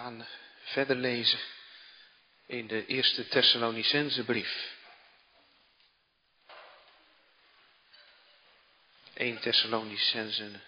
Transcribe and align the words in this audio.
gaan 0.00 0.26
verder 0.62 0.96
lezen 0.96 1.38
in 2.46 2.66
de 2.66 2.86
eerste 2.86 3.28
Thessalonicense 3.28 4.24
brief. 4.24 4.78
1 9.14 9.40
Thessalonicense 9.40 10.60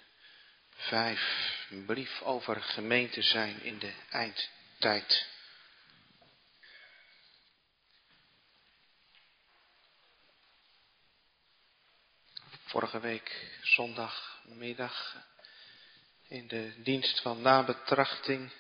5, 0.71 1.66
een 1.71 1.84
brief 1.84 2.22
over 2.22 2.62
gemeente 2.62 3.22
zijn 3.22 3.62
in 3.62 3.79
de 3.79 3.92
eindtijd. 4.10 5.26
Vorige 12.64 13.00
week 13.00 13.58
zondagmiddag 13.62 15.16
in 16.28 16.48
de 16.48 16.82
dienst 16.82 17.20
van 17.20 17.40
nabetrachting 17.40 18.52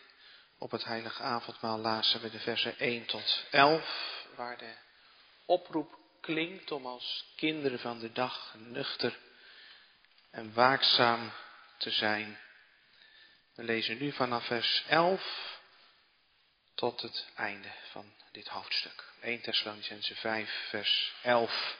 op 0.62 0.70
het 0.70 0.84
heilige 0.84 1.22
avondmaal 1.22 1.78
lazen 1.78 2.20
we 2.20 2.30
de 2.30 2.38
versen 2.38 2.78
1 2.78 3.06
tot 3.06 3.44
11, 3.50 4.26
waar 4.36 4.58
de 4.58 4.74
oproep 5.46 5.98
klinkt 6.20 6.70
om 6.70 6.86
als 6.86 7.24
kinderen 7.36 7.78
van 7.78 7.98
de 7.98 8.12
dag 8.12 8.54
nuchter 8.58 9.18
en 10.30 10.54
waakzaam 10.54 11.32
te 11.78 11.90
zijn. 11.90 12.38
We 13.54 13.62
lezen 13.62 13.98
nu 13.98 14.12
vanaf 14.12 14.46
vers 14.46 14.84
11 14.88 15.58
tot 16.74 17.00
het 17.00 17.26
einde 17.34 17.72
van 17.90 18.12
dit 18.32 18.48
hoofdstuk. 18.48 19.04
1 19.20 19.40
Thessalonicense 19.40 20.14
5, 20.14 20.66
vers 20.68 21.12
11. 21.22 21.76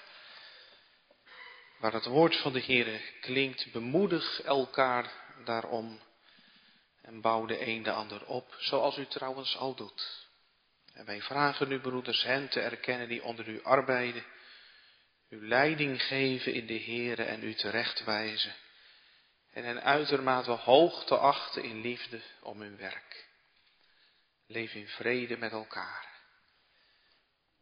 Waar 1.78 1.92
het 1.92 2.06
woord 2.06 2.36
van 2.36 2.52
de 2.52 2.62
Heere 2.62 3.00
klinkt, 3.20 3.72
bemoedig 3.72 4.40
elkaar 4.42 5.12
daarom 5.44 6.00
en 7.02 7.20
bouw 7.20 7.46
de 7.46 7.66
een 7.66 7.82
de 7.82 7.92
ander 7.92 8.26
op, 8.26 8.54
zoals 8.58 8.96
u 8.96 9.06
trouwens 9.06 9.56
al 9.56 9.74
doet. 9.74 10.26
En 10.94 11.04
wij 11.04 11.22
vragen 11.22 11.72
u, 11.72 11.80
broeders, 11.80 12.22
hen 12.22 12.48
te 12.48 12.60
erkennen 12.60 13.08
die 13.08 13.22
onder 13.22 13.48
u 13.48 13.62
arbeiden, 13.62 14.24
u 15.28 15.48
leiding 15.48 16.02
geven 16.02 16.52
in 16.52 16.66
de 16.66 16.80
Heere 16.80 17.22
en 17.22 17.42
u 17.42 17.54
terechtwijzen, 17.54 18.54
en 19.52 19.64
hen 19.64 19.82
uitermate 19.82 20.50
hoog 20.50 21.04
te 21.04 21.16
achten 21.16 21.62
in 21.62 21.80
liefde 21.80 22.20
om 22.40 22.60
hun 22.60 22.76
werk. 22.76 23.26
Leef 24.46 24.74
in 24.74 24.88
vrede 24.88 25.36
met 25.36 25.52
elkaar. 25.52 26.10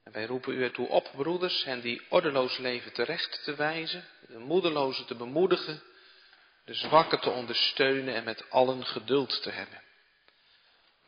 En 0.05 0.13
wij 0.13 0.27
roepen 0.27 0.55
u 0.55 0.63
ertoe 0.63 0.89
op, 0.89 1.11
broeders, 1.17 1.65
hen 1.65 1.81
die 1.81 2.03
ordeloos 2.09 2.59
leven 2.59 2.93
terecht 2.93 3.45
te 3.45 3.55
wijzen, 3.55 4.05
de 4.27 4.39
moedelozen 4.39 5.07
te 5.07 5.15
bemoedigen, 5.15 5.83
de 6.71 6.77
zwakken 6.77 7.21
te 7.21 7.31
ondersteunen 7.31 8.15
en 8.15 8.25
met 8.25 8.51
allen 8.51 8.85
geduld 8.85 9.43
te 9.43 9.51
hebben. 9.51 9.83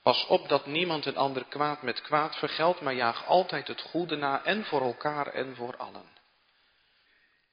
Pas 0.03 0.27
op 0.27 0.49
dat 0.49 0.67
niemand 0.67 1.07
een 1.07 1.17
ander 1.17 1.45
kwaad 1.45 1.83
met 1.83 2.01
kwaad 2.01 2.37
vergeldt, 2.37 2.81
maar 2.81 2.95
jaag 2.95 3.27
altijd 3.27 3.69
het 3.69 3.81
goede 3.81 4.17
na 4.17 4.45
en 4.45 4.65
voor 4.65 4.81
elkaar 4.81 5.27
en 5.27 5.57
voor 5.57 5.77
allen. 5.77 6.19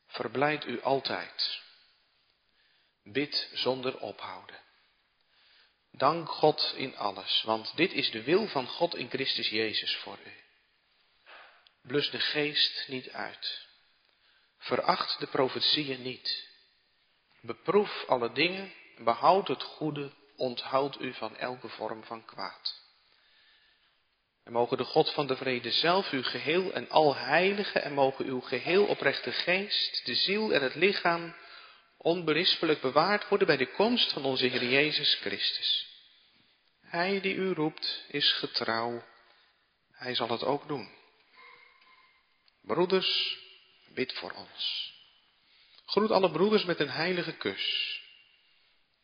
Verblijd 0.07 0.65
u 0.65 0.81
altijd. 0.81 1.61
Bid 3.03 3.49
zonder 3.53 3.99
ophouden. 3.99 4.59
Dank 5.91 6.29
God 6.29 6.73
in 6.75 6.97
alles, 6.97 7.41
want 7.45 7.75
dit 7.75 7.91
is 7.91 8.11
de 8.11 8.23
wil 8.23 8.47
van 8.47 8.67
God 8.67 8.95
in 8.95 9.09
Christus 9.09 9.49
Jezus 9.49 9.95
voor 9.95 10.17
u. 10.25 10.33
Blus 11.81 12.09
de 12.09 12.19
geest 12.19 12.87
niet 12.87 13.09
uit. 13.09 13.67
Veracht 14.57 15.19
de 15.19 15.27
profetieën 15.27 16.01
niet. 16.01 16.48
Beproef 17.41 18.03
alle 18.07 18.31
dingen, 18.31 18.73
behoud 18.97 19.47
het 19.47 19.63
goede, 19.63 20.11
onthoud 20.35 21.01
u 21.01 21.13
van 21.13 21.37
elke 21.37 21.69
vorm 21.69 22.03
van 22.03 22.25
kwaad. 22.25 22.87
En 24.43 24.51
mogen 24.51 24.77
de 24.77 24.83
God 24.83 25.13
van 25.13 25.27
de 25.27 25.35
vrede 25.35 25.71
zelf 25.71 26.09
uw 26.09 26.23
geheel 26.23 26.73
en 26.73 26.89
al 26.89 27.15
heilige 27.15 27.79
en 27.79 27.93
mogen 27.93 28.25
uw 28.25 28.41
geheel 28.41 28.85
oprechte 28.85 29.31
geest, 29.31 30.05
de 30.05 30.15
ziel 30.15 30.53
en 30.53 30.61
het 30.61 30.75
lichaam 30.75 31.35
onberispelijk 31.97 32.81
bewaard 32.81 33.27
worden 33.27 33.47
bij 33.47 33.57
de 33.57 33.71
komst 33.71 34.13
van 34.13 34.23
onze 34.23 34.45
Heer 34.45 34.65
Jezus 34.65 35.13
Christus. 35.13 35.87
Hij 36.81 37.21
die 37.21 37.35
u 37.35 37.53
roept 37.53 38.05
is 38.07 38.33
getrouw, 38.33 39.03
hij 39.91 40.15
zal 40.15 40.29
het 40.29 40.43
ook 40.43 40.67
doen. 40.67 40.89
Broeders, 42.61 43.37
bid 43.93 44.13
voor 44.13 44.31
ons. 44.31 44.93
Groet 45.89 46.11
alle 46.11 46.31
broeders 46.31 46.63
met 46.63 46.79
een 46.79 46.89
heilige 46.89 47.31
kus. 47.31 47.97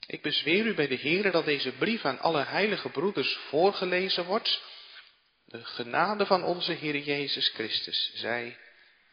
Ik 0.08 0.22
bezweer 0.22 0.66
u 0.66 0.74
bij 0.74 0.88
de 0.88 0.96
Heer 0.96 1.32
dat 1.32 1.46
deze 1.46 1.72
brief 1.72 2.06
aan 2.06 2.20
alle 2.20 2.44
heilige 2.44 2.90
broeders 2.90 3.38
voorgelezen 3.50 4.26
wordt. 4.26 4.64
De 5.46 5.66
genade 5.66 6.26
van 6.26 6.44
onze 6.44 6.72
Heer 6.72 6.98
Jezus 6.98 7.50
Christus 7.50 8.12
zij 8.14 8.58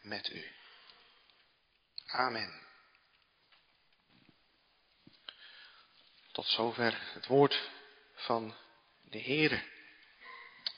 met 0.01 0.29
u. 0.33 0.45
Amen. 2.05 2.61
Tot 6.31 6.45
zover 6.45 6.97
het 7.13 7.27
woord 7.27 7.69
van 8.13 8.55
de 9.01 9.17
Heer. 9.17 9.63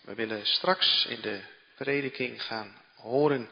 We 0.02 0.16
willen 0.16 0.46
straks 0.46 1.06
in 1.06 1.22
de 1.22 1.44
prediking 1.76 2.44
gaan 2.44 2.82
horen 2.96 3.52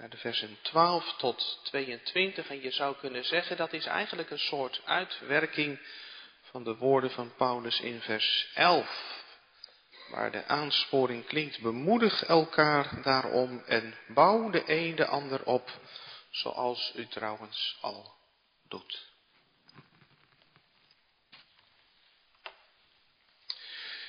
naar 0.00 0.10
de 0.10 0.16
versen 0.16 0.58
12 0.62 1.16
tot 1.16 1.60
22. 1.62 2.48
En 2.48 2.62
je 2.62 2.70
zou 2.70 2.96
kunnen 2.96 3.24
zeggen 3.24 3.56
dat 3.56 3.72
is 3.72 3.86
eigenlijk 3.86 4.30
een 4.30 4.38
soort 4.38 4.80
uitwerking 4.84 5.80
van 6.42 6.64
de 6.64 6.76
woorden 6.76 7.10
van 7.10 7.34
Paulus 7.36 7.80
in 7.80 8.00
vers 8.00 8.50
11. 8.54 9.22
Waar 10.10 10.30
de 10.30 10.44
aansporing 10.44 11.26
klinkt, 11.26 11.60
bemoedig 11.60 12.24
elkaar 12.24 13.02
daarom 13.02 13.62
en 13.66 13.94
bouw 14.08 14.50
de 14.50 14.62
een 14.66 14.94
de 14.94 15.06
ander 15.06 15.44
op, 15.44 15.80
zoals 16.30 16.92
u 16.94 17.06
trouwens 17.06 17.76
al 17.80 18.14
doet. 18.68 19.08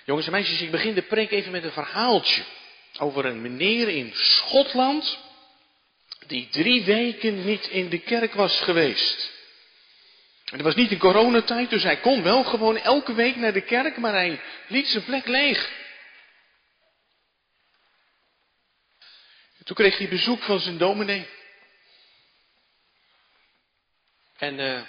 Jongens 0.06 0.26
en 0.26 0.32
meisjes, 0.32 0.62
ik 0.62 0.72
begin 0.72 0.94
de 0.94 1.04
preek 1.04 1.32
even 1.32 1.52
met 1.52 1.64
een 1.64 1.72
verhaaltje 1.72 2.44
over 3.00 3.26
een 3.26 3.42
meneer 3.42 3.90
in 3.90 4.12
Schotland 4.14 5.30
die 6.28 6.50
drie 6.50 6.84
weken 6.84 7.46
niet 7.46 7.68
in 7.68 7.90
de 7.90 8.00
kerk 8.00 8.34
was 8.34 8.60
geweest. 8.60 9.32
En 10.46 10.62
was 10.62 10.76
niet 10.76 10.92
in 10.92 10.98
coronatijd, 10.98 11.70
dus 11.70 11.84
hij 11.84 12.00
kon 12.00 12.24
wel 12.24 12.44
gewoon 12.44 12.78
elke 12.78 13.14
week 13.14 13.36
naar 13.36 13.54
de 13.54 13.62
kerk, 13.62 13.98
maar 13.98 14.14
hij 14.14 14.42
liet 14.68 14.88
zijn 14.88 15.04
plek 15.04 15.28
leeg. 15.28 15.80
En 19.58 19.66
toen 19.66 19.76
kreeg 19.76 19.98
hij 19.98 20.10
bezoek 20.10 20.42
van 20.42 20.60
zijn 20.60 20.78
dominee. 20.78 21.28
En 24.38 24.60
uh, 24.60 24.82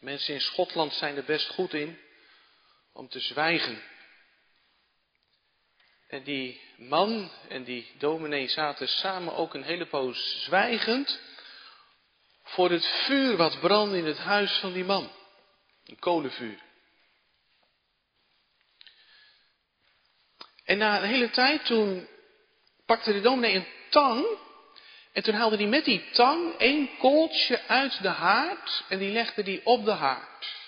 mensen 0.00 0.34
in 0.34 0.40
Schotland 0.40 0.92
zijn 0.92 1.16
er 1.16 1.24
best 1.24 1.48
goed 1.48 1.74
in 1.74 1.98
om 2.92 3.08
te 3.08 3.20
zwijgen. 3.20 3.82
En 6.08 6.22
die 6.22 6.60
man 6.76 7.30
en 7.48 7.64
die 7.64 7.92
dominee 7.98 8.48
zaten 8.48 8.88
samen 8.88 9.36
ook 9.36 9.54
een 9.54 9.62
hele 9.62 9.86
poos 9.86 10.42
zwijgend 10.42 11.20
voor 12.42 12.70
het 12.70 12.86
vuur 12.86 13.36
wat 13.36 13.60
brandde 13.60 13.98
in 13.98 14.06
het 14.06 14.18
huis 14.18 14.52
van 14.52 14.72
die 14.72 14.84
man. 14.84 15.10
Een 15.84 15.98
kolenvuur. 15.98 16.58
En 20.64 20.78
na 20.78 21.02
een 21.02 21.08
hele 21.08 21.30
tijd 21.30 21.64
toen 21.64 22.08
pakte 22.86 23.12
de 23.12 23.20
dominee 23.20 23.54
een 23.54 23.66
tang 23.90 24.26
en 25.12 25.22
toen 25.22 25.34
haalde 25.34 25.56
hij 25.56 25.66
met 25.66 25.84
die 25.84 26.10
tang 26.10 26.54
één 26.58 26.96
kooltje 26.98 27.66
uit 27.66 28.02
de 28.02 28.08
haard 28.08 28.84
en 28.88 28.98
die 28.98 29.12
legde 29.12 29.42
die 29.42 29.66
op 29.66 29.84
de 29.84 29.90
haard. 29.90 30.62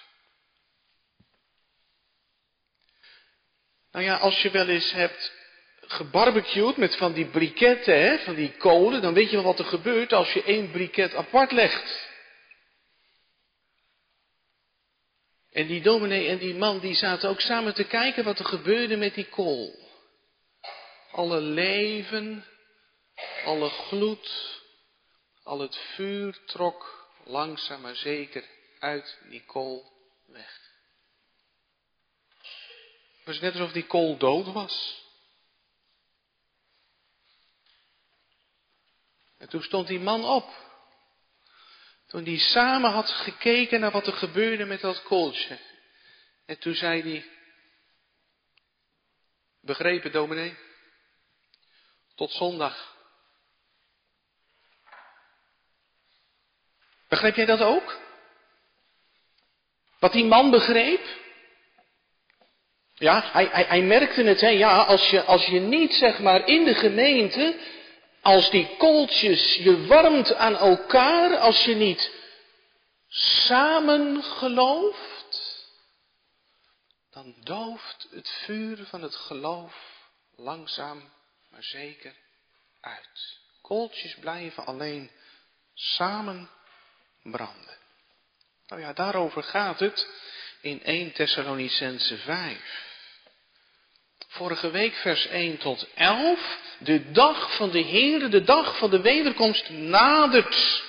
Nou 3.92 4.04
ja, 4.04 4.16
als 4.16 4.42
je 4.42 4.50
wel 4.50 4.68
eens 4.68 4.90
hebt 4.92 5.32
gebarbecued 5.86 6.76
met 6.76 6.96
van 6.96 7.12
die 7.12 7.26
briketten, 7.26 8.00
hè, 8.00 8.18
van 8.18 8.34
die 8.34 8.52
kolen, 8.56 9.02
dan 9.02 9.14
weet 9.14 9.30
je 9.30 9.36
wel 9.36 9.44
wat 9.44 9.58
er 9.58 9.64
gebeurt 9.64 10.12
als 10.12 10.32
je 10.32 10.42
één 10.42 10.70
briket 10.70 11.14
apart 11.14 11.52
legt. 11.52 12.04
En 15.52 15.66
die 15.66 15.82
dominee 15.82 16.28
en 16.28 16.38
die 16.38 16.54
man, 16.54 16.78
die 16.78 16.94
zaten 16.94 17.28
ook 17.28 17.40
samen 17.40 17.74
te 17.74 17.84
kijken 17.84 18.24
wat 18.24 18.38
er 18.38 18.44
gebeurde 18.44 18.96
met 18.96 19.14
die 19.14 19.28
kool. 19.28 19.74
Alle 21.10 21.40
leven, 21.40 22.44
alle 23.44 23.68
gloed, 23.68 24.60
al 25.42 25.60
het 25.60 25.76
vuur 25.76 26.38
trok 26.46 27.08
langzaam 27.24 27.80
maar 27.80 27.96
zeker 27.96 28.44
uit 28.78 29.18
die 29.28 29.44
kool 29.46 29.92
weg. 30.26 30.60
Het 33.16 33.24
was 33.24 33.40
net 33.40 33.52
alsof 33.52 33.72
die 33.72 33.86
kool 33.86 34.16
dood 34.16 34.52
was. 34.52 35.05
En 39.38 39.48
toen 39.48 39.62
stond 39.62 39.86
die 39.86 40.00
man 40.00 40.24
op. 40.24 40.64
Toen 42.06 42.24
die 42.24 42.38
samen 42.38 42.90
had 42.90 43.10
gekeken 43.10 43.80
naar 43.80 43.90
wat 43.90 44.06
er 44.06 44.12
gebeurde 44.12 44.64
met 44.64 44.80
dat 44.80 45.02
kooltje. 45.02 45.58
En 46.46 46.58
toen 46.58 46.74
zei 46.74 47.02
hij, 47.02 47.24
Begrepen, 49.66 50.12
dominee? 50.12 50.56
Tot 52.14 52.30
zondag. 52.30 52.96
Begreep 57.08 57.34
jij 57.34 57.44
dat 57.44 57.60
ook? 57.60 57.98
Wat 59.98 60.12
die 60.12 60.24
man 60.24 60.50
begreep? 60.50 61.06
Ja, 62.94 63.30
hij, 63.32 63.48
hij, 63.52 63.64
hij 63.64 63.82
merkte 63.82 64.22
het, 64.22 64.40
hè, 64.40 64.48
ja, 64.48 64.82
als 64.82 65.10
je, 65.10 65.22
als 65.22 65.46
je 65.46 65.60
niet, 65.60 65.92
zeg 65.92 66.18
maar, 66.18 66.46
in 66.46 66.64
de 66.64 66.74
gemeente, 66.74 67.58
als 68.26 68.50
die 68.50 68.76
kooltjes 68.76 69.54
je 69.54 69.86
warmt 69.86 70.34
aan 70.34 70.56
elkaar, 70.56 71.38
als 71.38 71.64
je 71.64 71.74
niet 71.74 72.10
samen 73.08 74.22
gelooft, 74.22 75.40
dan 77.10 77.34
dooft 77.38 78.08
het 78.10 78.28
vuur 78.28 78.86
van 78.86 79.02
het 79.02 79.14
geloof 79.14 79.74
langzaam 80.36 81.12
maar 81.50 81.62
zeker 81.62 82.14
uit. 82.80 83.38
Kooltjes 83.62 84.14
blijven 84.14 84.66
alleen 84.66 85.10
samen 85.74 86.50
branden. 87.22 87.78
Nou 88.66 88.80
ja, 88.80 88.92
daarover 88.92 89.42
gaat 89.42 89.80
het 89.80 90.08
in 90.60 90.82
1 90.82 91.12
Thessalonicense 91.12 92.18
5. 92.18 92.85
Vorige 94.36 94.70
week 94.70 94.94
vers 94.94 95.28
1 95.28 95.58
tot 95.58 95.86
11. 95.94 96.58
De 96.78 97.10
dag 97.10 97.56
van 97.56 97.70
de 97.70 97.78
Heer, 97.78 98.30
de 98.30 98.44
dag 98.44 98.78
van 98.78 98.90
de 98.90 99.00
wederkomst 99.00 99.70
nadert. 99.70 100.82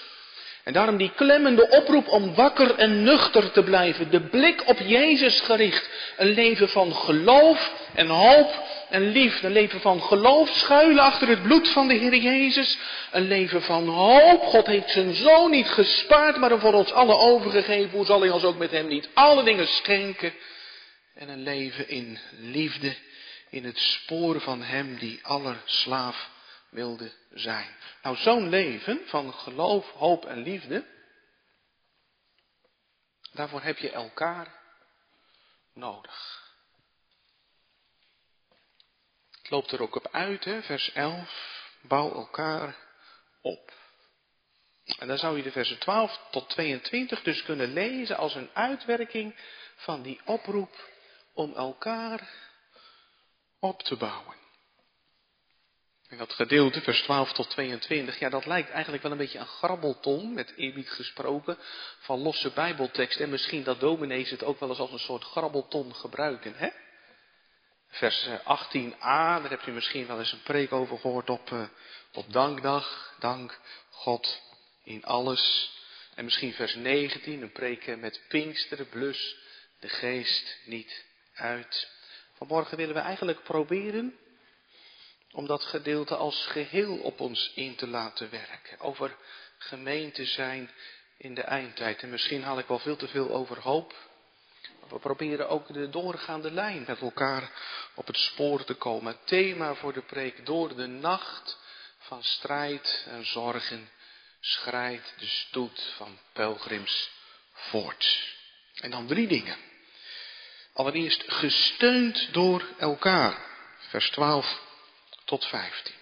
En 0.63 0.73
daarom 0.73 0.97
die 0.97 1.11
klemmende 1.15 1.69
oproep 1.69 2.07
om 2.07 2.35
wakker 2.35 2.75
en 2.75 3.03
nuchter 3.03 3.51
te 3.51 3.63
blijven. 3.63 4.11
De 4.11 4.21
blik 4.21 4.67
op 4.67 4.77
Jezus 4.79 5.39
gericht. 5.39 5.89
Een 6.17 6.27
leven 6.27 6.69
van 6.69 6.95
geloof 6.95 7.71
en 7.95 8.07
hoop 8.07 8.63
en 8.89 9.11
liefde. 9.11 9.47
Een 9.47 9.53
leven 9.53 9.81
van 9.81 10.01
geloof, 10.01 10.49
schuilen 10.49 11.03
achter 11.03 11.27
het 11.27 11.43
bloed 11.43 11.69
van 11.69 11.87
de 11.87 11.93
Heer 11.93 12.15
Jezus. 12.15 12.77
Een 13.11 13.27
leven 13.27 13.61
van 13.61 13.87
hoop. 13.87 14.41
God 14.41 14.67
heeft 14.67 14.89
zijn 14.89 15.13
zoon 15.13 15.51
niet 15.51 15.69
gespaard, 15.69 16.37
maar 16.37 16.49
hem 16.49 16.59
voor 16.59 16.73
ons 16.73 16.91
allen 16.91 17.19
overgegeven. 17.19 17.89
Hoe 17.91 18.05
zal 18.05 18.21
hij 18.21 18.29
ons 18.29 18.43
ook 18.43 18.57
met 18.57 18.71
hem 18.71 18.87
niet 18.87 19.09
alle 19.13 19.43
dingen 19.43 19.67
schenken? 19.67 20.33
En 21.17 21.29
een 21.29 21.43
leven 21.43 21.89
in 21.89 22.17
liefde, 22.39 22.95
in 23.49 23.65
het 23.65 23.77
spoor 23.77 24.41
van 24.41 24.61
hem 24.61 24.97
die 24.97 25.25
aller 25.25 25.61
slaaf 25.65 26.29
wilde 26.69 27.11
zijn. 27.33 27.75
Nou, 28.01 28.15
zo'n 28.15 28.49
leven 28.49 29.01
van 29.05 29.33
geloof, 29.33 29.91
hoop 29.91 30.25
en 30.25 30.41
liefde, 30.41 30.85
daarvoor 33.31 33.61
heb 33.61 33.77
je 33.77 33.91
elkaar 33.91 34.59
nodig. 35.73 36.45
Het 39.31 39.49
loopt 39.49 39.71
er 39.71 39.81
ook 39.81 39.95
op 39.95 40.07
uit, 40.11 40.43
hè? 40.43 40.61
vers 40.61 40.91
11. 40.91 41.65
Bouw 41.81 42.13
elkaar 42.13 42.75
op. 43.41 43.73
En 44.99 45.07
dan 45.07 45.17
zou 45.17 45.37
je 45.37 45.43
de 45.43 45.51
versen 45.51 45.79
12 45.79 46.19
tot 46.31 46.49
22 46.49 47.21
dus 47.21 47.43
kunnen 47.43 47.73
lezen 47.73 48.17
als 48.17 48.35
een 48.35 48.49
uitwerking 48.53 49.35
van 49.75 50.01
die 50.01 50.21
oproep 50.25 50.89
om 51.33 51.53
elkaar 51.55 52.46
op 53.59 53.83
te 53.83 53.95
bouwen. 53.95 54.35
En 56.07 56.17
dat 56.17 56.33
gedeelte, 56.33 56.81
vers 56.81 57.01
12 57.01 57.33
tot 57.33 57.49
22, 57.49 58.19
ja, 58.19 58.29
dat 58.29 58.45
lijkt 58.45 58.69
eigenlijk 58.69 59.03
wel 59.03 59.11
een 59.11 59.17
beetje 59.17 59.39
een 59.39 59.45
grabbelton, 59.45 60.33
met 60.33 60.53
eerbied 60.55 60.89
gesproken, 60.89 61.57
van 61.99 62.19
losse 62.19 62.51
bijbeltekst. 62.51 63.19
En 63.19 63.29
misschien 63.29 63.63
dat 63.63 63.79
dominees 63.79 64.29
het 64.29 64.43
ook 64.43 64.59
wel 64.59 64.69
eens 64.69 64.79
als 64.79 64.91
een 64.91 64.99
soort 64.99 65.23
grabbelton 65.23 65.95
gebruiken, 65.95 66.53
hè? 66.55 66.69
Vers 67.87 68.27
18a, 68.43 69.35
eh, 69.35 69.41
daar 69.41 69.49
hebt 69.49 69.67
u 69.67 69.71
misschien 69.71 70.07
wel 70.07 70.19
eens 70.19 70.31
een 70.31 70.43
preek 70.43 70.71
over 70.71 70.97
gehoord 70.97 71.29
op, 71.29 71.49
uh, 71.49 71.67
op 72.13 72.33
dankdag. 72.33 73.15
Dank 73.19 73.59
God 73.89 74.41
in 74.83 75.05
alles. 75.05 75.71
En 76.15 76.23
misschien 76.23 76.53
vers 76.53 76.75
19, 76.75 77.41
een 77.41 77.51
preek 77.51 77.97
met 77.97 78.21
Pinksteren, 78.27 78.89
blus 78.89 79.35
de 79.79 79.89
geest 79.89 80.57
niet 80.65 81.05
uit. 81.33 81.96
Vanmorgen 82.37 82.77
willen 82.77 82.95
we 82.95 83.01
eigenlijk 83.01 83.43
proberen 83.43 84.17
om 85.31 85.47
dat 85.47 85.63
gedeelte 85.63 86.15
als 86.15 86.45
geheel 86.45 86.97
op 86.97 87.19
ons 87.19 87.51
in 87.55 87.75
te 87.75 87.87
laten 87.87 88.29
werken. 88.29 88.79
Over 88.79 89.15
gemeente 89.57 90.25
zijn 90.25 90.71
in 91.17 91.33
de 91.33 91.41
eindtijd. 91.41 92.01
En 92.01 92.09
misschien 92.09 92.43
haal 92.43 92.59
ik 92.59 92.67
wel 92.67 92.79
veel 92.79 92.95
te 92.95 93.07
veel 93.07 93.29
over 93.29 93.59
hoop. 93.59 93.95
We 94.89 94.99
proberen 94.99 95.49
ook 95.49 95.73
de 95.73 95.89
doorgaande 95.89 96.51
lijn 96.51 96.83
met 96.87 97.01
elkaar 97.01 97.51
op 97.93 98.07
het 98.07 98.17
spoor 98.17 98.63
te 98.63 98.73
komen. 98.73 99.17
Thema 99.23 99.75
voor 99.75 99.93
de 99.93 100.01
preek 100.01 100.45
door 100.45 100.75
de 100.75 100.87
nacht 100.87 101.57
van 101.97 102.23
strijd 102.23 103.05
en 103.09 103.25
zorgen 103.25 103.89
schrijdt 104.39 105.13
de 105.19 105.27
stoet 105.27 105.93
van 105.97 106.19
pelgrims 106.33 107.09
voort. 107.51 108.35
En 108.73 108.91
dan 108.91 109.07
drie 109.07 109.27
dingen. 109.27 109.57
Allereerst 110.77 111.23
gesteund 111.27 112.33
door 112.33 112.75
elkaar. 112.79 113.45
Vers 113.77 114.09
12 114.09 114.61
tot 115.25 115.45
15. 115.45 115.95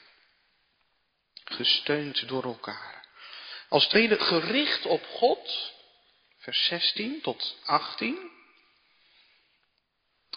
Gesteund 1.43 2.27
door 2.27 2.43
elkaar. 2.43 3.07
Als 3.69 3.87
tweede 3.87 4.19
gericht 4.19 4.85
op 4.85 5.05
God. 5.05 5.73
Vers 6.37 6.65
16 6.65 7.21
tot 7.21 7.57
18. 7.65 8.31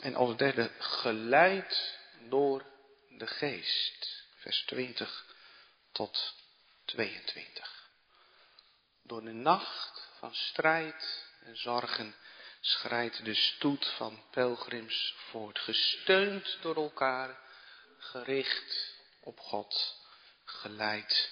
En 0.01 0.15
als 0.15 0.37
derde 0.37 0.71
geleid 0.79 1.99
door 2.29 2.67
de 3.09 3.27
geest. 3.27 4.25
Vers 4.37 4.63
20 4.67 5.27
tot 5.93 6.35
22. 6.85 7.91
Door 9.03 9.25
de 9.25 9.33
nacht 9.33 10.09
van 10.19 10.35
strijd 10.35 11.27
en 11.41 11.57
zorgen 11.57 12.15
schrijdt 12.69 13.25
de 13.25 13.35
stoet 13.35 13.87
van 13.97 14.23
pelgrims 14.31 15.15
voort, 15.17 15.59
gesteund 15.59 16.59
door 16.61 16.77
elkaar, 16.77 17.39
gericht 17.99 18.95
op 19.21 19.39
God, 19.41 19.97
geleid 20.45 21.31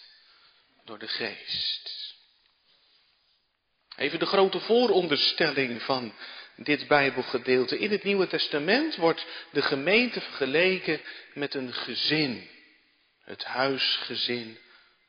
door 0.84 0.98
de 0.98 1.08
geest. 1.08 2.14
Even 3.96 4.18
de 4.18 4.26
grote 4.26 4.60
vooronderstelling 4.60 5.82
van 5.82 6.14
dit 6.56 6.86
Bijbelgedeelte. 6.86 7.78
In 7.78 7.90
het 7.90 8.02
Nieuwe 8.02 8.26
Testament 8.26 8.96
wordt 8.96 9.26
de 9.52 9.62
gemeente 9.62 10.20
vergeleken 10.20 11.00
met 11.34 11.54
een 11.54 11.72
gezin. 11.72 12.50
Het 13.20 13.44
huisgezin 13.44 14.58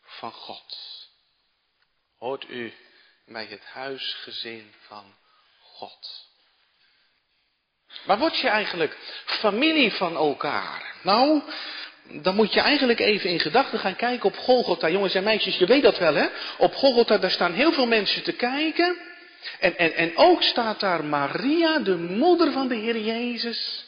van 0.02 0.32
God. 0.32 0.78
Hoort 2.18 2.50
u 2.50 2.74
bij 3.26 3.46
het 3.46 3.66
huisgezin 3.66 4.74
van 4.88 5.04
God? 5.04 5.27
Waar 8.06 8.18
word 8.18 8.38
je 8.38 8.48
eigenlijk 8.48 8.98
familie 9.26 9.92
van 9.92 10.16
elkaar? 10.16 10.96
Nou, 11.04 11.42
dan 12.12 12.36
moet 12.36 12.54
je 12.54 12.60
eigenlijk 12.60 13.00
even 13.00 13.30
in 13.30 13.40
gedachten 13.40 13.80
gaan 13.80 13.96
kijken 13.96 14.26
op 14.26 14.38
Golgotha. 14.38 14.90
Jongens 14.90 15.14
en 15.14 15.24
meisjes, 15.24 15.58
je 15.58 15.66
weet 15.66 15.84
dat 15.84 15.98
wel 15.98 16.16
hè? 16.16 16.28
Op 16.58 16.76
Golgotha, 16.76 17.18
daar 17.18 17.32
staan 17.32 17.54
heel 17.54 17.72
veel 17.72 17.88
mensen 17.88 18.24
te 18.24 18.32
kijken. 18.32 18.98
En, 19.60 19.78
en, 19.78 19.94
en 19.94 20.18
ook 20.18 20.44
staat 20.44 20.80
daar 20.80 21.06
Maria, 21.06 21.80
de 21.80 21.96
moeder 21.98 22.52
van 22.52 22.68
de 22.68 22.76
Heer 22.76 22.98
Jezus. 22.98 23.86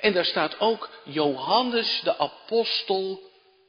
En 0.00 0.12
daar 0.12 0.24
staat 0.24 0.60
ook 0.60 0.90
Johannes, 1.04 2.00
de 2.04 2.18
apostel, 2.18 3.20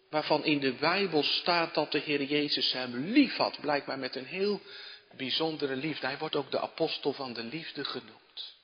waarvan 0.10 0.46
in 0.46 0.60
de 0.60 0.74
Bijbel 0.74 1.24
staat 1.24 1.74
dat 1.74 1.92
de 1.92 2.02
Heer 2.06 2.24
Jezus 2.24 2.74
hem 2.74 2.96
lief 2.96 3.36
had. 3.36 3.58
Blijkbaar 3.62 4.00
met 4.00 4.16
een 4.16 4.26
heel 4.26 4.62
bijzondere 5.16 5.76
liefde. 5.76 6.08
Hij 6.08 6.18
wordt 6.18 6.36
ook 6.36 6.52
de 6.52 6.60
apostel 6.60 7.14
van 7.14 7.34
de 7.34 7.44
liefde 7.44 7.84
genoemd. 7.84 8.56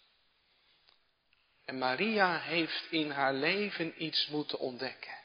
En 1.66 1.78
Maria 1.78 2.40
heeft 2.40 2.88
in 2.90 3.10
haar 3.10 3.34
leven 3.34 4.04
iets 4.04 4.28
moeten 4.28 4.60
ontdekken. 4.60 5.22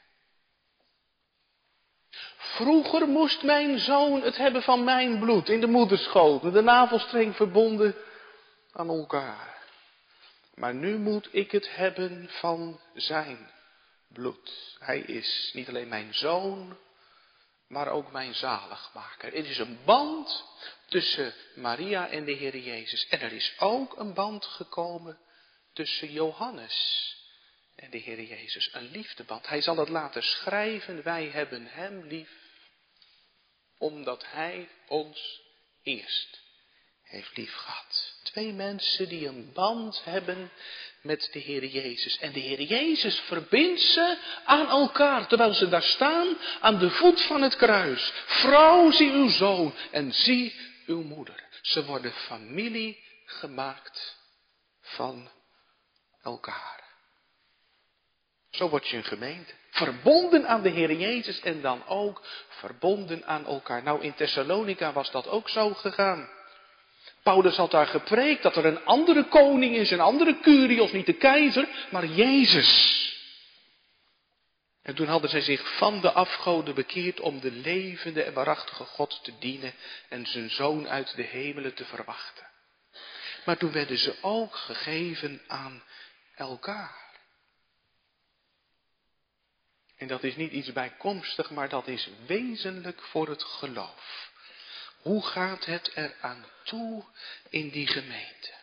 Vroeger 2.37 3.07
moest 3.07 3.43
mijn 3.43 3.79
zoon 3.79 4.21
het 4.21 4.37
hebben 4.37 4.61
van 4.61 4.83
mijn 4.83 5.19
bloed 5.19 5.49
in 5.49 5.59
de 5.59 5.67
moederschoot, 5.67 6.43
met 6.43 6.53
de 6.53 6.61
navelstreng 6.61 7.35
verbonden 7.35 7.95
aan 8.71 8.89
elkaar. 8.89 9.57
Maar 10.53 10.73
nu 10.73 10.97
moet 10.97 11.29
ik 11.31 11.51
het 11.51 11.75
hebben 11.75 12.29
van 12.29 12.79
zijn 12.93 13.51
bloed. 14.07 14.75
Hij 14.79 14.99
is 14.99 15.51
niet 15.53 15.67
alleen 15.67 15.87
mijn 15.87 16.13
zoon, 16.13 16.77
maar 17.67 17.87
ook 17.87 18.11
mijn 18.11 18.35
zaligmaker. 18.35 19.33
Het 19.33 19.45
is 19.45 19.57
een 19.57 19.79
band 19.85 20.45
tussen 20.89 21.33
Maria 21.55 22.09
en 22.09 22.25
de 22.25 22.31
Heer 22.31 22.57
Jezus. 22.57 23.07
En 23.07 23.19
er 23.19 23.31
is 23.31 23.53
ook 23.59 23.97
een 23.97 24.13
band 24.13 24.45
gekomen 24.45 25.19
tussen 25.73 26.11
Johannes 26.11 27.07
en 27.75 27.89
de 27.89 27.97
Heer 27.97 28.21
Jezus. 28.21 28.69
Een 28.73 28.91
liefdeband. 28.91 29.47
Hij 29.47 29.61
zal 29.61 29.77
het 29.77 29.89
laten 29.89 30.23
schrijven. 30.23 31.03
Wij 31.03 31.25
hebben 31.25 31.67
Hem 31.67 32.07
lief. 32.07 32.29
Omdat 33.77 34.25
Hij 34.27 34.69
ons 34.87 35.41
eerst 35.83 36.47
heeft 37.03 37.37
lief 37.37 37.53
gehad. 37.53 38.13
Twee 38.23 38.53
mensen 38.53 39.09
die 39.09 39.27
een 39.27 39.51
band 39.53 40.03
hebben 40.03 40.51
met 41.01 41.29
de 41.31 41.39
Heer 41.39 41.65
Jezus. 41.65 42.17
En 42.17 42.31
de 42.31 42.39
Heer 42.39 42.61
Jezus 42.61 43.19
verbindt 43.19 43.81
ze 43.81 44.17
aan 44.45 44.69
elkaar, 44.69 45.27
terwijl 45.27 45.53
ze 45.53 45.69
daar 45.69 45.83
staan 45.83 46.37
aan 46.59 46.79
de 46.79 46.89
voet 46.89 47.21
van 47.21 47.41
het 47.41 47.55
kruis. 47.55 48.11
Vrouw, 48.25 48.91
zie 48.91 49.11
uw 49.11 49.29
zoon 49.29 49.73
en 49.91 50.13
zie 50.13 50.68
uw 50.89 51.01
moeder. 51.01 51.47
Ze 51.61 51.85
worden 51.85 52.11
familie 52.11 53.03
gemaakt 53.25 54.17
van 54.81 55.29
elkaar. 56.21 56.83
Zo 58.49 58.69
word 58.69 58.87
je 58.87 58.97
een 58.97 59.03
gemeente. 59.03 59.53
Verbonden 59.69 60.47
aan 60.47 60.61
de 60.61 60.69
Heer 60.69 60.93
Jezus 60.93 61.39
en 61.39 61.61
dan 61.61 61.87
ook 61.87 62.21
verbonden 62.47 63.25
aan 63.25 63.45
elkaar. 63.45 63.83
Nou, 63.83 64.01
in 64.01 64.13
Thessalonica 64.13 64.93
was 64.93 65.11
dat 65.11 65.27
ook 65.27 65.49
zo 65.49 65.73
gegaan. 65.73 66.29
Paulus 67.23 67.55
had 67.55 67.71
daar 67.71 67.87
gepreekt 67.87 68.43
dat 68.43 68.55
er 68.55 68.65
een 68.65 68.85
andere 68.85 69.27
koning 69.27 69.75
is, 69.75 69.91
een 69.91 69.99
andere 69.99 70.39
curios, 70.39 70.91
niet 70.91 71.05
de 71.05 71.13
keizer, 71.13 71.67
maar 71.91 72.05
Jezus. 72.05 73.07
En 74.89 74.95
toen 74.95 75.07
hadden 75.07 75.29
zij 75.29 75.41
zich 75.41 75.77
van 75.77 76.01
de 76.01 76.11
afgoden 76.11 76.75
bekeerd 76.75 77.19
om 77.19 77.39
de 77.39 77.51
levende 77.51 78.23
en 78.23 78.33
waarachtige 78.33 78.83
God 78.83 79.23
te 79.23 79.37
dienen 79.39 79.73
en 80.07 80.25
zijn 80.25 80.49
zoon 80.49 80.87
uit 80.87 81.15
de 81.15 81.21
hemelen 81.21 81.73
te 81.73 81.85
verwachten. 81.85 82.47
Maar 83.45 83.57
toen 83.57 83.71
werden 83.71 83.97
ze 83.97 84.17
ook 84.21 84.55
gegeven 84.55 85.41
aan 85.47 85.83
elkaar. 86.35 87.19
En 89.97 90.07
dat 90.07 90.23
is 90.23 90.35
niet 90.35 90.51
iets 90.51 90.73
bijkomstig, 90.73 91.49
maar 91.49 91.69
dat 91.69 91.87
is 91.87 92.09
wezenlijk 92.25 93.01
voor 93.01 93.29
het 93.29 93.43
geloof. 93.43 94.31
Hoe 95.01 95.25
gaat 95.25 95.65
het 95.65 95.91
er 95.95 96.15
aan 96.21 96.45
toe 96.63 97.05
in 97.49 97.69
die 97.69 97.87
gemeente? 97.87 98.53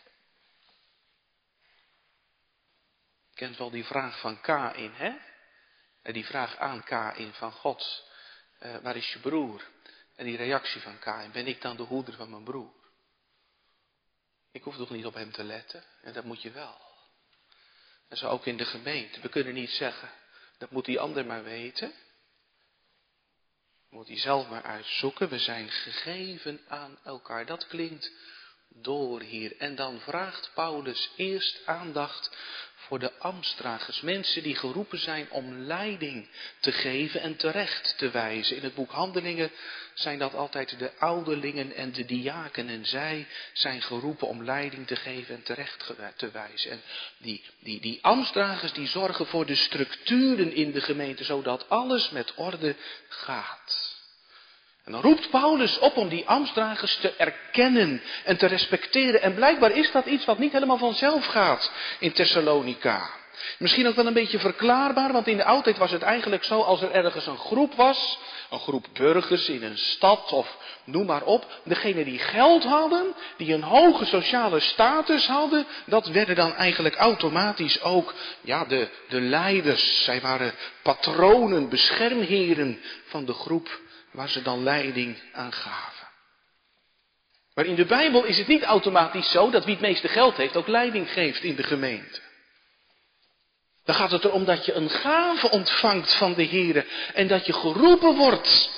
Je 3.30 3.34
kent 3.34 3.56
wel 3.56 3.70
die 3.70 3.84
vraag 3.84 4.20
van 4.20 4.40
Kain, 4.40 4.92
hè? 4.94 5.34
En 6.06 6.12
die 6.12 6.26
vraag 6.26 6.56
aan 6.56 6.84
Kain 6.84 7.34
van 7.34 7.52
God, 7.52 8.04
uh, 8.62 8.76
waar 8.76 8.96
is 8.96 9.12
je 9.12 9.18
broer? 9.18 9.62
En 10.16 10.24
die 10.24 10.36
reactie 10.36 10.80
van 10.80 10.98
Kain, 10.98 11.32
ben 11.32 11.46
ik 11.46 11.60
dan 11.60 11.76
de 11.76 11.82
hoeder 11.82 12.14
van 12.14 12.30
mijn 12.30 12.44
broer? 12.44 12.74
Ik 14.52 14.62
hoef 14.62 14.76
toch 14.76 14.90
niet 14.90 15.06
op 15.06 15.14
hem 15.14 15.32
te 15.32 15.44
letten? 15.44 15.84
En 16.02 16.12
dat 16.12 16.24
moet 16.24 16.42
je 16.42 16.50
wel. 16.50 16.80
En 18.08 18.16
zo 18.16 18.28
ook 18.28 18.46
in 18.46 18.56
de 18.56 18.64
gemeente. 18.64 19.20
We 19.20 19.28
kunnen 19.28 19.54
niet 19.54 19.70
zeggen, 19.70 20.10
dat 20.58 20.70
moet 20.70 20.84
die 20.84 21.00
ander 21.00 21.26
maar 21.26 21.44
weten. 21.44 21.92
Moet 23.90 24.08
hij 24.08 24.18
zelf 24.18 24.48
maar 24.48 24.62
uitzoeken. 24.62 25.28
We 25.28 25.38
zijn 25.38 25.70
gegeven 25.70 26.60
aan 26.68 26.98
elkaar. 27.04 27.46
Dat 27.46 27.66
klinkt 27.66 28.12
door 28.68 29.20
hier. 29.20 29.56
En 29.56 29.74
dan 29.74 30.00
vraagt 30.00 30.50
Paulus 30.54 31.10
eerst 31.16 31.66
aandacht 31.66 32.36
voor 32.86 32.98
de 32.98 33.12
ambtsdragers. 33.18 34.00
Mensen 34.00 34.42
die 34.42 34.56
geroepen 34.56 34.98
zijn 34.98 35.26
om 35.30 35.58
leiding 35.58 36.28
te 36.60 36.72
geven 36.72 37.20
en 37.20 37.36
terecht 37.36 37.94
te 37.98 38.10
wijzen. 38.10 38.56
In 38.56 38.62
het 38.62 38.74
boek 38.74 38.90
Handelingen 38.90 39.50
zijn 39.94 40.18
dat 40.18 40.34
altijd 40.34 40.78
de 40.78 40.90
ouderlingen 40.98 41.74
en 41.74 41.92
de 41.92 42.04
diaken. 42.04 42.68
En 42.68 42.86
zij 42.86 43.26
zijn 43.52 43.82
geroepen 43.82 44.28
om 44.28 44.44
leiding 44.44 44.86
te 44.86 44.96
geven 44.96 45.34
en 45.34 45.42
terecht 45.42 45.94
te 46.16 46.30
wijzen. 46.30 46.70
En 46.70 46.80
die, 47.18 47.44
die, 47.58 47.80
die 47.80 47.98
ambtsdragers 48.02 48.72
die 48.72 48.88
zorgen 48.88 49.26
voor 49.26 49.46
de 49.46 49.54
structuren 49.54 50.52
in 50.52 50.72
de 50.72 50.80
gemeente, 50.80 51.24
zodat 51.24 51.68
alles 51.68 52.10
met 52.10 52.34
orde 52.34 52.76
gaat. 53.08 53.95
En 54.86 54.92
dan 54.92 55.00
roept 55.00 55.30
Paulus 55.30 55.78
op 55.78 55.96
om 55.96 56.08
die 56.08 56.28
ambtsdragers 56.28 56.96
te 56.96 57.12
erkennen 57.16 58.02
en 58.24 58.36
te 58.36 58.46
respecteren. 58.46 59.22
En 59.22 59.34
blijkbaar 59.34 59.70
is 59.70 59.92
dat 59.92 60.06
iets 60.06 60.24
wat 60.24 60.38
niet 60.38 60.52
helemaal 60.52 60.78
vanzelf 60.78 61.26
gaat 61.26 61.70
in 61.98 62.12
Thessalonica. 62.12 63.10
Misschien 63.58 63.86
ook 63.86 63.94
wel 63.94 64.06
een 64.06 64.12
beetje 64.12 64.38
verklaarbaar, 64.38 65.12
want 65.12 65.26
in 65.26 65.36
de 65.36 65.44
oudheid 65.44 65.78
was 65.78 65.90
het 65.90 66.02
eigenlijk 66.02 66.44
zo 66.44 66.60
als 66.60 66.82
er 66.82 66.90
ergens 66.90 67.26
een 67.26 67.38
groep 67.38 67.74
was, 67.74 68.18
een 68.50 68.58
groep 68.58 68.86
burgers 68.92 69.48
in 69.48 69.62
een 69.62 69.78
stad 69.78 70.32
of 70.32 70.56
noem 70.84 71.06
maar 71.06 71.22
op, 71.22 71.46
degene 71.64 72.04
die 72.04 72.18
geld 72.18 72.64
hadden, 72.64 73.14
die 73.36 73.54
een 73.54 73.62
hoge 73.62 74.04
sociale 74.04 74.60
status 74.60 75.26
hadden, 75.26 75.66
dat 75.86 76.08
werden 76.08 76.36
dan 76.36 76.54
eigenlijk 76.54 76.94
automatisch 76.94 77.82
ook 77.82 78.14
ja, 78.40 78.64
de, 78.64 78.88
de 79.08 79.20
leiders. 79.20 80.04
Zij 80.04 80.20
waren 80.20 80.54
patronen, 80.82 81.68
beschermheren 81.68 82.80
van 83.06 83.24
de 83.24 83.32
groep 83.32 83.84
waar 84.16 84.28
ze 84.28 84.42
dan 84.42 84.62
leiding 84.62 85.22
aan 85.32 85.52
gaven. 85.52 86.08
Maar 87.54 87.64
in 87.64 87.74
de 87.74 87.84
Bijbel 87.84 88.24
is 88.24 88.38
het 88.38 88.46
niet 88.46 88.62
automatisch 88.62 89.30
zo 89.30 89.50
dat 89.50 89.64
wie 89.64 89.74
het 89.74 89.82
meeste 89.82 90.08
geld 90.08 90.36
heeft 90.36 90.56
ook 90.56 90.66
leiding 90.66 91.12
geeft 91.12 91.42
in 91.42 91.54
de 91.54 91.62
gemeente. 91.62 92.20
Dan 93.84 93.94
gaat 93.94 94.10
het 94.10 94.24
erom 94.24 94.44
dat 94.44 94.64
je 94.64 94.72
een 94.72 94.90
gave 94.90 95.50
ontvangt 95.50 96.14
van 96.14 96.34
de 96.34 96.42
Heer 96.42 96.86
en 97.14 97.28
dat 97.28 97.46
je 97.46 97.52
geroepen 97.52 98.16
wordt. 98.16 98.70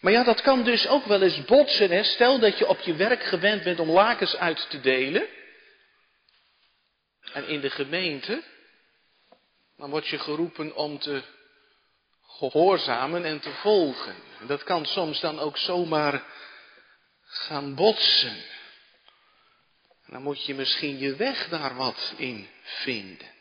Maar 0.00 0.12
ja, 0.12 0.24
dat 0.24 0.40
kan 0.40 0.62
dus 0.62 0.88
ook 0.88 1.04
wel 1.04 1.22
eens 1.22 1.44
botsen. 1.44 1.90
Hè? 1.90 2.02
Stel 2.02 2.38
dat 2.38 2.58
je 2.58 2.66
op 2.66 2.80
je 2.80 2.94
werk 2.94 3.22
gewend 3.22 3.62
bent 3.62 3.78
om 3.78 3.90
lakens 3.90 4.36
uit 4.36 4.70
te 4.70 4.80
delen. 4.80 5.26
En 7.32 7.48
in 7.48 7.60
de 7.60 7.70
gemeente, 7.70 8.42
dan 9.76 9.90
word 9.90 10.08
je 10.08 10.18
geroepen 10.18 10.76
om 10.76 10.98
te 10.98 11.22
gehoorzamen 12.38 13.24
en 13.24 13.40
te 13.40 13.52
volgen. 13.52 14.14
Dat 14.46 14.62
kan 14.62 14.86
soms 14.86 15.20
dan 15.20 15.38
ook 15.38 15.58
zomaar 15.58 16.22
gaan 17.22 17.74
botsen. 17.74 18.36
dan 20.06 20.22
moet 20.22 20.44
je 20.44 20.54
misschien 20.54 20.98
je 20.98 21.16
weg 21.16 21.48
daar 21.48 21.74
wat 21.74 22.12
in 22.16 22.48
vinden. 22.62 23.32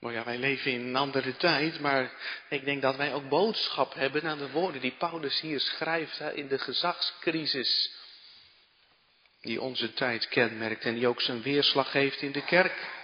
Nou 0.00 0.14
ja, 0.14 0.24
wij 0.24 0.38
leven 0.38 0.72
in 0.72 0.80
een 0.80 0.96
andere 0.96 1.36
tijd, 1.36 1.80
maar 1.80 2.12
ik 2.48 2.64
denk 2.64 2.82
dat 2.82 2.96
wij 2.96 3.14
ook 3.14 3.28
boodschap 3.28 3.94
hebben 3.94 4.22
aan 4.22 4.38
de 4.38 4.50
woorden 4.50 4.80
die 4.80 4.96
Paulus 4.98 5.40
hier 5.40 5.60
schrijft 5.60 6.20
in 6.20 6.48
de 6.48 6.58
gezagscrisis 6.58 7.92
die 9.40 9.60
onze 9.60 9.92
tijd 9.92 10.28
kenmerkt 10.28 10.84
en 10.84 10.94
die 10.94 11.06
ook 11.06 11.20
zijn 11.20 11.42
weerslag 11.42 11.92
heeft 11.92 12.22
in 12.22 12.32
de 12.32 12.44
kerk. 12.44 13.01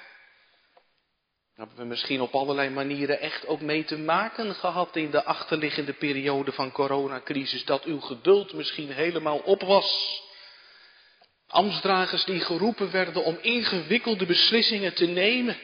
Hebben 1.58 1.76
we 1.76 1.84
misschien 1.84 2.20
op 2.20 2.34
allerlei 2.34 2.70
manieren 2.70 3.20
echt 3.20 3.46
ook 3.46 3.60
mee 3.60 3.84
te 3.84 3.98
maken 3.98 4.54
gehad 4.54 4.96
in 4.96 5.10
de 5.10 5.24
achterliggende 5.24 5.92
periode 5.92 6.52
van 6.52 6.72
coronacrisis, 6.72 7.64
dat 7.64 7.84
uw 7.84 8.00
geduld 8.00 8.52
misschien 8.52 8.92
helemaal 8.92 9.38
op 9.38 9.62
was. 9.62 10.20
Amstdragers 11.48 12.24
die 12.24 12.40
geroepen 12.40 12.90
werden 12.90 13.24
om 13.24 13.38
ingewikkelde 13.40 14.26
beslissingen 14.26 14.94
te 14.94 15.06
nemen. 15.06 15.56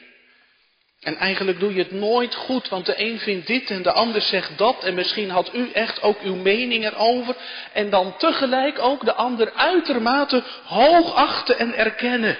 En 0.99 1.15
eigenlijk 1.15 1.59
doe 1.59 1.73
je 1.73 1.83
het 1.83 1.91
nooit 1.91 2.35
goed, 2.35 2.69
want 2.69 2.85
de 2.85 3.01
een 3.01 3.19
vindt 3.19 3.47
dit 3.47 3.69
en 3.69 3.81
de 3.81 3.91
ander 3.91 4.21
zegt 4.21 4.57
dat. 4.57 4.83
En 4.83 4.93
misschien 4.93 5.29
had 5.29 5.53
u 5.53 5.71
echt 5.71 6.01
ook 6.01 6.21
uw 6.21 6.35
mening 6.35 6.85
erover. 6.85 7.35
En 7.73 7.89
dan 7.89 8.17
tegelijk 8.17 8.79
ook 8.79 9.05
de 9.05 9.13
ander 9.13 9.53
uitermate 9.53 10.43
hoog 10.63 11.13
achten 11.13 11.59
en 11.59 11.77
erkennen. 11.77 12.37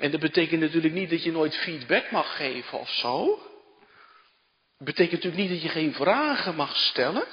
En 0.00 0.10
dat 0.10 0.20
betekent 0.20 0.60
natuurlijk 0.60 0.94
niet 0.94 1.10
dat 1.10 1.22
je 1.22 1.32
nooit 1.32 1.56
feedback 1.56 2.10
mag 2.10 2.36
geven 2.36 2.78
of 2.78 2.90
zo. 2.90 3.38
Het 4.76 4.86
betekent 4.86 5.22
natuurlijk 5.22 5.42
niet 5.42 5.50
dat 5.50 5.62
je 5.62 5.78
geen 5.78 5.94
vragen 5.94 6.54
mag 6.54 6.76
stellen. 6.76 7.26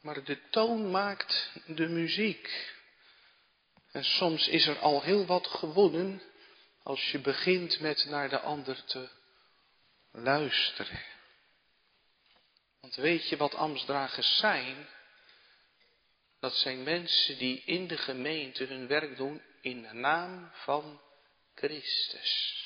Maar 0.00 0.24
de 0.24 0.38
toon 0.50 0.90
maakt 0.90 1.52
de 1.66 1.88
muziek. 1.88 2.72
En 3.92 4.04
soms 4.04 4.48
is 4.48 4.66
er 4.66 4.78
al 4.78 5.02
heel 5.02 5.26
wat 5.26 5.46
gewonnen 5.46 6.22
als 6.82 7.10
je 7.10 7.18
begint 7.18 7.80
met 7.80 8.04
naar 8.08 8.28
de 8.28 8.40
ander 8.40 8.84
te 8.84 9.08
luisteren. 10.12 11.00
Want 12.80 12.94
weet 12.94 13.28
je 13.28 13.36
wat 13.36 13.54
ambtsdragers 13.54 14.36
zijn? 14.36 14.88
Dat 16.40 16.54
zijn 16.54 16.82
mensen 16.82 17.38
die 17.38 17.62
in 17.64 17.86
de 17.86 17.98
gemeente 17.98 18.64
hun 18.64 18.86
werk 18.86 19.16
doen 19.16 19.42
in 19.60 19.82
de 19.82 19.94
naam 19.94 20.50
van 20.52 21.00
Christus. 21.60 22.58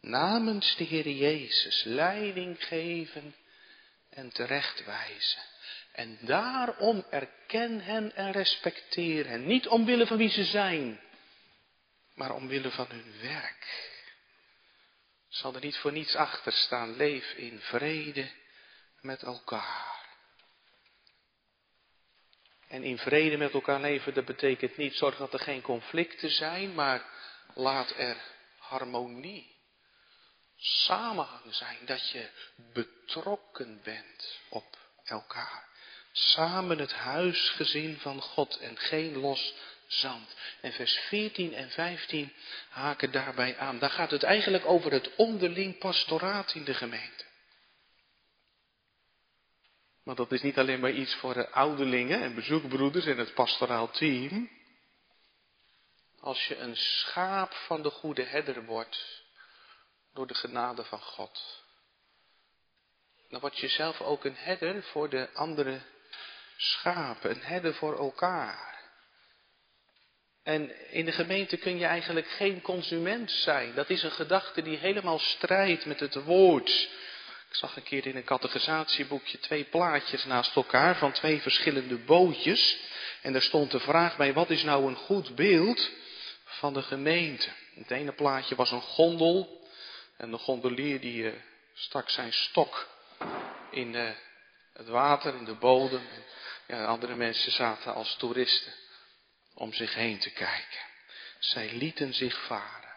Namens 0.00 0.76
de 0.76 0.84
Heer 0.84 1.08
Jezus 1.08 1.82
leiding 1.84 2.64
geven 2.64 3.34
en 4.10 4.32
terechtwijzen. 4.32 5.42
En 5.92 6.18
daarom 6.20 7.04
erken 7.10 7.80
hen 7.80 8.14
en 8.14 8.32
respecteer 8.32 9.26
hen. 9.26 9.46
Niet 9.46 9.68
omwille 9.68 10.06
van 10.06 10.16
wie 10.16 10.28
ze 10.28 10.44
zijn, 10.44 11.00
maar 12.14 12.34
omwille 12.34 12.70
van 12.70 12.86
hun 12.88 13.14
werk. 13.20 13.90
Zal 15.28 15.54
er 15.54 15.60
niet 15.60 15.76
voor 15.76 15.92
niets 15.92 16.14
achter 16.14 16.52
staan. 16.52 16.96
Leef 16.96 17.32
in 17.32 17.60
vrede 17.60 18.30
met 19.00 19.22
elkaar. 19.22 19.96
En 22.68 22.82
in 22.82 22.98
vrede 22.98 23.36
met 23.36 23.52
elkaar 23.52 23.80
leven, 23.80 24.14
dat 24.14 24.24
betekent 24.24 24.76
niet 24.76 24.94
zorg 24.94 25.16
dat 25.16 25.32
er 25.32 25.40
geen 25.40 25.62
conflicten 25.62 26.30
zijn, 26.30 26.74
maar 26.74 27.16
laat 27.58 27.94
er 27.96 28.16
harmonie, 28.58 29.56
samenhang 30.56 31.54
zijn, 31.54 31.78
dat 31.84 32.10
je 32.10 32.28
betrokken 32.72 33.80
bent 33.82 34.38
op 34.48 34.76
elkaar. 35.04 35.66
Samen 36.12 36.78
het 36.78 36.92
huisgezin 36.92 37.98
van 37.98 38.20
God 38.20 38.58
en 38.58 38.78
geen 38.78 39.16
los 39.16 39.54
zand. 39.86 40.34
En 40.60 40.72
vers 40.72 40.92
14 40.92 41.54
en 41.54 41.70
15 41.70 42.32
haken 42.68 43.12
daarbij 43.12 43.58
aan. 43.58 43.78
Daar 43.78 43.90
gaat 43.90 44.10
het 44.10 44.22
eigenlijk 44.22 44.66
over 44.66 44.92
het 44.92 45.14
onderling 45.16 45.78
pastoraat 45.78 46.54
in 46.54 46.64
de 46.64 46.74
gemeente. 46.74 47.24
Maar 50.02 50.14
dat 50.14 50.32
is 50.32 50.42
niet 50.42 50.58
alleen 50.58 50.80
maar 50.80 50.92
iets 50.92 51.14
voor 51.14 51.34
de 51.34 51.50
ouderlingen 51.50 52.22
en 52.22 52.34
bezoekbroeders 52.34 53.06
en 53.06 53.18
het 53.18 53.34
pastoraal 53.34 53.90
team. 53.90 54.57
Als 56.28 56.46
je 56.46 56.56
een 56.56 56.76
schaap 56.76 57.52
van 57.52 57.82
de 57.82 57.90
goede 57.90 58.22
herder 58.22 58.64
wordt, 58.64 59.22
door 60.14 60.26
de 60.26 60.34
genade 60.34 60.84
van 60.84 61.00
God, 61.00 61.62
dan 63.28 63.40
word 63.40 63.58
je 63.58 63.68
zelf 63.68 64.00
ook 64.00 64.24
een 64.24 64.36
herder 64.36 64.82
voor 64.82 65.08
de 65.08 65.28
andere 65.34 65.80
schapen, 66.56 67.30
een 67.30 67.42
herder 67.42 67.74
voor 67.74 67.98
elkaar. 67.98 68.80
En 70.42 70.90
in 70.90 71.04
de 71.04 71.12
gemeente 71.12 71.56
kun 71.56 71.78
je 71.78 71.86
eigenlijk 71.86 72.28
geen 72.28 72.60
consument 72.60 73.30
zijn. 73.30 73.74
Dat 73.74 73.90
is 73.90 74.02
een 74.02 74.10
gedachte 74.10 74.62
die 74.62 74.76
helemaal 74.76 75.18
strijdt 75.18 75.86
met 75.86 76.00
het 76.00 76.14
woord. 76.14 76.88
Ik 77.48 77.54
zag 77.54 77.76
een 77.76 77.82
keer 77.82 78.06
in 78.06 78.16
een 78.16 78.24
categorisatieboekje 78.24 79.38
twee 79.38 79.64
plaatjes 79.64 80.24
naast 80.24 80.56
elkaar 80.56 80.96
van 80.96 81.12
twee 81.12 81.40
verschillende 81.40 81.98
bootjes. 81.98 82.78
En 83.22 83.32
daar 83.32 83.42
stond 83.42 83.70
de 83.70 83.80
vraag 83.80 84.16
bij, 84.16 84.32
wat 84.32 84.50
is 84.50 84.62
nou 84.62 84.86
een 84.86 84.96
goed 84.96 85.34
beeld 85.34 85.90
van 86.58 86.72
de 86.72 86.82
gemeente? 86.82 87.48
Het 87.74 87.90
ene 87.90 88.12
plaatje 88.12 88.54
was 88.54 88.70
een 88.70 88.82
gondel. 88.82 89.66
En 90.16 90.30
de 90.30 90.38
gondelier 90.38 91.00
die 91.00 91.22
uh, 91.22 91.32
stak 91.74 92.10
zijn 92.10 92.32
stok 92.32 92.88
in 93.70 93.94
uh, 93.94 94.10
het 94.72 94.88
water, 94.88 95.34
in 95.34 95.44
de 95.44 95.54
bodem. 95.54 96.02
Ja, 96.66 96.84
andere 96.84 97.14
mensen 97.14 97.52
zaten 97.52 97.94
als 97.94 98.16
toeristen 98.16 98.72
om 99.54 99.72
zich 99.72 99.94
heen 99.94 100.18
te 100.18 100.30
kijken. 100.30 100.80
Zij 101.38 101.72
lieten 101.72 102.14
zich 102.14 102.46
varen. 102.46 102.96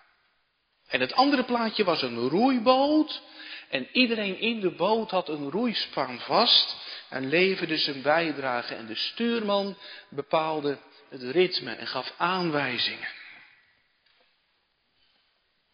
En 0.87 0.99
het 0.99 1.13
andere 1.13 1.43
plaatje 1.43 1.83
was 1.83 2.01
een 2.01 2.29
roeiboot. 2.29 3.21
En 3.69 3.87
iedereen 3.91 4.39
in 4.39 4.59
de 4.59 4.71
boot 4.71 5.11
had 5.11 5.29
een 5.29 5.51
roeispan 5.51 6.19
vast 6.19 6.75
en 7.09 7.29
leverde 7.29 7.77
zijn 7.77 8.01
bijdrage. 8.01 8.75
En 8.75 8.85
de 8.85 8.95
stuurman 8.95 9.77
bepaalde 10.09 10.77
het 11.09 11.21
ritme 11.21 11.73
en 11.73 11.87
gaf 11.87 12.13
aanwijzingen. 12.17 13.19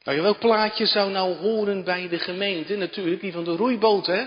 Nou, 0.08 0.22
welk 0.22 0.40
plaatje 0.40 0.86
zou 0.86 1.12
nou 1.12 1.36
horen 1.36 1.84
bij 1.84 2.08
de 2.08 2.20
gemeente? 2.20 2.76
Natuurlijk 2.76 3.22
die 3.22 3.32
van 3.32 3.44
de 3.44 3.56
roeiboot, 3.56 4.06
hè? 4.06 4.26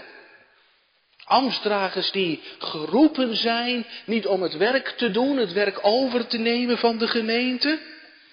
Amstdragers 1.25 2.11
die 2.11 2.43
geroepen 2.59 3.37
zijn, 3.37 3.87
niet 4.05 4.27
om 4.27 4.43
het 4.43 4.57
werk 4.57 4.89
te 4.89 5.11
doen, 5.11 5.37
het 5.37 5.53
werk 5.53 5.79
over 5.83 6.27
te 6.27 6.39
nemen 6.39 6.79
van 6.79 6.99
de 6.99 7.09
gemeente, 7.09 7.81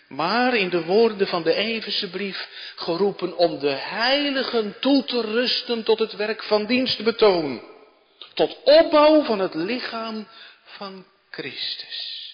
maar 0.07 0.55
in 0.55 0.69
de 0.69 0.83
woorden 0.83 1.27
van 1.27 1.43
de 1.43 1.53
Everse 1.53 2.09
brief 2.09 2.47
geroepen 2.75 3.37
om 3.37 3.59
de 3.59 3.75
heiligen 3.75 4.75
toe 4.79 5.03
te 5.03 5.21
rusten 5.21 5.83
tot 5.83 5.99
het 5.99 6.15
werk 6.15 6.43
van 6.43 6.65
dienstbetoon. 6.65 7.61
Tot 8.33 8.57
opbouw 8.63 9.23
van 9.23 9.39
het 9.39 9.53
lichaam 9.53 10.27
van 10.63 11.05
Christus. 11.29 12.25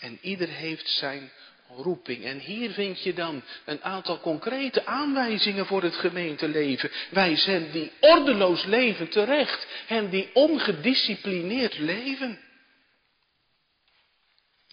En 0.00 0.18
ieder 0.20 0.48
heeft 0.48 0.88
zijn 0.88 1.32
roeping. 1.76 2.24
En 2.24 2.38
hier 2.38 2.70
vind 2.70 3.02
je 3.02 3.14
dan 3.14 3.42
een 3.64 3.82
aantal 3.82 4.20
concrete 4.20 4.86
aanwijzingen 4.86 5.66
voor 5.66 5.82
het 5.82 5.96
gemeenteleven. 5.96 6.90
Wij 7.10 7.36
zijn 7.36 7.70
die 7.70 7.92
ordeloos 8.00 8.64
leven 8.64 9.08
terecht 9.08 9.66
en 9.88 10.08
die 10.10 10.30
ongedisciplineerd 10.32 11.78
leven. 11.78 12.40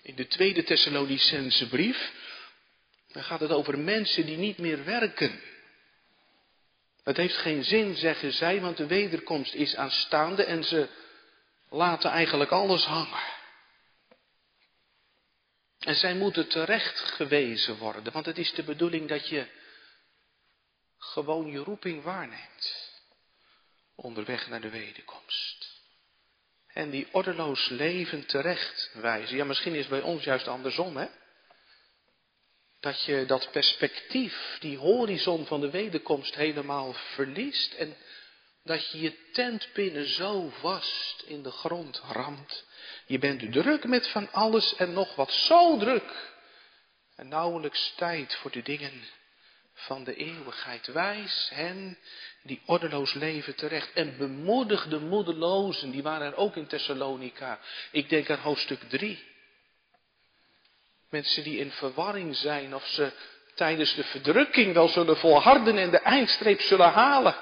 In 0.02 0.16
de 0.16 0.28
tweede 0.28 0.64
Thessalonicense 0.64 1.68
brief, 1.68 2.12
gaat 3.12 3.40
het 3.40 3.52
over 3.52 3.80
mensen 3.80 4.26
die 4.26 4.38
niet 4.38 4.58
meer 4.58 4.86
werken. 4.86 5.40
Het 7.04 7.18
heeft 7.18 7.38
geen 7.38 7.64
zin, 7.64 7.96
zeggen 7.96 8.34
zij, 8.34 8.62
want 8.62 8.78
de 8.78 8.88
wederkomst 8.88 9.54
is 9.54 9.76
aanstaande 9.76 10.44
en 10.44 10.64
ze 10.64 10.88
laten 11.70 12.10
eigenlijk 12.10 12.52
alles 12.52 12.86
hangen. 12.86 13.42
En 15.84 15.96
zij 15.96 16.16
moeten 16.16 16.48
terecht 16.48 17.00
gewezen 17.00 17.78
worden, 17.78 18.14
want 18.14 18.26
het 18.26 18.38
is 18.38 18.54
de 18.54 18.64
bedoeling 18.64 19.10
dat 19.10 19.28
je 19.28 19.48
gewoon 20.98 21.52
je 21.52 21.58
roeping 21.58 22.04
waarneemt. 22.04 22.92
Onderweg 23.96 24.48
naar 24.48 24.62
de 24.62 24.70
wederkomst. 24.70 25.82
En 26.68 26.90
die 26.90 27.08
ordeloos 27.12 27.70
leven 27.70 28.26
terecht 28.26 28.92
wijzen. 28.94 29.38
Ja, 29.38 29.46
misschien 29.46 29.74
is 29.74 29.80
het 29.80 29.90
bij 29.90 30.02
ons 30.02 30.24
juist 30.24 30.48
andersom, 30.48 30.98
hè? 30.98 31.08
Dat 32.80 33.04
je 33.04 33.26
dat 33.26 33.52
perspectief, 33.52 34.58
die 34.60 34.78
horizon 34.78 35.46
van 35.46 35.62
de 35.62 35.70
wederkomst 35.70 36.36
helemaal 36.36 36.94
verliest. 36.94 37.74
En 37.74 37.96
dat 38.64 38.92
je 38.92 39.02
je 39.02 39.32
tentpinnen 39.32 40.08
zo 40.08 40.50
vast 40.50 41.24
in 41.28 41.44
de 41.44 41.52
grond 41.52 42.02
ramt 42.12 42.66
je 43.06 43.20
bent 43.20 43.52
druk 43.52 43.84
met 43.84 44.08
van 44.08 44.32
alles 44.32 44.76
en 44.76 44.94
nog 44.94 45.16
wat, 45.16 45.32
zo 45.32 45.78
druk. 45.78 46.32
En 47.16 47.28
nauwelijks 47.28 47.94
tijd 47.96 48.36
voor 48.36 48.52
de 48.52 48.62
dingen 48.62 49.04
van 49.74 50.04
de 50.04 50.16
eeuwigheid. 50.16 50.88
Wijs 50.88 51.50
hen 51.54 51.98
die 52.44 52.62
ordeloos 52.66 53.14
leven 53.14 53.56
terecht. 53.56 53.94
En 53.94 54.18
bemoedig 54.18 54.88
de 54.88 55.00
moedelozen, 55.00 55.92
die 55.92 56.04
waren 56.04 56.28
er 56.28 56.36
ook 56.36 56.56
in 56.56 56.68
Thessalonica. 56.68 57.60
Ik 57.92 58.10
denk 58.10 58.30
aan 58.30 58.40
hoofdstuk 58.40 58.80
3. 58.90 59.24
Mensen 61.10 61.44
die 61.44 61.58
in 61.60 61.72
verwarring 61.72 62.36
zijn 62.36 62.76
of 62.76 62.88
ze 62.88 63.12
tijdens 63.56 63.96
de 63.96 64.04
verdrukking 64.04 64.74
wel 64.74 64.88
zullen 64.88 65.18
volharden 65.18 65.78
en 65.78 65.92
de 65.92 66.00
eindstreep 66.00 66.62
zullen 66.62 66.92
halen. 66.92 67.36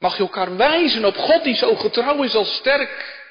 Mag 0.00 0.16
je 0.16 0.22
elkaar 0.22 0.56
wijzen 0.56 1.04
op 1.04 1.16
God 1.16 1.44
die 1.44 1.54
zo 1.54 1.76
getrouw 1.76 2.22
is 2.22 2.34
als 2.34 2.54
sterk. 2.54 3.22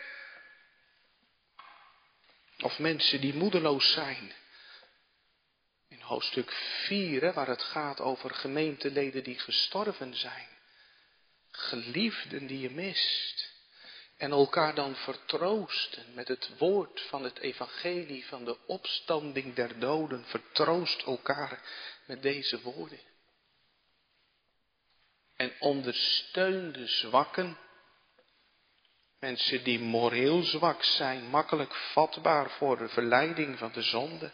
Of 2.60 2.80
mensen 2.80 3.22
die 3.22 3.34
moedeloos 3.34 3.92
zijn. 3.92 4.34
In 5.88 6.02
hoofdstuk 6.02 6.52
4, 6.86 7.34
waar 7.34 7.48
het 7.48 7.62
gaat 7.62 8.00
over 8.00 8.30
gemeenteleden 8.30 9.24
die 9.24 9.40
gestorven 9.40 10.16
zijn. 10.16 10.48
Geliefden 11.52 12.48
die 12.48 12.60
je 12.60 12.72
mist. 12.72 13.52
En 14.18 14.32
elkaar 14.32 14.76
dan 14.76 14.96
vertroosten 14.96 16.14
met 16.14 16.28
het 16.28 16.50
woord 16.58 17.02
van 17.02 17.24
het 17.24 17.40
evangelie 17.40 18.26
van 18.26 18.46
de 18.46 18.58
opstanding 18.66 19.54
der 19.56 19.80
doden. 19.80 20.26
Vertroost 20.26 21.02
elkaar 21.02 21.62
met 22.06 22.22
deze 22.22 22.62
woorden. 22.62 23.09
En 25.40 25.54
ondersteun 25.60 26.72
de 26.72 26.88
zwakken 26.88 27.58
Mensen 29.20 29.64
die 29.64 29.80
moreel 29.80 30.44
zwak 30.44 30.84
zijn, 30.84 31.24
makkelijk 31.24 31.76
vatbaar 31.76 32.50
voor 32.50 32.78
de 32.78 32.88
verleiding 32.88 33.58
van 33.58 33.72
de 33.72 33.82
zonde, 33.82 34.32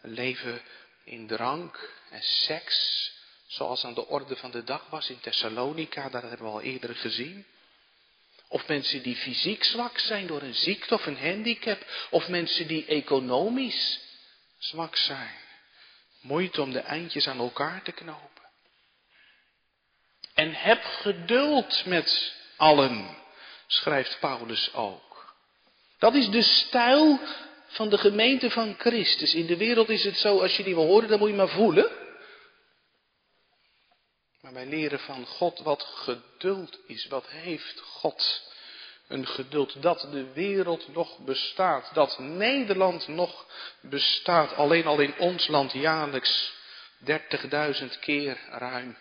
leven 0.00 0.62
in 1.04 1.26
drank 1.26 1.92
en 2.10 2.22
seks, 2.22 3.10
zoals 3.46 3.84
aan 3.84 3.94
de 3.94 4.06
orde 4.06 4.36
van 4.36 4.50
de 4.50 4.64
dag 4.64 4.86
was 4.88 5.10
in 5.10 5.20
Thessalonica, 5.20 6.08
dat 6.08 6.22
hebben 6.22 6.46
we 6.46 6.52
al 6.52 6.60
eerder 6.60 6.96
gezien. 6.96 7.46
Of 8.48 8.68
mensen 8.68 9.02
die 9.02 9.16
fysiek 9.16 9.64
zwak 9.64 9.98
zijn 9.98 10.26
door 10.26 10.42
een 10.42 10.54
ziekte 10.54 10.94
of 10.94 11.06
een 11.06 11.18
handicap, 11.18 11.86
of 12.10 12.28
mensen 12.28 12.66
die 12.66 12.86
economisch 12.86 14.00
zwak 14.58 14.96
zijn. 14.96 15.34
Moeite 16.20 16.62
om 16.62 16.72
de 16.72 16.80
eindjes 16.80 17.28
aan 17.28 17.38
elkaar 17.38 17.82
te 17.82 17.92
knopen. 17.92 18.39
En 20.40 20.54
heb 20.54 20.84
geduld 20.84 21.84
met 21.86 22.34
allen 22.56 23.16
schrijft 23.66 24.16
Paulus 24.20 24.74
ook. 24.74 25.34
Dat 25.98 26.14
is 26.14 26.28
de 26.28 26.42
stijl 26.42 27.18
van 27.66 27.88
de 27.88 27.98
gemeente 27.98 28.50
van 28.50 28.74
Christus. 28.78 29.34
In 29.34 29.46
de 29.46 29.56
wereld 29.56 29.88
is 29.88 30.04
het 30.04 30.16
zo, 30.16 30.40
als 30.40 30.56
je 30.56 30.62
die 30.62 30.74
wil 30.74 30.86
horen, 30.86 31.08
dan 31.08 31.18
moet 31.18 31.28
je 31.28 31.34
maar 31.34 31.48
voelen. 31.48 31.90
Maar 34.40 34.52
wij 34.52 34.66
leren 34.66 34.98
van 34.98 35.26
God 35.26 35.58
wat 35.58 35.82
geduld 35.82 36.78
is. 36.86 37.06
Wat 37.06 37.28
heeft 37.28 37.80
God? 37.80 38.42
Een 39.08 39.26
geduld 39.26 39.82
dat 39.82 40.00
de 40.10 40.32
wereld 40.32 40.88
nog 40.88 41.18
bestaat. 41.18 41.90
Dat 41.94 42.18
Nederland 42.18 43.08
nog 43.08 43.46
bestaat. 43.80 44.54
Alleen 44.54 44.86
al 44.86 45.00
in 45.00 45.18
ons 45.18 45.48
land 45.48 45.72
jaarlijks 45.72 46.52
30.000 47.04 47.98
keer 48.00 48.38
ruim 48.50 48.96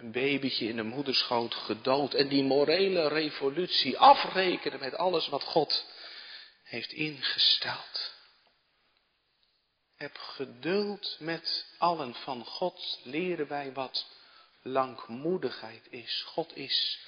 een 0.00 0.12
babytje 0.12 0.68
in 0.68 0.76
de 0.76 0.82
moederschoot 0.82 1.54
gedood 1.54 2.14
en 2.14 2.28
die 2.28 2.44
morele 2.44 3.08
revolutie 3.08 3.98
afrekenen 3.98 4.80
met 4.80 4.94
alles 4.94 5.28
wat 5.28 5.42
God 5.42 5.84
heeft 6.62 6.92
ingesteld. 6.92 8.12
Heb 9.96 10.16
geduld 10.16 11.16
met 11.18 11.66
allen. 11.78 12.14
Van 12.14 12.44
God 12.44 13.00
leren 13.02 13.48
wij 13.48 13.72
wat 13.72 14.06
langmoedigheid 14.62 15.86
is. 15.90 16.22
God 16.26 16.56
is 16.56 16.98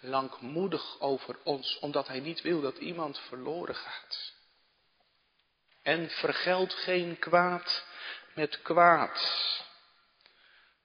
langmoedig 0.00 1.00
over 1.00 1.38
ons, 1.44 1.78
omdat 1.78 2.08
hij 2.08 2.20
niet 2.20 2.40
wil 2.40 2.60
dat 2.60 2.78
iemand 2.78 3.18
verloren 3.18 3.74
gaat. 3.74 4.32
En 5.82 6.10
vergeld 6.10 6.72
geen 6.72 7.18
kwaad 7.18 7.84
met 8.34 8.62
kwaad. 8.62 9.62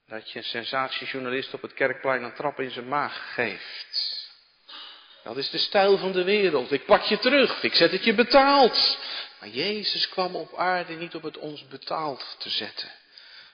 Dat 0.10 0.32
je 0.32 0.38
een 0.38 0.46
sensatiejournalist 0.46 1.54
op 1.54 1.62
het 1.62 1.74
kerkplein 1.74 2.24
een 2.24 2.34
trap 2.34 2.60
in 2.60 2.72
zijn 2.72 2.88
maag 2.88 3.34
geeft. 3.34 4.28
Dat 5.24 5.38
is 5.38 5.50
de 5.50 5.58
stijl 5.58 5.98
van 5.98 6.12
de 6.12 6.24
wereld. 6.24 6.72
Ik 6.72 6.86
pak 6.86 7.02
je 7.02 7.20
terug, 7.20 7.64
ik 7.64 7.74
zet 7.74 7.92
het 7.92 8.04
je 8.04 8.14
betaald. 8.14 8.98
Maar 9.40 9.50
Jezus 9.50 10.10
kwam 10.10 10.36
op 10.36 10.56
aarde 10.56 10.94
niet 10.94 11.16
om 11.16 11.24
het 11.24 11.38
ons 11.38 11.68
betaald 11.68 12.36
te 12.40 12.50
zetten, 12.50 12.92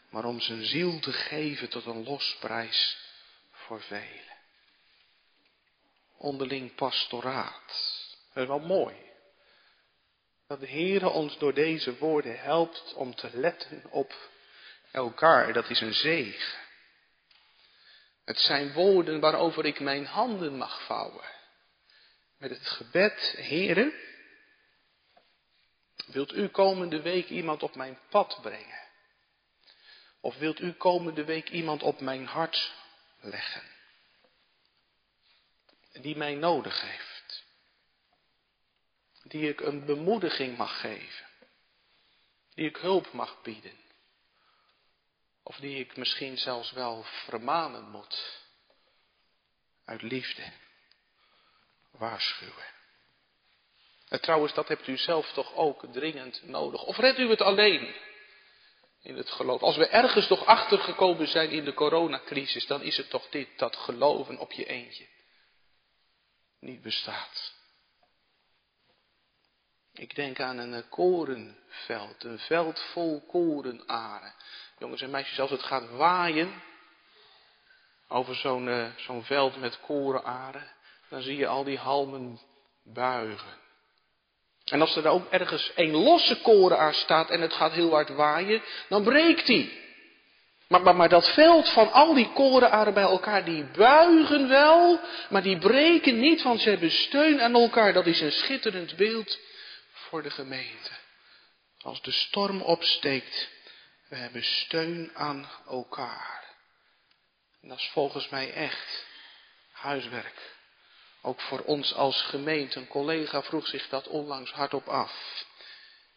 maar 0.10 0.26
om 0.26 0.40
zijn 0.40 0.66
ziel 0.66 1.00
te 1.00 1.12
geven 1.12 1.70
tot 1.70 1.86
een 1.86 2.04
losprijs 2.04 2.98
voor 3.52 3.82
velen. 3.82 4.36
Onderling 6.18 6.76
pastoraat. 6.76 7.74
Dat 8.34 8.44
is 8.44 8.50
wel 8.50 8.60
mooi. 8.60 8.96
Dat 10.48 10.60
de 10.60 10.68
Heere 10.70 11.10
ons 11.10 11.38
door 11.38 11.54
deze 11.54 11.98
woorden 11.98 12.40
helpt 12.40 12.94
om 12.94 13.16
te 13.16 13.30
letten 13.34 13.84
op 13.90 14.14
elkaar. 14.96 15.54
Dat 15.54 15.70
is 15.70 15.82
een 15.82 15.94
zegen. 15.94 16.64
Het 18.26 18.40
zijn 18.40 18.74
woorden 18.74 19.20
waarover 19.20 19.66
ik 19.66 19.80
mijn 19.80 20.06
handen 20.06 20.58
mag 20.58 20.86
vouwen. 20.86 21.26
Met 22.38 22.50
het 22.50 22.68
gebed, 22.68 23.36
Heere, 23.38 23.94
wilt 26.06 26.34
u 26.34 26.48
komende 26.48 27.02
week 27.02 27.30
iemand 27.30 27.64
op 27.64 27.76
mijn 27.76 28.00
pad 28.10 28.40
brengen? 28.42 28.84
Of 30.22 30.38
wilt 30.38 30.60
u 30.60 30.72
komende 30.72 31.24
week 31.24 31.50
iemand 31.50 31.84
op 31.84 32.00
mijn 32.00 32.26
hart 32.26 32.74
leggen? 33.20 33.64
Die 35.92 36.18
mij 36.18 36.36
nodig 36.36 36.82
heeft. 36.82 37.44
Die 39.24 39.50
ik 39.50 39.60
een 39.60 39.86
bemoediging 39.86 40.58
mag 40.58 40.80
geven. 40.80 41.26
Die 42.54 42.68
ik 42.68 42.78
hulp 42.78 43.12
mag 43.12 43.42
bieden. 43.42 43.85
Of 45.48 45.58
die 45.58 45.80
ik 45.80 45.98
misschien 45.98 46.38
zelfs 46.38 46.72
wel 46.72 47.04
vermanen 47.04 47.90
moet. 47.90 48.44
Uit 49.86 50.02
liefde. 50.02 50.44
Waarschuwen. 51.92 52.74
En 54.10 54.22
trouwens, 54.22 54.54
dat 54.54 54.68
hebt 54.68 54.88
u 54.88 54.98
zelf 54.98 55.32
toch 55.32 55.54
ook 55.54 55.86
dringend 55.94 56.44
nodig. 56.44 56.84
Of 56.84 56.98
redt 56.98 57.20
u 57.20 57.30
het 57.30 57.42
alleen 57.42 57.96
in 59.02 59.18
het 59.18 59.30
geloof? 59.30 59.62
Als 59.62 59.78
we 59.78 59.88
ergens 59.88 60.28
toch 60.28 60.46
achtergekomen 60.46 61.28
zijn 61.28 61.50
in 61.50 61.66
de 61.66 61.74
coronacrisis, 61.74 62.68
dan 62.68 62.82
is 62.82 62.98
het 62.98 63.10
toch 63.10 63.30
dit, 63.30 63.60
dat 63.60 63.76
geloven 63.76 64.40
op 64.40 64.52
je 64.52 64.66
eentje 64.66 65.08
niet 66.60 66.82
bestaat. 66.82 67.54
Ik 69.94 70.16
denk 70.16 70.40
aan 70.40 70.58
een 70.58 70.90
korenveld, 70.90 72.24
een 72.24 72.40
veld 72.40 72.80
vol 72.80 73.26
korenaren. 73.26 74.36
Jongens 74.86 75.04
en 75.04 75.10
meisjes, 75.10 75.40
als 75.40 75.50
het 75.50 75.64
gaat 75.64 75.90
waaien 75.90 76.62
over 78.08 78.36
zo'n 78.36 78.68
uh, 78.68 78.88
zo'n 78.96 79.24
veld 79.24 79.60
met 79.60 79.80
korenaren, 79.80 80.72
dan 81.10 81.22
zie 81.22 81.38
je 81.38 81.48
al 81.48 81.64
die 81.64 81.78
halmen 81.78 82.40
buigen. 82.84 83.58
En 84.66 84.82
als 84.82 84.96
er 84.96 85.08
ook 85.08 85.30
ergens 85.30 85.72
een 85.76 85.92
losse 85.92 86.42
korenaar 86.42 86.94
staat 86.94 87.30
en 87.30 87.42
het 87.42 87.54
gaat 87.54 87.72
heel 87.72 87.90
hard 87.90 88.10
waaien, 88.10 88.62
dan 88.90 89.04
breekt 89.04 89.46
die. 89.46 89.82
Maar, 90.68 90.82
maar, 90.82 90.96
maar 90.96 91.10
dat 91.10 91.34
veld 91.34 91.70
van 91.70 91.92
al 91.92 92.14
die 92.14 92.32
korenaren 92.32 92.94
bij 92.94 93.04
elkaar, 93.04 93.46
die 93.46 93.64
buigen 93.64 94.48
wel, 94.48 95.00
maar 95.30 95.44
die 95.44 95.58
breken 95.58 96.20
niet, 96.20 96.42
want 96.42 96.62
ze 96.62 96.70
hebben 96.70 96.92
steun 96.92 97.42
aan 97.42 97.56
elkaar. 97.56 97.94
Dat 97.94 98.06
is 98.06 98.22
een 98.22 98.32
schitterend 98.32 98.96
beeld 98.96 99.40
voor 99.92 100.24
de 100.24 100.30
gemeente. 100.32 100.92
Als 101.82 102.02
de 102.02 102.12
storm 102.12 102.62
opsteekt, 102.62 103.54
we 104.08 104.16
hebben 104.16 104.44
steun 104.44 105.16
aan 105.16 105.50
elkaar. 105.68 106.56
En 107.62 107.68
dat 107.68 107.78
is 107.78 107.90
volgens 107.94 108.30
mij 108.30 108.54
echt 108.54 109.06
huiswerk. 109.72 110.54
Ook 111.22 111.42
voor 111.42 111.60
ons 111.60 111.94
als 111.94 112.22
gemeente. 112.22 112.80
Een 112.80 112.88
collega 112.88 113.44
vroeg 113.44 113.68
zich 113.68 113.90
dat 113.90 114.08
onlangs 114.08 114.52
hardop 114.52 114.88
af. 114.88 115.46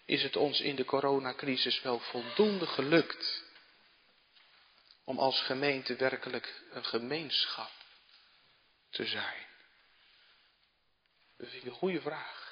Is 0.04 0.22
het 0.22 0.36
ons 0.36 0.60
in 0.60 0.76
de 0.76 0.84
coronacrisis 0.84 1.82
wel 1.82 1.98
voldoende 1.98 2.66
gelukt 2.66 3.42
om 5.04 5.18
als 5.18 5.40
gemeente 5.40 5.96
werkelijk 5.96 6.62
een 6.70 6.84
gemeenschap 6.84 7.70
te 8.90 9.06
zijn? 9.06 9.46
Dat 11.36 11.48
vind 11.48 11.62
ik 11.62 11.70
een 11.70 11.78
goede 11.78 12.00
vraag. 12.00 12.46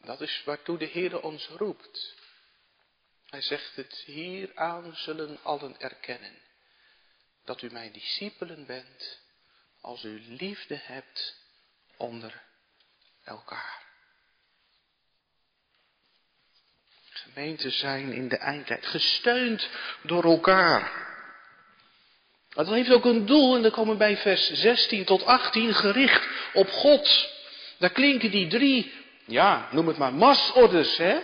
Dat 0.00 0.20
is 0.20 0.42
waartoe 0.44 0.78
de 0.78 0.84
Heer 0.84 1.20
ons 1.20 1.48
roept. 1.48 2.14
Hij 3.30 3.42
zegt 3.42 3.76
het, 3.76 4.02
hieraan 4.06 4.96
zullen 4.96 5.38
allen 5.42 5.80
erkennen 5.80 6.38
dat 7.44 7.62
u 7.62 7.68
mijn 7.72 7.92
discipelen 7.92 8.66
bent 8.66 9.20
als 9.80 10.04
u 10.04 10.22
liefde 10.28 10.80
hebt 10.82 11.36
onder 11.96 12.42
elkaar. 13.24 13.86
Gemeenten 17.10 17.72
zijn 17.72 18.12
in 18.12 18.28
de 18.28 18.36
eindtijd 18.36 18.86
gesteund 18.86 19.68
door 20.02 20.24
elkaar. 20.24 21.06
Dat 22.48 22.66
heeft 22.66 22.90
ook 22.90 23.04
een 23.04 23.26
doel 23.26 23.56
en 23.56 23.62
dan 23.62 23.70
komen 23.70 23.92
we 23.92 23.98
bij 23.98 24.16
vers 24.16 24.52
16 24.52 25.04
tot 25.04 25.24
18 25.24 25.74
gericht 25.74 26.26
op 26.52 26.68
God. 26.68 27.30
Daar 27.78 27.90
klinken 27.90 28.30
die 28.30 28.48
drie, 28.48 28.92
ja, 29.26 29.68
noem 29.72 29.88
het 29.88 29.98
maar 29.98 30.14
masorders, 30.14 30.96
hè? 30.96 31.20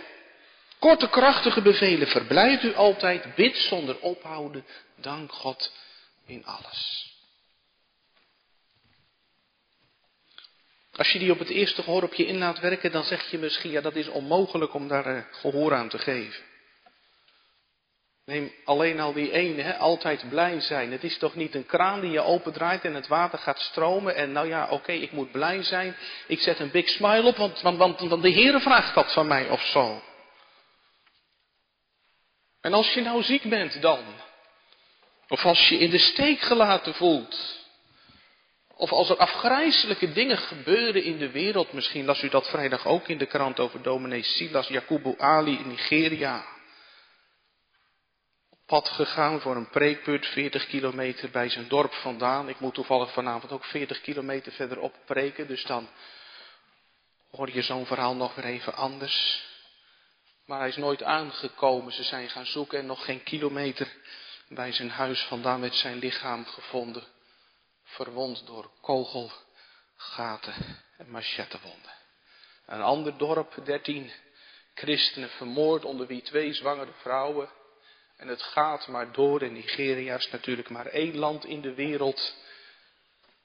Korte, 0.85 1.09
krachtige 1.09 1.61
bevelen. 1.61 2.07
Verblijf 2.07 2.63
u 2.63 2.75
altijd, 2.75 3.35
bid 3.35 3.57
zonder 3.57 3.99
ophouden, 3.99 4.65
dank 4.95 5.31
God 5.31 5.71
in 6.25 6.45
alles. 6.45 7.13
Als 10.95 11.11
je 11.11 11.19
die 11.19 11.31
op 11.31 11.39
het 11.39 11.49
eerste 11.49 11.83
gehoor 11.83 12.03
op 12.03 12.13
je 12.13 12.25
in 12.25 12.37
laat 12.37 12.59
werken, 12.59 12.91
dan 12.91 13.03
zeg 13.03 13.31
je 13.31 13.37
misschien, 13.37 13.71
ja 13.71 13.81
dat 13.81 13.95
is 13.95 14.07
onmogelijk 14.07 14.73
om 14.73 14.87
daar 14.87 15.15
uh, 15.15 15.21
gehoor 15.31 15.73
aan 15.73 15.89
te 15.89 15.97
geven. 15.97 16.43
Neem 18.25 18.51
alleen 18.63 18.99
al 18.99 19.13
die 19.13 19.31
ene, 19.31 19.61
hè, 19.61 19.77
altijd 19.77 20.29
blij 20.29 20.59
zijn. 20.59 20.91
Het 20.91 21.03
is 21.03 21.17
toch 21.17 21.35
niet 21.35 21.55
een 21.55 21.65
kraan 21.65 22.01
die 22.01 22.11
je 22.11 22.21
opendraait 22.21 22.83
en 22.83 22.93
het 22.93 23.07
water 23.07 23.39
gaat 23.39 23.59
stromen 23.59 24.15
en 24.15 24.31
nou 24.31 24.47
ja, 24.47 24.67
oké, 24.69 24.91
ik 24.91 25.11
moet 25.11 25.31
blij 25.31 25.63
zijn. 25.63 25.95
Ik 26.27 26.39
zet 26.39 26.59
een 26.59 26.71
big 26.71 26.89
smile 26.89 27.23
op, 27.23 27.37
want, 27.37 27.61
want, 27.61 27.77
want, 27.77 27.99
want 27.99 28.21
de 28.21 28.29
Heer 28.29 28.61
vraagt 28.61 28.95
dat 28.95 29.13
van 29.13 29.27
mij 29.27 29.49
of 29.49 29.61
zo. 29.61 30.01
En 32.65 32.73
als 32.73 32.93
je 32.93 33.01
nou 33.01 33.23
ziek 33.23 33.43
bent 33.43 33.81
dan, 33.81 34.03
of 35.27 35.45
als 35.45 35.69
je 35.69 35.77
in 35.77 35.89
de 35.89 35.97
steek 35.97 36.39
gelaten 36.39 36.93
voelt, 36.93 37.63
of 38.75 38.91
als 38.91 39.09
er 39.09 39.17
afgrijzelijke 39.17 40.11
dingen 40.11 40.37
gebeuren 40.37 41.03
in 41.03 41.17
de 41.17 41.31
wereld, 41.31 41.73
misschien 41.73 42.05
las 42.05 42.21
u 42.21 42.29
dat 42.29 42.49
vrijdag 42.49 42.85
ook 42.85 43.07
in 43.07 43.17
de 43.17 43.25
krant 43.25 43.59
over 43.59 43.81
dominee 43.81 44.23
Silas 44.23 44.67
Yakubu 44.67 45.15
Ali 45.17 45.57
in 45.57 45.67
Nigeria. 45.67 46.45
Op 48.49 48.59
pad 48.65 48.89
gegaan 48.89 49.41
voor 49.41 49.55
een 49.55 49.69
preekbeurt 49.69 50.25
40 50.25 50.67
kilometer 50.67 51.29
bij 51.29 51.49
zijn 51.49 51.67
dorp 51.67 51.93
vandaan. 51.93 52.49
Ik 52.49 52.59
moet 52.59 52.73
toevallig 52.73 53.11
vanavond 53.11 53.51
ook 53.51 53.65
40 53.65 54.01
kilometer 54.01 54.51
verderop 54.51 54.95
preken, 55.05 55.47
dus 55.47 55.63
dan 55.63 55.89
hoor 57.31 57.49
je 57.53 57.61
zo'n 57.61 57.85
verhaal 57.85 58.15
nog 58.15 58.35
weer 58.35 58.45
even 58.45 58.75
anders. 58.75 59.44
Maar 60.45 60.59
hij 60.59 60.67
is 60.67 60.77
nooit 60.77 61.03
aangekomen. 61.03 61.93
Ze 61.93 62.03
zijn 62.03 62.29
gaan 62.29 62.45
zoeken 62.45 62.79
en 62.79 62.85
nog 62.85 63.05
geen 63.05 63.23
kilometer 63.23 63.93
bij 64.47 64.71
zijn 64.71 64.89
huis 64.89 65.21
vandaan 65.21 65.61
werd 65.61 65.75
zijn 65.75 65.97
lichaam 65.97 66.45
gevonden 66.45 67.03
verwond 67.83 68.45
door 68.45 68.71
kogelgaten 68.81 70.53
en 70.97 71.09
machettewonden. 71.09 71.91
Een 72.65 72.81
ander 72.81 73.17
dorp, 73.17 73.65
dertien 73.65 74.11
christenen 74.73 75.29
vermoord, 75.29 75.85
onder 75.85 76.07
wie 76.07 76.21
twee 76.21 76.53
zwangere 76.53 76.93
vrouwen. 77.01 77.49
En 78.17 78.27
het 78.27 78.41
gaat 78.41 78.87
maar 78.87 79.11
door. 79.11 79.41
En 79.41 79.53
Nigeria 79.53 80.15
is 80.15 80.31
natuurlijk 80.31 80.69
maar 80.69 80.85
één 80.85 81.17
land 81.17 81.45
in 81.45 81.61
de 81.61 81.73
wereld 81.73 82.35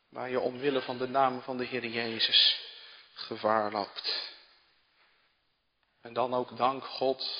waar 0.08 0.30
je 0.30 0.40
omwille 0.40 0.82
van 0.82 0.98
de 0.98 1.08
naam 1.08 1.42
van 1.42 1.56
de 1.56 1.64
Heer 1.64 1.86
Jezus 1.86 2.60
gevaar 3.14 3.72
loopt. 3.72 4.29
En 6.00 6.12
dan 6.12 6.34
ook 6.34 6.56
dank 6.56 6.84
God 6.84 7.30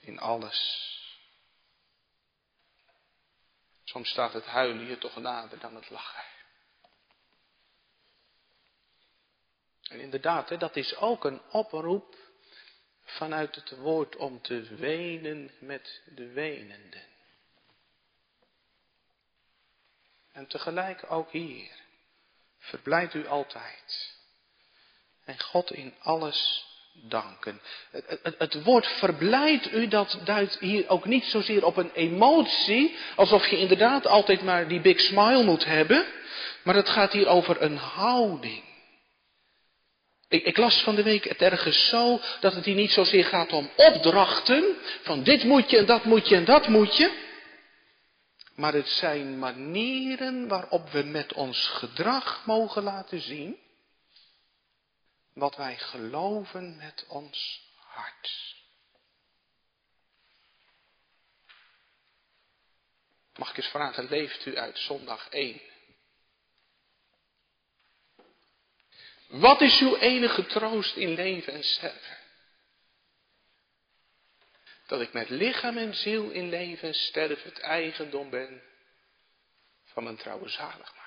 in 0.00 0.18
alles. 0.18 0.88
Soms 3.84 4.08
staat 4.08 4.32
het 4.32 4.46
huilen 4.46 4.86
hier 4.86 4.98
toch 4.98 5.16
nader 5.16 5.58
dan 5.58 5.74
het 5.74 5.90
lachen. 5.90 6.24
En 9.82 10.00
inderdaad, 10.00 10.48
hè, 10.48 10.56
dat 10.56 10.76
is 10.76 10.96
ook 10.96 11.24
een 11.24 11.42
oproep 11.50 12.16
vanuit 13.04 13.54
het 13.54 13.70
woord 13.70 14.16
om 14.16 14.42
te 14.42 14.74
wenen 14.74 15.50
met 15.58 16.02
de 16.14 16.26
wenenden. 16.26 17.08
En 20.32 20.46
tegelijk 20.46 21.10
ook 21.10 21.30
hier. 21.30 21.78
Verblijd 22.58 23.14
u 23.14 23.26
altijd. 23.26 24.16
En 25.24 25.40
God 25.40 25.70
in 25.70 25.94
alles 25.98 26.69
danken. 26.92 27.60
Het, 27.90 28.34
het, 28.38 28.62
woord 28.62 28.86
verblijd 28.86 29.72
u, 29.72 29.88
dat 29.88 30.18
duidt 30.24 30.58
hier 30.58 30.88
ook 30.88 31.04
niet 31.04 31.24
zozeer 31.24 31.64
op 31.64 31.76
een 31.76 31.90
emotie, 31.94 32.96
alsof 33.16 33.46
je 33.46 33.58
inderdaad 33.58 34.06
altijd 34.06 34.42
maar 34.42 34.68
die 34.68 34.80
big 34.80 35.00
smile 35.00 35.42
moet 35.42 35.64
hebben, 35.64 36.04
maar 36.62 36.74
het 36.74 36.88
gaat 36.88 37.12
hier 37.12 37.28
over 37.28 37.62
een 37.62 37.76
houding. 37.76 38.62
Ik, 40.28 40.44
ik, 40.44 40.56
las 40.56 40.82
van 40.82 40.94
de 40.94 41.02
week 41.02 41.24
het 41.24 41.42
ergens 41.42 41.88
zo 41.88 42.20
dat 42.40 42.54
het 42.54 42.64
hier 42.64 42.74
niet 42.74 42.92
zozeer 42.92 43.24
gaat 43.24 43.52
om 43.52 43.70
opdrachten, 43.76 44.64
van 45.02 45.22
dit 45.22 45.44
moet 45.44 45.70
je 45.70 45.78
en 45.78 45.86
dat 45.86 46.04
moet 46.04 46.28
je 46.28 46.36
en 46.36 46.44
dat 46.44 46.68
moet 46.68 46.96
je, 46.96 47.10
maar 48.54 48.72
het 48.72 48.88
zijn 48.88 49.38
manieren 49.38 50.48
waarop 50.48 50.90
we 50.90 51.02
met 51.02 51.32
ons 51.32 51.66
gedrag 51.66 52.42
mogen 52.46 52.82
laten 52.82 53.20
zien 53.20 53.56
wat 55.40 55.56
wij 55.56 55.78
geloven 55.78 56.76
met 56.76 57.04
ons 57.08 57.68
hart. 57.76 58.54
Mag 63.36 63.50
ik 63.50 63.56
eens 63.56 63.66
vragen, 63.66 64.08
leeft 64.08 64.46
u 64.46 64.58
uit 64.58 64.78
zondag 64.78 65.28
1? 65.28 65.60
Wat 69.28 69.60
is 69.60 69.80
uw 69.80 69.96
enige 69.96 70.46
troost 70.46 70.96
in 70.96 71.14
leven 71.14 71.52
en 71.52 71.64
sterven? 71.64 72.18
Dat 74.86 75.00
ik 75.00 75.12
met 75.12 75.28
lichaam 75.28 75.76
en 75.76 75.94
ziel 75.94 76.30
in 76.30 76.48
leven 76.48 76.88
en 76.88 76.94
sterven 76.94 77.50
het 77.50 77.60
eigendom 77.60 78.30
ben 78.30 78.62
van 79.84 80.04
mijn 80.04 80.16
trouwe 80.16 80.48
zaligmaker. 80.48 80.99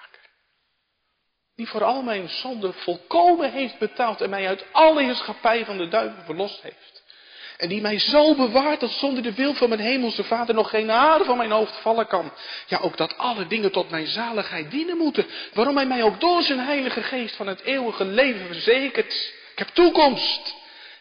Die 1.55 1.67
voor 1.67 1.83
al 1.83 2.01
mijn 2.01 2.29
zonden 2.29 2.73
volkomen 2.73 3.51
heeft 3.51 3.77
betaald 3.77 4.21
en 4.21 4.29
mij 4.29 4.47
uit 4.47 4.65
alle 4.71 5.03
heerschappij 5.03 5.65
van 5.65 5.77
de 5.77 5.87
duivel 5.87 6.23
verlost 6.23 6.61
heeft. 6.61 7.03
En 7.57 7.69
die 7.69 7.81
mij 7.81 7.99
zo 7.99 8.35
bewaart 8.35 8.79
dat 8.79 8.91
zonder 8.91 9.23
de 9.23 9.33
wil 9.33 9.53
van 9.53 9.69
mijn 9.69 9.81
hemelse 9.81 10.23
vader 10.23 10.55
nog 10.55 10.69
geen 10.69 10.89
haar 10.89 11.23
van 11.23 11.37
mijn 11.37 11.51
hoofd 11.51 11.75
vallen 11.75 12.07
kan. 12.07 12.33
Ja, 12.67 12.77
ook 12.77 12.97
dat 12.97 13.17
alle 13.17 13.47
dingen 13.47 13.71
tot 13.71 13.89
mijn 13.89 14.07
zaligheid 14.07 14.71
dienen 14.71 14.97
moeten. 14.97 15.25
Waarom 15.53 15.75
hij 15.75 15.85
mij 15.85 16.03
ook 16.03 16.19
door 16.19 16.41
zijn 16.41 16.59
heilige 16.59 17.03
geest 17.03 17.35
van 17.35 17.47
het 17.47 17.61
eeuwige 17.61 18.05
leven 18.05 18.45
verzekert. 18.45 19.13
Ik 19.51 19.59
heb 19.59 19.67
toekomst. 19.67 20.55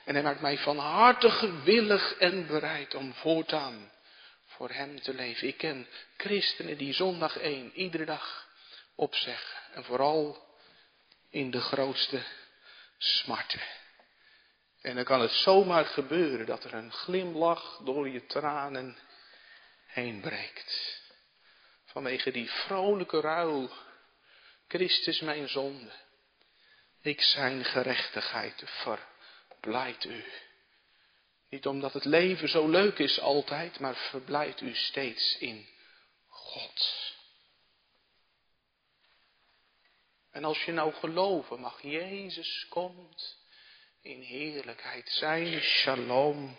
En 0.04 0.14
hij 0.14 0.22
maakt 0.22 0.40
mij 0.40 0.58
van 0.58 0.78
harte 0.78 1.30
gewillig 1.30 2.14
en 2.18 2.46
bereid 2.46 2.94
om 2.94 3.14
voortaan 3.14 3.90
voor 4.46 4.70
hem 4.70 5.00
te 5.00 5.14
leven. 5.14 5.48
Ik 5.48 5.56
ken 5.56 5.86
christenen 6.16 6.76
die 6.76 6.94
zondag 6.94 7.38
één 7.38 7.70
iedere 7.74 8.04
dag 8.04 8.50
opzeggen. 8.94 9.74
En 9.74 9.84
vooral 9.84 10.50
in 11.30 11.50
de 11.50 11.60
grootste 11.60 12.22
smarten. 12.98 13.60
En 14.80 14.94
dan 14.94 15.04
kan 15.04 15.20
het 15.20 15.30
zomaar 15.30 15.84
gebeuren 15.84 16.46
dat 16.46 16.64
er 16.64 16.74
een 16.74 16.92
glimlach 16.92 17.80
door 17.84 18.08
je 18.08 18.26
tranen 18.26 18.98
heen 19.86 20.20
breekt. 20.20 21.00
Vanwege 21.84 22.30
die 22.30 22.50
vrolijke 22.50 23.20
ruil. 23.20 23.70
Christus 24.68 25.20
mijn 25.20 25.48
zonde. 25.48 25.92
Ik 27.00 27.20
zijn 27.20 27.64
gerechtigheid 27.64 28.62
verblijd 28.66 30.04
u. 30.04 30.24
Niet 31.48 31.66
omdat 31.66 31.92
het 31.92 32.04
leven 32.04 32.48
zo 32.48 32.68
leuk 32.68 32.98
is 32.98 33.20
altijd, 33.20 33.78
maar 33.78 33.96
verblijd 33.96 34.60
u 34.60 34.74
steeds 34.74 35.36
in 35.38 35.66
God. 36.28 37.11
En 40.32 40.44
als 40.44 40.64
je 40.64 40.72
nou 40.72 40.92
geloven 40.92 41.60
mag, 41.60 41.82
Jezus 41.82 42.66
komt 42.68 43.38
in 44.00 44.20
heerlijkheid. 44.20 45.08
Zijn 45.08 45.60
shalom 45.60 46.56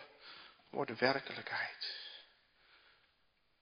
wordt 0.70 1.00
werkelijkheid. 1.00 2.02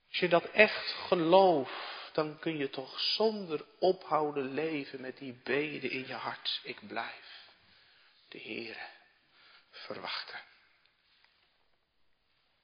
Als 0.08 0.19
je 0.19 0.28
dat 0.28 0.45
echt 0.45 0.91
gelooft, 0.91 2.10
dan 2.13 2.39
kun 2.39 2.58
je 2.58 2.69
toch 2.69 3.00
zonder 3.00 3.65
ophouden 3.80 4.54
leven 4.54 5.02
met 5.02 5.17
die 5.17 5.34
beden 5.43 5.91
in 5.91 6.08
je 6.08 6.13
hart. 6.13 6.60
Ik 6.63 6.88
blijf 6.88 7.50
de 8.28 8.39
Heere 8.39 8.88
verwachten. 9.69 10.39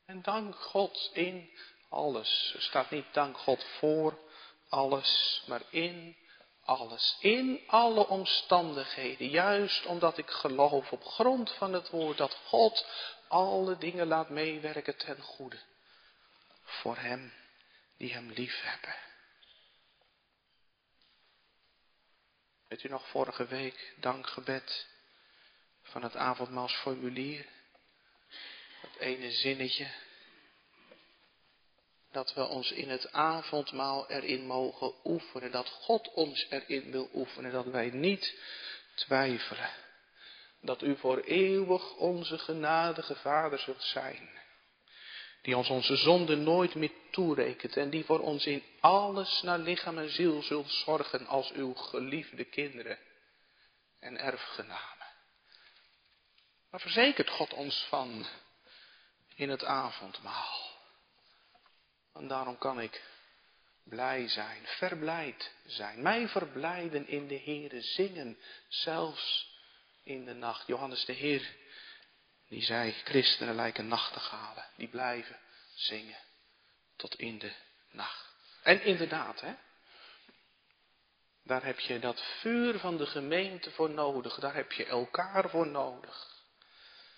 En 0.06 0.22
dank 0.22 0.56
God 0.56 1.10
in 1.14 1.50
alles. 1.90 2.52
Er 2.56 2.62
staat 2.62 2.90
niet 2.90 3.14
dank 3.14 3.38
God 3.38 3.64
voor 3.64 4.20
alles, 4.70 5.44
maar 5.48 5.62
in 5.70 6.16
alles, 6.68 7.18
in 7.20 7.62
alle 7.68 8.08
omstandigheden, 8.08 9.30
juist 9.30 9.86
omdat 9.86 10.18
ik 10.18 10.30
geloof 10.30 10.92
op 10.92 11.04
grond 11.04 11.52
van 11.52 11.74
het 11.74 11.90
woord 11.90 12.18
dat 12.18 12.38
God 12.46 12.86
alle 13.28 13.78
dingen 13.78 14.08
laat 14.08 14.30
meewerken 14.30 14.98
ten 14.98 15.22
goede. 15.22 15.60
Voor 16.64 16.98
hem 16.98 17.34
die 17.98 18.14
hem 18.14 18.32
lief 18.32 18.62
hebben. 18.62 18.96
Weet 22.68 22.84
u 22.84 22.90
nog 22.90 23.08
vorige 23.08 23.46
week 23.46 23.94
dankgebed 23.98 24.88
van 25.82 26.04
het 26.04 26.16
avondmaalsformulier? 26.16 27.46
Dat 28.82 28.96
ene 28.96 29.32
zinnetje 29.32 29.88
dat 32.18 32.34
we 32.34 32.48
ons 32.48 32.72
in 32.72 32.90
het 32.90 33.12
avondmaal 33.12 34.10
erin 34.10 34.46
mogen 34.46 34.94
oefenen, 35.04 35.52
dat 35.52 35.70
God 35.70 36.12
ons 36.14 36.48
erin 36.50 36.92
wil 36.92 37.10
oefenen, 37.14 37.52
dat 37.52 37.66
wij 37.66 37.90
niet 37.90 38.40
twijfelen, 38.96 39.70
dat 40.62 40.82
u 40.82 40.98
voor 40.98 41.20
eeuwig 41.20 41.96
onze 41.96 42.38
genadige 42.38 43.16
Vader 43.16 43.60
zult 43.60 43.84
zijn, 43.84 44.30
die 45.42 45.58
ons 45.58 45.70
onze 45.70 45.96
zonden 45.96 46.44
nooit 46.44 46.76
meer 46.76 46.92
toerekent 47.12 47.78
en 47.78 47.90
die 47.90 48.06
voor 48.06 48.20
ons 48.20 48.46
in 48.46 48.64
alles 48.80 49.42
naar 49.42 49.60
lichaam 49.60 49.98
en 49.98 50.10
ziel 50.10 50.42
zult 50.42 50.72
zorgen 50.72 51.28
als 51.28 51.52
uw 51.52 51.74
geliefde 51.74 52.44
kinderen 52.44 52.98
en 54.00 54.18
erfgenamen. 54.18 55.08
Maar 56.70 56.82
verzekert 56.82 57.30
God 57.30 57.54
ons 57.54 57.86
van 57.90 58.26
in 59.36 59.50
het 59.50 59.64
avondmaal. 59.64 60.67
En 62.18 62.28
daarom 62.28 62.58
kan 62.58 62.82
ik 62.82 63.04
blij 63.84 64.28
zijn, 64.28 64.66
verblijd 64.66 65.52
zijn. 65.66 66.02
Mij 66.02 66.28
verblijden 66.28 67.08
in 67.08 67.28
de 67.28 67.40
Heere, 67.40 67.82
zingen, 67.82 68.38
zelfs 68.68 69.56
in 70.04 70.26
de 70.26 70.34
nacht. 70.34 70.68
Johannes 70.68 71.06
de 71.06 71.14
Heer, 71.14 71.56
die 72.48 72.62
zei, 72.62 72.92
christenen 72.92 73.56
lijken 73.56 73.88
nachtegalen, 73.88 74.66
die 74.76 74.88
blijven 74.88 75.40
zingen 75.76 76.20
tot 76.96 77.16
in 77.16 77.40
de 77.40 77.52
nacht. 77.92 78.36
En 78.64 78.84
inderdaad, 78.84 79.42
hè, 79.42 79.54
daar 81.44 81.64
heb 81.64 81.80
je 81.80 82.00
dat 82.00 82.22
vuur 82.40 82.80
van 82.80 82.98
de 82.98 83.06
gemeente 83.06 83.72
voor 83.72 83.90
nodig, 83.90 84.40
daar 84.40 84.56
heb 84.56 84.72
je 84.72 84.86
elkaar 84.86 85.50
voor 85.50 85.68
nodig. 85.68 86.36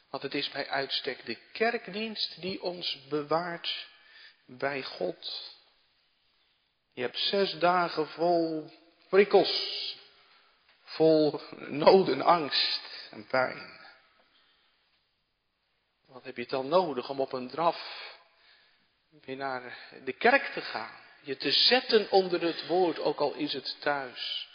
Want 0.10 0.24
het 0.24 0.34
is 0.34 0.50
bij 0.50 0.70
uitstek 0.70 1.26
de 1.26 1.38
kerkdienst 1.52 2.42
die 2.42 2.62
ons 2.62 3.08
bewaart 3.08 3.88
bij 4.58 4.84
God. 4.84 5.54
Je 6.94 7.02
hebt 7.02 7.18
zes 7.18 7.60
dagen 7.60 8.08
vol 8.08 8.72
prikkels, 9.10 9.96
vol 10.84 11.42
nood 11.58 12.08
en 12.08 12.22
angst 12.22 13.08
en 13.12 13.28
pijn. 13.28 13.78
Wat 16.06 16.24
heb 16.24 16.38
je 16.38 16.48
dan 16.48 16.68
nodig 16.68 17.10
om 17.10 17.20
op 17.20 17.34
een 17.34 17.50
draf 17.50 18.18
weer 19.10 19.36
naar 19.36 19.78
de 20.04 20.14
kerk 20.14 20.54
te 20.54 20.62
gaan? 20.62 20.98
Je 21.22 21.38
te 21.38 21.52
zetten 21.52 22.12
onder 22.12 22.42
het 22.42 22.68
woord, 22.68 23.00
ook 23.00 23.20
al 23.20 23.34
is 23.34 23.54
het 23.54 23.78
thuis. 23.80 24.48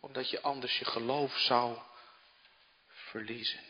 Omdat 0.00 0.30
je 0.30 0.40
anders 0.40 0.78
je 0.78 0.84
geloof 0.84 1.38
zou 1.38 1.78
verliezen. 2.86 3.64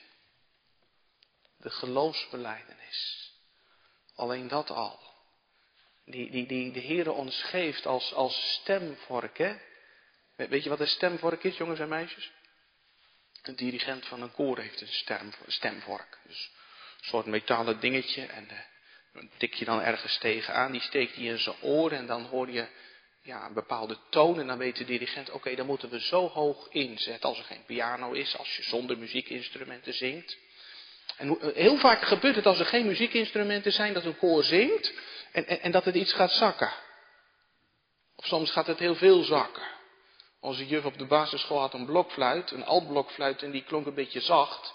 De 1.57 1.71
geloofsbeleidenis. 1.71 3.31
Alleen 4.15 4.49
dat 4.49 4.71
al 4.71 5.10
die, 6.11 6.31
die, 6.31 6.47
die 6.47 6.73
de 6.73 6.81
Heer 6.81 7.13
ons 7.13 7.43
geeft 7.43 7.87
als, 7.87 8.15
als 8.15 8.53
stemvork. 8.61 9.39
Hè? 9.39 9.55
Weet 10.37 10.63
je 10.63 10.69
wat 10.69 10.81
een 10.81 10.87
stemvork 10.87 11.45
is, 11.45 11.57
jongens 11.57 11.81
en 11.81 11.89
meisjes? 11.89 12.31
Een 13.43 13.57
dirigent 13.57 14.07
van 14.07 14.23
een 14.23 14.33
koor 14.33 14.59
heeft 14.59 14.81
een 14.81 14.89
stem, 14.89 15.33
stemvork. 15.47 16.19
Dus 16.27 16.51
een 17.01 17.09
soort 17.09 17.27
metalen 17.27 17.81
dingetje 17.81 18.27
en 18.27 18.45
uh, 18.45 18.59
dan 19.13 19.31
tik 19.37 19.55
je 19.55 19.65
dan 19.65 19.81
ergens 19.81 20.19
tegenaan. 20.19 20.73
Die 20.73 20.81
steekt 20.81 21.15
hij 21.15 21.25
in 21.25 21.39
zijn 21.39 21.57
oor 21.61 21.93
en 21.93 22.07
dan 22.07 22.25
hoor 22.25 22.51
je 22.51 22.67
ja, 23.23 23.47
een 23.47 23.55
bepaalde 23.55 23.99
toon. 24.11 24.41
En 24.41 24.47
dan 24.47 24.59
weet 24.59 24.77
de 24.77 24.85
dirigent, 24.85 25.31
oké, 25.31 25.55
dan 25.55 25.67
moeten 25.67 25.91
we 25.91 26.01
zo 26.01 26.29
hoog 26.29 26.69
inzetten. 26.71 27.29
Als 27.29 27.39
er 27.39 27.45
geen 27.45 27.65
piano 27.65 28.13
is, 28.13 28.37
als 28.37 28.57
je 28.57 28.63
zonder 28.63 28.99
muziekinstrumenten 28.99 29.95
zingt. 29.95 30.39
En 31.17 31.41
eh, 31.41 31.55
heel 31.55 31.79
vaak 31.79 32.03
gebeurt 32.03 32.37
het 32.37 32.47
als 32.47 32.59
er 32.59 32.67
geen 32.67 32.87
muziekinstrumenten 32.87 33.73
zijn, 33.73 33.93
dat 33.93 34.05
een 34.05 34.19
koor 34.19 34.45
zingt 34.45 34.93
en, 35.33 35.47
en, 35.47 35.71
dat 35.71 35.85
het 35.85 35.95
iets 35.95 36.13
gaat 36.13 36.33
zakken. 36.33 36.73
Of 38.17 38.27
soms 38.27 38.51
gaat 38.51 38.67
het 38.67 38.79
heel 38.79 38.95
veel 38.95 39.23
zakken. 39.23 39.63
Onze 40.41 40.67
juf 40.67 40.85
op 40.85 40.99
de 40.99 41.05
basisschool 41.05 41.61
had 41.61 41.75
een 41.75 41.87
blokfluit, 41.87 42.51
een 42.51 42.65
altblokfluit, 42.65 43.43
en 43.43 43.51
die 43.51 43.65
klonk 43.65 43.87
een 43.87 43.95
beetje 43.95 44.21
zacht. 44.21 44.75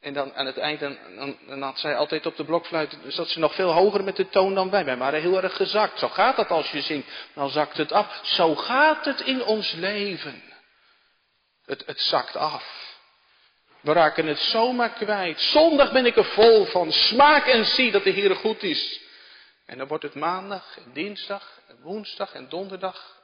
En 0.00 0.12
dan 0.12 0.34
aan 0.34 0.46
het 0.46 0.58
eind, 0.58 0.80
dan, 0.80 1.62
had 1.62 1.78
zij 1.78 1.96
altijd 1.96 2.26
op 2.26 2.36
de 2.36 2.44
blokfluit, 2.44 2.98
zat 3.06 3.28
ze 3.28 3.38
nog 3.38 3.54
veel 3.54 3.72
hoger 3.72 4.04
met 4.04 4.16
de 4.16 4.28
toon 4.28 4.54
dan 4.54 4.70
wij. 4.70 4.84
Wij 4.84 4.96
waren 4.96 5.20
heel 5.20 5.42
erg 5.42 5.56
gezakt. 5.56 5.98
Zo 5.98 6.08
gaat 6.08 6.36
dat 6.36 6.50
als 6.50 6.70
je 6.70 6.80
zingt. 6.80 7.08
Dan 7.34 7.50
zakt 7.50 7.76
het 7.76 7.92
af. 7.92 8.20
Zo 8.22 8.54
gaat 8.54 9.04
het 9.04 9.20
in 9.20 9.44
ons 9.44 9.72
leven. 9.72 10.42
Het, 11.64 11.82
het 11.86 12.00
zakt 12.00 12.36
af. 12.36 12.94
We 13.80 13.92
raken 13.92 14.26
het 14.26 14.38
zomaar 14.38 14.90
kwijt. 14.90 15.40
Zondag 15.40 15.92
ben 15.92 16.06
ik 16.06 16.16
er 16.16 16.24
vol 16.24 16.64
van. 16.64 16.92
Smaak 16.92 17.46
en 17.46 17.64
zie 17.64 17.90
dat 17.90 18.04
de 18.04 18.10
Heer 18.10 18.36
goed 18.36 18.62
is. 18.62 19.00
En 19.66 19.78
dan 19.78 19.88
wordt 19.88 20.04
het 20.04 20.14
maandag 20.14 20.78
en 20.78 20.92
dinsdag 20.92 21.60
en 21.66 21.80
woensdag 21.80 22.32
en 22.32 22.48
donderdag. 22.48 23.22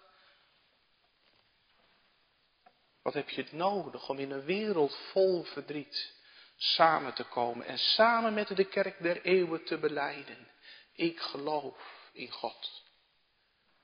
Wat 3.03 3.15
heb 3.15 3.31
je 3.31 3.43
het 3.43 3.53
nodig 3.53 4.09
om 4.09 4.19
in 4.19 4.31
een 4.31 4.45
wereld 4.45 4.97
vol 5.13 5.43
verdriet 5.43 6.21
samen 6.57 7.15
te 7.15 7.25
komen 7.25 7.67
en 7.67 7.79
samen 7.79 8.35
met 8.35 8.57
de 8.57 8.65
kerk 8.65 9.03
der 9.03 9.23
eeuwen 9.23 9.65
te 9.65 9.79
beleiden. 9.79 10.49
Ik 10.95 11.21
geloof 11.21 11.77
in 12.13 12.31
God, 12.31 12.83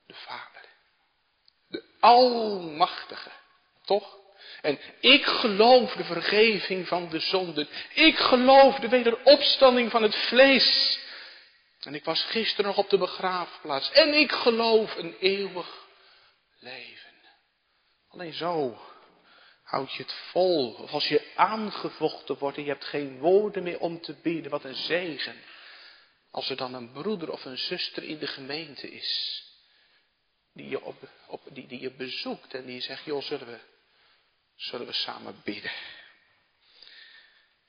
de 0.05 0.13
Vader, 0.13 0.65
de 1.67 1.83
Almachtige, 1.99 3.31
toch? 3.85 4.17
En 4.61 4.79
ik 4.99 5.25
geloof 5.25 5.93
de 5.93 6.03
vergeving 6.03 6.87
van 6.87 7.09
de 7.09 7.19
zonden. 7.19 7.67
Ik 7.93 8.17
geloof 8.17 8.79
de 8.79 8.89
wederopstanding 8.89 9.91
van 9.91 10.03
het 10.03 10.15
vlees. 10.15 10.99
En 11.89 11.95
ik 11.95 12.03
was 12.03 12.23
gisteren 12.23 12.65
nog 12.65 12.77
op 12.77 12.89
de 12.89 12.97
begraafplaats. 12.97 13.91
En 13.91 14.13
ik 14.13 14.31
geloof 14.31 14.95
een 14.95 15.15
eeuwig 15.19 15.87
leven. 16.59 17.13
Alleen 18.07 18.33
zo 18.33 18.81
houd 19.63 19.93
je 19.93 20.03
het 20.03 20.13
vol. 20.13 20.73
Of 20.73 20.91
als 20.91 21.07
je 21.07 21.31
aangevochten 21.35 22.37
wordt 22.37 22.57
en 22.57 22.63
je 22.63 22.69
hebt 22.69 22.85
geen 22.85 23.19
woorden 23.19 23.63
meer 23.63 23.79
om 23.79 24.01
te 24.01 24.13
bieden. 24.13 24.51
Wat 24.51 24.63
een 24.63 24.75
zegen. 24.75 25.35
Als 26.31 26.49
er 26.49 26.55
dan 26.55 26.73
een 26.73 26.91
broeder 26.91 27.31
of 27.31 27.45
een 27.45 27.57
zuster 27.57 28.03
in 28.03 28.17
de 28.17 28.27
gemeente 28.27 28.91
is. 28.91 29.43
Die 30.53 30.69
je, 30.69 30.83
op, 30.83 31.43
die, 31.49 31.67
die 31.67 31.79
je 31.79 31.91
bezoekt 31.91 32.53
en 32.53 32.65
die 32.65 32.81
zegt, 32.81 33.05
joh, 33.05 33.21
zullen 33.21 33.47
we 33.47 33.59
zullen 34.55 34.87
we 34.87 34.93
samen 34.93 35.41
bidden. 35.43 35.71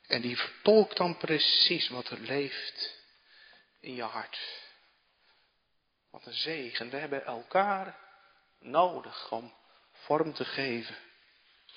En 0.06 0.20
die 0.20 0.36
vertolkt 0.36 0.96
dan 0.96 1.16
precies 1.16 1.88
wat 1.88 2.08
er 2.10 2.18
leeft 2.18 2.98
in 3.80 3.94
je 3.94 4.02
hart. 4.02 4.38
Wat 6.10 6.26
een 6.26 6.32
zegen. 6.32 6.90
We 6.90 6.96
hebben 6.96 7.24
elkaar 7.24 7.98
nodig 8.58 9.30
om 9.30 9.54
vorm 9.92 10.34
te 10.34 10.44
geven 10.44 10.96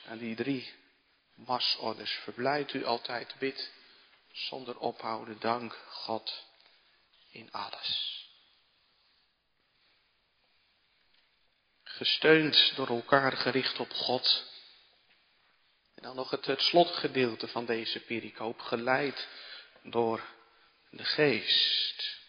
aan 0.07 0.17
die 0.17 0.35
drie 0.35 0.73
masorders. 1.33 2.11
Verblijd 2.11 2.73
u 2.73 2.85
altijd, 2.85 3.35
bid 3.39 3.71
zonder 4.31 4.77
ophouden, 4.77 5.39
dank 5.39 5.73
God 5.89 6.45
in 7.29 7.51
alles. 7.51 8.21
Gesteund 11.83 12.75
door 12.75 12.87
elkaar 12.87 13.31
gericht 13.31 13.79
op 13.79 13.91
God 13.91 14.51
dan 16.03 16.15
nog 16.15 16.29
het, 16.29 16.45
het 16.45 16.61
slotgedeelte 16.61 17.47
van 17.47 17.65
deze 17.65 17.99
pericoop, 17.99 18.59
geleid 18.59 19.27
door 19.83 20.21
de 20.95 21.03
geest. 21.03 22.21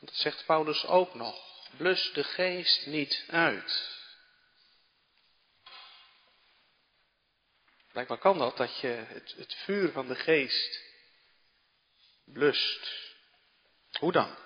Dat 0.00 0.14
zegt 0.14 0.46
Paulus 0.46 0.86
ook 0.86 1.14
nog. 1.14 1.44
Blus 1.76 2.12
de 2.12 2.24
geest 2.24 2.86
niet 2.86 3.24
uit. 3.28 3.94
Blijkbaar 7.92 8.18
kan 8.18 8.38
dat, 8.38 8.56
dat 8.56 8.80
je 8.80 8.88
het, 8.88 9.34
het 9.36 9.54
vuur 9.54 9.92
van 9.92 10.06
de 10.06 10.14
geest 10.14 10.84
blust. 12.24 13.12
Hoe 13.98 14.12
dan? 14.12 14.36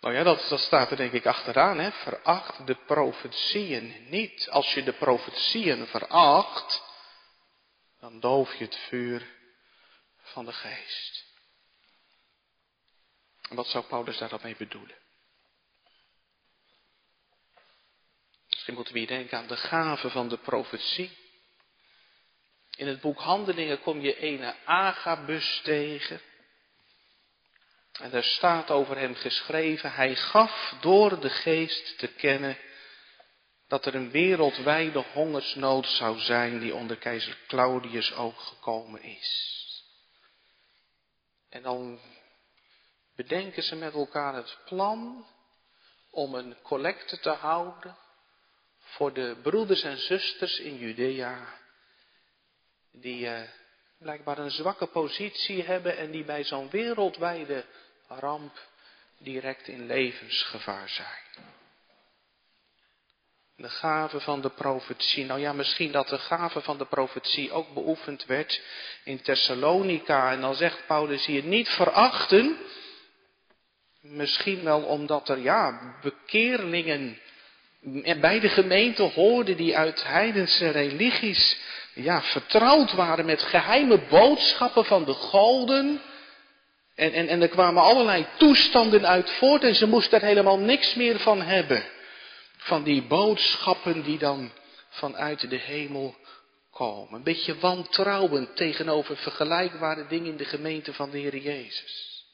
Nou 0.00 0.14
ja, 0.14 0.22
dat, 0.22 0.46
dat 0.48 0.60
staat 0.60 0.90
er 0.90 0.96
denk 0.96 1.12
ik 1.12 1.26
achteraan. 1.26 1.78
Hè? 1.78 1.92
Veracht 1.92 2.66
de 2.66 2.74
profetieën 2.74 4.06
niet. 4.08 4.48
Als 4.50 4.74
je 4.74 4.82
de 4.82 4.92
profetieën 4.92 5.86
veracht, 5.86 6.82
dan 8.00 8.20
doof 8.20 8.54
je 8.54 8.64
het 8.64 8.76
vuur 8.76 9.35
van 10.26 10.44
de 10.44 10.52
geest. 10.52 11.24
En 13.48 13.56
wat 13.56 13.66
zou 13.66 13.84
Paulus 13.84 14.18
daar 14.18 14.28
dan 14.28 14.40
mee 14.42 14.56
bedoelen? 14.56 14.96
Misschien 18.48 18.74
moeten 18.74 18.92
we 18.92 18.98
hier 18.98 19.08
denken 19.08 19.38
aan 19.38 19.46
de 19.46 19.56
gave 19.56 20.10
van 20.10 20.28
de 20.28 20.38
profetie. 20.38 21.16
In 22.76 22.86
het 22.86 23.00
boek 23.00 23.20
Handelingen 23.20 23.80
kom 23.80 24.00
je 24.00 24.18
ene 24.18 24.54
Agabus 24.64 25.60
tegen. 25.62 26.20
En 27.92 28.12
er 28.12 28.24
staat 28.24 28.70
over 28.70 28.98
hem 28.98 29.14
geschreven, 29.14 29.92
hij 29.92 30.16
gaf 30.16 30.74
door 30.80 31.20
de 31.20 31.30
geest 31.30 31.98
te 31.98 32.06
kennen 32.06 32.58
dat 33.68 33.86
er 33.86 33.94
een 33.94 34.10
wereldwijde 34.10 35.04
hongersnood 35.12 35.86
zou 35.86 36.18
zijn 36.18 36.58
die 36.58 36.74
onder 36.74 36.96
keizer 36.96 37.38
Claudius 37.46 38.14
ook 38.14 38.40
gekomen 38.40 39.02
is. 39.02 39.64
En 41.56 41.62
dan 41.62 41.98
bedenken 43.14 43.62
ze 43.62 43.76
met 43.76 43.94
elkaar 43.94 44.34
het 44.34 44.58
plan 44.64 45.26
om 46.10 46.34
een 46.34 46.56
collecte 46.62 47.18
te 47.18 47.30
houden 47.30 47.96
voor 48.78 49.12
de 49.12 49.36
broeders 49.42 49.82
en 49.82 49.98
zusters 49.98 50.58
in 50.58 50.76
Judea, 50.76 51.58
die 52.92 53.26
uh, 53.26 53.42
blijkbaar 53.98 54.38
een 54.38 54.50
zwakke 54.50 54.86
positie 54.86 55.62
hebben 55.62 55.96
en 55.96 56.10
die 56.10 56.24
bij 56.24 56.44
zo'n 56.44 56.70
wereldwijde 56.70 57.64
ramp 58.06 58.68
direct 59.18 59.68
in 59.68 59.86
levensgevaar 59.86 60.88
zijn. 60.88 61.54
De 63.58 63.68
gave 63.68 64.20
van 64.20 64.40
de 64.40 64.48
profetie. 64.48 65.24
Nou 65.24 65.40
ja, 65.40 65.52
misschien 65.52 65.92
dat 65.92 66.08
de 66.08 66.18
gave 66.18 66.60
van 66.60 66.78
de 66.78 66.84
profetie 66.84 67.52
ook 67.52 67.74
beoefend 67.74 68.26
werd 68.26 68.62
in 69.04 69.22
Thessalonica. 69.22 70.32
En 70.32 70.40
dan 70.40 70.54
zegt 70.54 70.86
Paulus 70.86 71.26
hier 71.26 71.42
niet 71.42 71.68
verachten. 71.68 72.56
Misschien 74.00 74.64
wel 74.64 74.82
omdat 74.82 75.28
er 75.28 75.38
ja, 75.38 75.94
bekeerlingen 76.02 77.18
bij 78.20 78.40
de 78.40 78.48
gemeente 78.48 79.02
hoorden 79.02 79.56
die 79.56 79.76
uit 79.76 80.04
heidense 80.04 80.68
religies 80.70 81.58
ja, 81.94 82.22
vertrouwd 82.22 82.92
waren 82.92 83.24
met 83.24 83.42
geheime 83.42 83.98
boodschappen 83.98 84.84
van 84.84 85.04
de 85.04 85.14
goden. 85.14 86.00
En, 86.94 87.12
en, 87.12 87.28
en 87.28 87.42
er 87.42 87.48
kwamen 87.48 87.82
allerlei 87.82 88.26
toestanden 88.36 89.06
uit 89.06 89.30
voort 89.30 89.62
en 89.62 89.74
ze 89.74 89.86
moesten 89.86 90.20
er 90.20 90.26
helemaal 90.26 90.58
niks 90.58 90.94
meer 90.94 91.20
van 91.20 91.42
hebben. 91.42 91.94
Van 92.66 92.82
die 92.82 93.02
boodschappen 93.02 94.02
die 94.02 94.18
dan 94.18 94.50
vanuit 94.88 95.50
de 95.50 95.56
hemel 95.56 96.16
komen. 96.70 97.14
Een 97.14 97.22
beetje 97.22 97.58
wantrouwend 97.58 98.56
tegenover 98.56 99.16
vergelijkbare 99.16 100.06
dingen 100.06 100.30
in 100.30 100.36
de 100.36 100.44
gemeente 100.44 100.92
van 100.92 101.10
de 101.10 101.18
Heer 101.18 101.36
Jezus. 101.36 102.24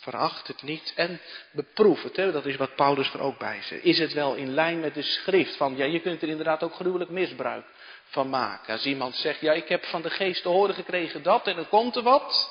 Veracht 0.00 0.46
het 0.46 0.62
niet 0.62 0.92
en 0.96 1.20
beproef 1.52 2.02
het. 2.02 2.16
Hè? 2.16 2.32
Dat 2.32 2.46
is 2.46 2.56
wat 2.56 2.74
Paulus 2.74 3.12
er 3.12 3.20
ook 3.20 3.38
bij 3.38 3.62
zegt. 3.62 3.84
Is 3.84 3.98
het 3.98 4.12
wel 4.12 4.34
in 4.34 4.54
lijn 4.54 4.80
met 4.80 4.94
de 4.94 5.02
schrift? 5.02 5.56
Van 5.56 5.76
ja, 5.76 5.84
je 5.84 6.00
kunt 6.00 6.22
er 6.22 6.28
inderdaad 6.28 6.62
ook 6.62 6.74
gruwelijk 6.74 7.10
misbruik 7.10 7.66
van 8.04 8.28
maken. 8.28 8.72
Als 8.72 8.84
iemand 8.84 9.14
zegt, 9.14 9.40
ja, 9.40 9.52
ik 9.52 9.68
heb 9.68 9.84
van 9.84 10.02
de 10.02 10.10
geest 10.10 10.42
te 10.42 10.48
horen 10.48 10.74
gekregen 10.74 11.22
dat 11.22 11.46
en 11.46 11.56
dan 11.56 11.68
komt 11.68 11.96
er 11.96 12.02
wat. 12.02 12.50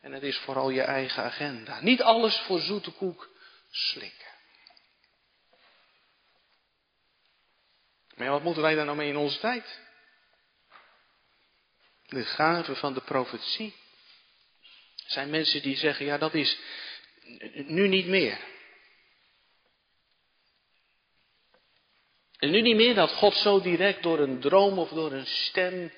En 0.00 0.12
het 0.12 0.22
is 0.22 0.38
vooral 0.38 0.70
je 0.70 0.82
eigen 0.82 1.22
agenda. 1.22 1.80
Niet 1.80 2.02
alles 2.02 2.38
voor 2.38 2.58
zoete 2.58 2.90
koek 2.90 3.28
slikken. 3.70 4.29
Maar 8.20 8.30
wat 8.30 8.42
moeten 8.42 8.62
wij 8.62 8.74
daar 8.74 8.84
nou 8.84 8.96
mee 8.96 9.08
in 9.08 9.16
onze 9.16 9.38
tijd? 9.38 9.80
De 12.06 12.24
gave 12.24 12.74
van 12.74 12.94
de 12.94 13.00
profetie. 13.00 13.74
Zijn 15.06 15.30
mensen 15.30 15.62
die 15.62 15.76
zeggen, 15.76 16.06
ja, 16.06 16.18
dat 16.18 16.34
is 16.34 16.58
nu 17.52 17.88
niet 17.88 18.06
meer. 18.06 18.38
En 22.38 22.50
nu 22.50 22.60
niet 22.60 22.76
meer 22.76 22.94
dat 22.94 23.10
God 23.10 23.34
zo 23.34 23.60
direct 23.60 24.02
door 24.02 24.18
een 24.18 24.40
droom 24.40 24.78
of 24.78 24.88
door 24.88 25.12
een 25.12 25.26
stem 25.26 25.92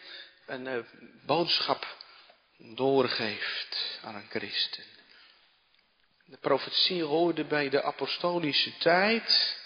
een 0.47 0.66
uh, 0.66 0.85
boodschap 1.27 1.97
doorgeeft 2.57 4.01
aan 4.03 4.14
een 4.14 4.29
christen. 4.29 4.85
De 6.25 6.39
profetie 6.39 7.03
hoorde 7.03 7.45
bij 7.45 7.68
de 7.68 7.83
apostolische 7.83 8.77
tijd, 8.77 9.61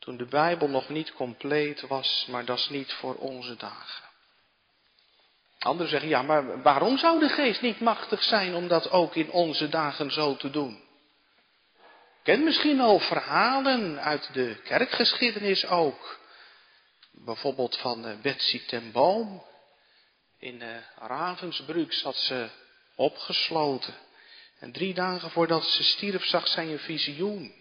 toen 0.00 0.16
de 0.16 0.26
Bijbel 0.26 0.68
nog 0.68 0.88
niet 0.88 1.12
compleet 1.12 1.80
was, 1.80 2.26
maar 2.28 2.44
dat 2.44 2.58
is 2.58 2.68
niet 2.68 2.92
voor 2.92 3.14
onze 3.14 3.56
dagen. 3.56 4.08
Anderen 5.58 5.90
zeggen, 5.90 6.08
ja, 6.08 6.22
maar 6.22 6.62
waarom 6.62 6.98
zou 6.98 7.18
de 7.18 7.28
geest 7.28 7.60
niet 7.60 7.80
machtig 7.80 8.22
zijn 8.22 8.54
om 8.54 8.68
dat 8.68 8.90
ook 8.90 9.14
in 9.14 9.30
onze 9.30 9.68
dagen 9.68 10.12
zo 10.12 10.36
te 10.36 10.50
doen? 10.50 10.82
Ken 12.22 12.44
misschien 12.44 12.80
al 12.80 12.98
verhalen 12.98 14.00
uit 14.00 14.32
de 14.32 14.60
kerkgeschiedenis 14.64 15.66
ook. 15.66 16.18
Bijvoorbeeld 17.12 17.76
van 17.76 18.06
eh, 18.06 18.20
Betsy 18.20 18.66
ten 18.66 18.92
Boom. 18.92 19.44
In 20.38 20.60
uh, 20.62 20.68
Ravensbrück 20.98 21.92
zat 21.92 22.16
ze 22.16 22.48
opgesloten. 22.94 23.94
En 24.58 24.72
drie 24.72 24.94
dagen 24.94 25.30
voordat 25.30 25.64
ze 25.64 25.82
stierf 25.82 26.24
zag 26.24 26.48
zij 26.48 26.72
een 26.72 26.78
visioen. 26.78 27.59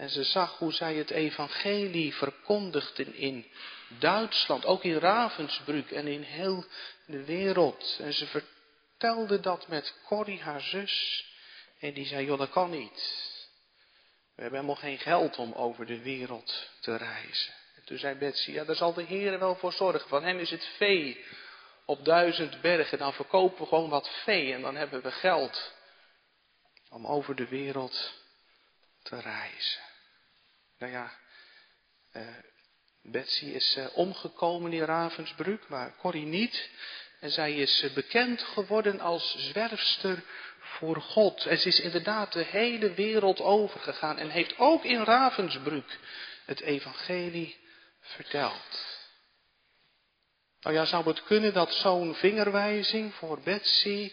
En 0.00 0.10
ze 0.10 0.24
zag 0.24 0.58
hoe 0.58 0.72
zij 0.72 0.94
het 0.94 1.10
evangelie 1.10 2.14
verkondigden 2.14 3.14
in 3.14 3.46
Duitsland, 3.98 4.64
ook 4.64 4.84
in 4.84 4.98
Ravensbrück 4.98 5.90
en 5.90 6.06
in 6.06 6.22
heel 6.22 6.64
de 7.06 7.24
wereld. 7.24 7.98
En 8.02 8.12
ze 8.12 8.26
vertelde 8.26 9.40
dat 9.40 9.68
met 9.68 9.94
Corrie, 10.04 10.40
haar 10.40 10.60
zus. 10.60 11.24
En 11.78 11.92
die 11.92 12.06
zei, 12.06 12.24
joh, 12.24 12.38
dat 12.38 12.50
kan 12.50 12.70
niet. 12.70 13.28
We 14.34 14.42
hebben 14.42 14.60
helemaal 14.60 14.82
geen 14.82 14.98
geld 14.98 15.36
om 15.36 15.52
over 15.52 15.86
de 15.86 16.02
wereld 16.02 16.68
te 16.80 16.96
reizen. 16.96 17.54
En 17.76 17.84
toen 17.84 17.98
zei 17.98 18.14
Betsy, 18.14 18.50
ja, 18.50 18.64
daar 18.64 18.76
zal 18.76 18.92
de 18.92 19.02
Heer 19.02 19.38
wel 19.38 19.56
voor 19.56 19.72
zorgen. 19.72 20.08
Van 20.08 20.22
hem 20.22 20.38
is 20.38 20.50
het 20.50 20.64
vee 20.76 21.24
op 21.84 22.04
duizend 22.04 22.60
bergen. 22.60 22.98
Dan 22.98 23.12
verkopen 23.12 23.58
we 23.58 23.66
gewoon 23.66 23.90
wat 23.90 24.10
vee 24.24 24.52
en 24.52 24.60
dan 24.60 24.76
hebben 24.76 25.02
we 25.02 25.10
geld 25.10 25.72
om 26.90 27.06
over 27.06 27.34
de 27.34 27.48
wereld 27.48 28.12
te 29.02 29.20
reizen. 29.20 29.88
Nou 30.80 30.92
ja, 30.92 31.12
uh, 32.12 32.22
Betsy 33.02 33.44
is 33.44 33.76
uh, 33.76 33.86
omgekomen 33.96 34.72
in 34.72 34.82
Ravensbrück, 34.82 35.68
maar 35.68 35.96
Corrie 35.96 36.26
niet. 36.26 36.70
En 37.20 37.30
zij 37.30 37.54
is 37.54 37.82
uh, 37.82 37.92
bekend 37.92 38.42
geworden 38.42 39.00
als 39.00 39.34
zwerfster 39.38 40.22
voor 40.60 41.00
God. 41.00 41.46
En 41.46 41.58
ze 41.58 41.68
is 41.68 41.80
inderdaad 41.80 42.32
de 42.32 42.44
hele 42.44 42.94
wereld 42.94 43.40
overgegaan 43.40 44.18
en 44.18 44.30
heeft 44.30 44.58
ook 44.58 44.84
in 44.84 45.02
Ravensbrück 45.02 45.98
het 46.44 46.60
evangelie 46.60 47.56
verteld. 48.00 48.86
Nou 50.60 50.76
ja, 50.76 50.84
zou 50.84 51.06
het 51.08 51.22
kunnen 51.22 51.52
dat 51.52 51.74
zo'n 51.74 52.14
vingerwijzing 52.14 53.14
voor 53.14 53.40
Betsy, 53.40 54.12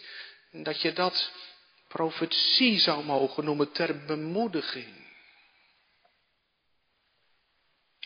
dat 0.50 0.80
je 0.80 0.92
dat 0.92 1.32
profetie 1.88 2.78
zou 2.78 3.04
mogen 3.04 3.44
noemen 3.44 3.72
ter 3.72 4.04
bemoediging. 4.04 5.07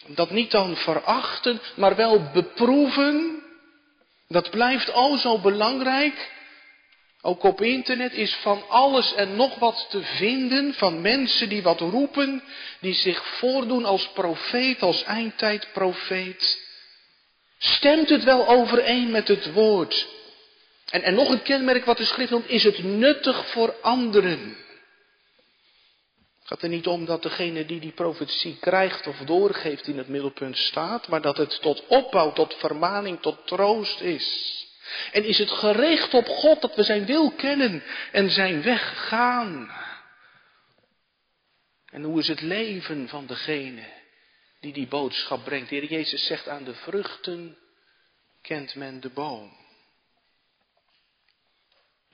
Dat 0.06 0.30
niet 0.30 0.50
dan 0.50 0.76
verachten, 0.76 1.60
maar 1.74 1.96
wel 1.96 2.30
beproeven. 2.32 3.42
Dat 4.28 4.50
blijft 4.50 4.92
al 4.92 5.16
zo 5.16 5.38
belangrijk. 5.38 6.30
Ook 7.20 7.42
op 7.42 7.60
internet 7.60 8.12
is 8.12 8.34
van 8.34 8.68
alles 8.68 9.14
en 9.14 9.36
nog 9.36 9.58
wat 9.58 9.86
te 9.90 10.02
vinden 10.02 10.74
van 10.74 11.00
mensen 11.00 11.48
die 11.48 11.62
wat 11.62 11.80
roepen, 11.80 12.42
die 12.80 12.94
zich 12.94 13.26
voordoen 13.26 13.84
als 13.84 14.08
profeet, 14.08 14.82
als 14.82 15.02
eindtijdprofeet. 15.04 16.60
Stemt 17.58 18.08
het 18.08 18.24
wel 18.24 18.48
overeen 18.48 19.10
met 19.10 19.28
het 19.28 19.52
woord? 19.52 20.06
En, 20.90 21.02
en 21.02 21.14
nog 21.14 21.28
een 21.28 21.42
kenmerk 21.42 21.84
wat 21.84 21.96
de 21.96 22.04
schrift 22.04 22.30
noemt, 22.30 22.48
is 22.48 22.64
het 22.64 22.84
nuttig 22.84 23.46
voor 23.46 23.74
anderen. 23.82 24.56
Het 26.42 26.50
gaat 26.50 26.62
er 26.62 26.68
niet 26.68 26.86
om 26.86 27.04
dat 27.04 27.22
degene 27.22 27.66
die 27.66 27.80
die 27.80 27.92
profetie 27.92 28.58
krijgt 28.58 29.06
of 29.06 29.16
doorgeeft 29.18 29.86
in 29.86 29.98
het 29.98 30.08
middelpunt 30.08 30.56
staat, 30.56 31.08
maar 31.08 31.20
dat 31.20 31.36
het 31.36 31.60
tot 31.60 31.86
opbouw, 31.86 32.32
tot 32.32 32.54
vermaning, 32.54 33.20
tot 33.20 33.46
troost 33.46 34.00
is. 34.00 34.60
En 35.12 35.24
is 35.24 35.38
het 35.38 35.50
gericht 35.50 36.14
op 36.14 36.26
God 36.26 36.60
dat 36.60 36.74
we 36.74 36.82
zijn 36.82 37.06
wil 37.06 37.32
kennen 37.32 37.82
en 38.12 38.30
zijn 38.30 38.62
weg 38.62 39.08
gaan? 39.08 39.70
En 41.90 42.02
hoe 42.02 42.18
is 42.18 42.28
het 42.28 42.40
leven 42.40 43.08
van 43.08 43.26
degene 43.26 43.82
die 44.60 44.72
die 44.72 44.86
boodschap 44.86 45.44
brengt? 45.44 45.68
De 45.68 45.74
Heer 45.74 45.90
Jezus 45.90 46.26
zegt 46.26 46.48
aan 46.48 46.64
de 46.64 46.74
vruchten 46.74 47.58
kent 48.40 48.74
men 48.74 49.00
de 49.00 49.10
boom. 49.10 49.56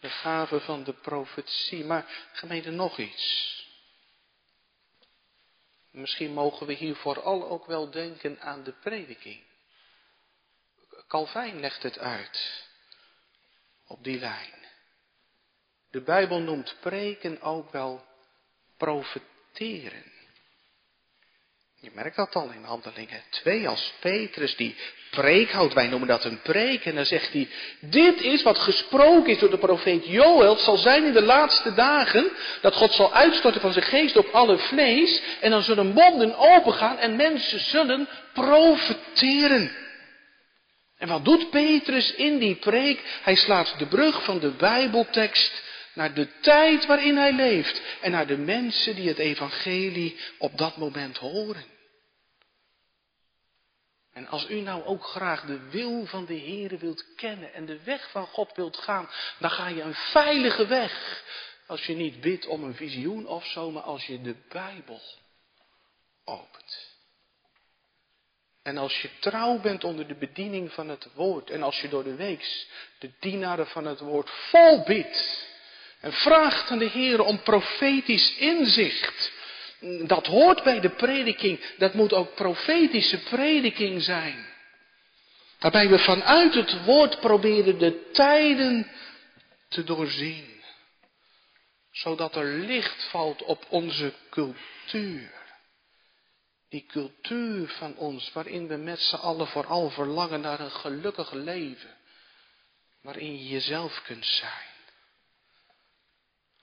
De 0.01 0.09
gave 0.09 0.61
van 0.61 0.85
de 0.85 0.93
profetie. 0.93 1.85
Maar 1.85 2.07
gemeente 2.33 2.71
nog 2.71 2.99
iets. 2.99 3.57
Misschien 5.99 6.33
mogen 6.33 6.67
we 6.67 6.73
hier 6.73 6.97
vooral 6.97 7.49
ook 7.49 7.67
wel 7.67 7.91
denken 7.91 8.41
aan 8.41 8.65
de 8.65 8.73
prediking. 8.73 9.43
Calvijn 11.09 11.61
legt 11.61 11.83
het 11.83 11.99
uit 11.99 12.67
op 13.87 14.05
die 14.05 14.19
lijn. 14.19 14.67
De 15.91 16.01
Bijbel 16.01 16.41
noemt 16.41 16.77
preken 16.81 17.41
ook 17.41 17.71
wel 17.71 18.05
profeteren. 18.77 20.13
Je 21.81 21.91
merkt 21.95 22.17
dat 22.17 22.35
al 22.35 22.51
in 22.55 22.65
handelingen 22.65 23.23
2 23.31 23.69
als 23.69 23.93
Petrus 24.01 24.57
die 24.57 24.77
preek 25.11 25.51
houdt. 25.51 25.75
Wij 25.75 25.87
noemen 25.87 26.09
dat 26.09 26.25
een 26.25 26.41
preek. 26.43 26.85
En 26.85 26.95
dan 26.95 27.07
zegt 27.07 27.33
hij, 27.33 27.49
dit 27.81 28.21
is 28.21 28.43
wat 28.43 28.59
gesproken 28.59 29.33
is 29.33 29.39
door 29.39 29.51
de 29.51 29.59
profeet 29.59 30.07
Joel. 30.07 30.51
Het 30.51 30.61
zal 30.61 30.77
zijn 30.77 31.05
in 31.05 31.13
de 31.13 31.23
laatste 31.23 31.75
dagen 31.75 32.31
dat 32.61 32.75
God 32.75 32.93
zal 32.93 33.15
uitstorten 33.15 33.61
van 33.61 33.73
zijn 33.73 33.85
geest 33.85 34.17
op 34.17 34.27
alle 34.33 34.59
vlees. 34.59 35.23
En 35.41 35.51
dan 35.51 35.63
zullen 35.63 35.87
monden 35.87 36.37
opengaan 36.37 36.99
en 36.99 37.17
mensen 37.17 37.61
zullen 37.61 38.09
profeteren. 38.33 39.77
En 40.97 41.09
wat 41.09 41.25
doet 41.25 41.51
Petrus 41.51 42.15
in 42.15 42.39
die 42.39 42.55
preek? 42.55 43.01
Hij 43.23 43.35
slaat 43.35 43.75
de 43.79 43.87
brug 43.87 44.25
van 44.25 44.39
de 44.39 44.51
Bijbeltekst 44.51 45.67
naar 45.99 46.15
de 46.15 46.41
tijd 46.41 46.87
waarin 46.87 47.17
hij 47.17 47.33
leeft 47.33 47.83
en 48.01 48.11
naar 48.11 48.27
de 48.27 48.37
mensen 48.37 48.95
die 48.95 49.09
het 49.09 49.19
evangelie 49.19 50.19
op 50.39 50.59
dat 50.59 50.77
moment 50.77 51.17
horen. 51.17 51.65
En 54.13 54.27
als 54.27 54.49
u 54.49 54.61
nou 54.61 54.85
ook 54.85 55.05
graag 55.05 55.45
de 55.45 55.69
wil 55.69 56.07
van 56.07 56.27
de 56.27 56.35
Heer 56.35 56.79
wilt 56.79 57.15
kennen 57.15 57.55
en 57.55 57.67
de 57.67 57.83
weg 57.83 58.11
van 58.11 58.27
God 58.27 58.53
wilt 58.55 58.77
gaan, 58.77 59.11
dan 59.39 59.51
ga 59.51 59.69
je 59.69 59.83
een 59.83 59.95
veilige 59.95 60.67
weg. 60.67 61.25
Als 61.67 61.87
je 61.87 61.95
niet 61.95 62.21
bidt 62.21 62.47
om 62.47 62.65
een 62.65 62.75
visioen 62.75 63.27
of 63.27 63.47
zo, 63.47 63.71
maar 63.71 63.83
als 63.83 64.07
je 64.07 64.21
de 64.21 64.37
Bijbel 64.49 65.01
opent. 66.25 66.97
En 68.63 68.79
als 68.79 69.01
je 69.01 69.11
trouw 69.19 69.61
bent 69.61 69.85
onder 69.85 70.09
de 70.09 70.17
bediening 70.17 70.73
van 70.73 70.89
het 70.89 71.09
woord. 71.15 71.51
En 71.51 71.63
als 71.63 71.81
je 71.81 71.89
door 71.89 72.05
de 72.05 72.15
weeks 72.15 72.69
de 72.99 73.11
dienaren 73.21 73.67
van 73.67 73.87
het 73.87 74.01
woord 74.01 74.31
vol 74.31 74.85
bidt. 74.85 75.47
En 76.01 76.13
vraagt 76.13 76.71
aan 76.71 76.79
de 76.79 76.89
Heer 76.89 77.21
om 77.21 77.43
profetisch 77.43 78.37
inzicht. 78.37 79.33
Dat 80.07 80.27
hoort 80.27 80.63
bij 80.63 80.81
de 80.81 80.91
prediking. 80.91 81.61
Dat 81.79 81.95
moet 81.95 82.13
ook 82.13 82.35
profetische 82.35 83.19
prediking 83.19 84.03
zijn. 84.03 84.47
Waarbij 85.59 85.89
we 85.89 85.99
vanuit 85.99 86.55
het 86.55 86.85
woord 86.85 87.21
proberen 87.21 87.79
de 87.79 88.11
tijden 88.13 88.91
te 89.69 89.85
doorzien. 89.85 90.63
Zodat 91.91 92.37
er 92.37 92.45
licht 92.45 93.05
valt 93.05 93.43
op 93.43 93.67
onze 93.69 94.13
cultuur. 94.31 95.31
Die 96.69 96.87
cultuur 96.87 97.69
van 97.69 97.97
ons, 97.97 98.33
waarin 98.33 98.69
we 98.69 98.77
met 98.77 99.01
z'n 99.01 99.17
allen 99.17 99.47
vooral 99.47 99.91
verlangen 99.91 100.41
naar 100.41 100.61
een 100.61 100.71
gelukkig 100.71 101.33
leven. 101.33 101.97
Waarin 103.03 103.39
je 103.39 103.49
jezelf 103.49 104.03
kunt 104.03 104.27
zijn. 104.27 104.68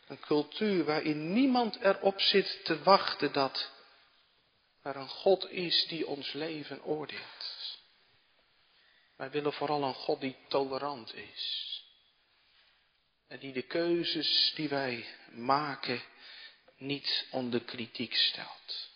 Een 0.05 0.19
cultuur 0.19 0.85
waarin 0.85 1.33
niemand 1.33 1.75
erop 1.75 2.21
zit 2.21 2.65
te 2.65 2.83
wachten 2.83 3.33
dat 3.33 3.71
er 4.81 4.95
een 4.95 5.09
God 5.09 5.49
is 5.49 5.87
die 5.87 6.07
ons 6.07 6.33
leven 6.33 6.83
oordeelt. 6.83 7.79
Wij 9.15 9.31
willen 9.31 9.53
vooral 9.53 9.83
een 9.83 9.93
God 9.93 10.21
die 10.21 10.35
tolerant 10.47 11.15
is. 11.15 11.73
En 13.27 13.39
die 13.39 13.53
de 13.53 13.61
keuzes 13.61 14.53
die 14.55 14.69
wij 14.69 15.05
maken 15.31 16.01
niet 16.77 17.27
onder 17.31 17.61
kritiek 17.61 18.15
stelt. 18.15 18.89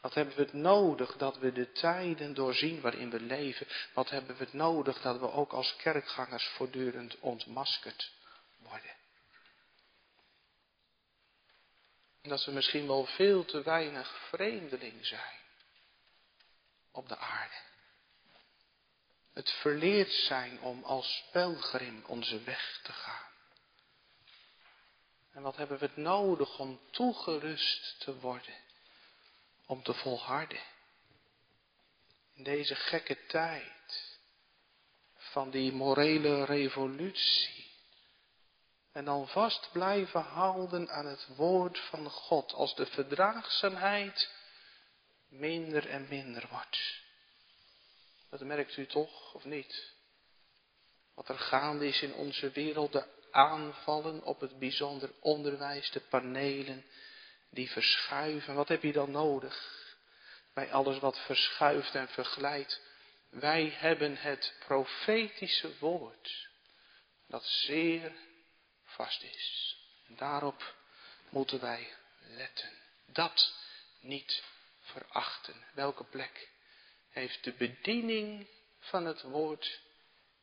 Wat 0.00 0.14
hebben 0.14 0.36
we 0.36 0.42
het 0.42 0.52
nodig 0.52 1.16
dat 1.16 1.38
we 1.38 1.52
de 1.52 1.72
tijden 1.72 2.34
doorzien 2.34 2.80
waarin 2.80 3.10
we 3.10 3.20
leven? 3.20 3.66
Wat 3.94 4.10
hebben 4.10 4.36
we 4.36 4.44
het 4.44 4.52
nodig 4.52 5.00
dat 5.00 5.20
we 5.20 5.30
ook 5.30 5.52
als 5.52 5.76
kerkgangers 5.76 6.44
voortdurend 6.44 7.18
ontmaskerd 7.20 8.14
worden? 8.68 8.94
Dat 12.22 12.44
we 12.44 12.52
misschien 12.52 12.86
wel 12.86 13.06
veel 13.06 13.44
te 13.44 13.62
weinig 13.62 14.28
vreemdeling 14.28 15.06
zijn 15.06 15.40
op 16.90 17.08
de 17.08 17.16
aarde. 17.16 17.54
Het 19.32 19.50
verleerd 19.50 20.12
zijn 20.12 20.60
om 20.60 20.84
als 20.84 21.24
pelgrim 21.32 22.04
onze 22.06 22.42
weg 22.42 22.80
te 22.82 22.92
gaan. 22.92 23.30
En 25.32 25.42
wat 25.42 25.56
hebben 25.56 25.78
we 25.78 25.86
het 25.86 25.96
nodig 25.96 26.58
om 26.58 26.80
toegerust 26.90 28.00
te 28.00 28.18
worden 28.18 28.64
om 29.66 29.82
te 29.82 29.94
volharden. 29.94 30.60
In 32.34 32.42
deze 32.42 32.74
gekke 32.74 33.26
tijd 33.26 34.18
van 35.14 35.50
die 35.50 35.72
morele 35.72 36.44
revolutie. 36.44 37.65
En 38.96 39.04
dan 39.04 39.28
vast 39.28 39.68
blijven 39.72 40.20
houden 40.20 40.90
aan 40.90 41.06
het 41.06 41.26
woord 41.36 41.78
van 41.78 42.10
God, 42.10 42.52
als 42.52 42.74
de 42.74 42.86
verdraagzaamheid 42.86 44.30
minder 45.28 45.88
en 45.88 46.06
minder 46.08 46.46
wordt. 46.50 46.78
Dat 48.30 48.40
merkt 48.40 48.76
u 48.76 48.86
toch, 48.86 49.34
of 49.34 49.44
niet? 49.44 49.92
Wat 51.14 51.28
er 51.28 51.38
gaande 51.38 51.86
is 51.86 52.02
in 52.02 52.14
onze 52.14 52.50
wereld, 52.50 52.92
de 52.92 53.04
aanvallen 53.30 54.22
op 54.22 54.40
het 54.40 54.58
bijzonder 54.58 55.10
onderwijs, 55.20 55.90
de 55.90 56.00
panelen 56.00 56.84
die 57.50 57.70
verschuiven. 57.70 58.54
Wat 58.54 58.68
heb 58.68 58.82
je 58.82 58.92
dan 58.92 59.10
nodig 59.10 59.84
bij 60.54 60.72
alles 60.72 60.98
wat 60.98 61.18
verschuift 61.18 61.94
en 61.94 62.08
verglijdt? 62.08 62.80
Wij 63.30 63.68
hebben 63.76 64.16
het 64.16 64.54
profetische 64.66 65.78
woord, 65.78 66.48
dat 67.26 67.44
zeer 67.44 68.12
vast 68.96 69.22
is. 69.22 69.76
En 70.08 70.16
daarop 70.16 70.74
moeten 71.28 71.60
wij 71.60 71.94
letten. 72.20 72.70
Dat 73.06 73.54
niet 74.00 74.42
verachten. 74.80 75.54
Welke 75.74 76.04
plek 76.04 76.48
heeft 77.10 77.44
de 77.44 77.52
bediening 77.52 78.46
van 78.78 79.06
het 79.06 79.22
woord 79.22 79.80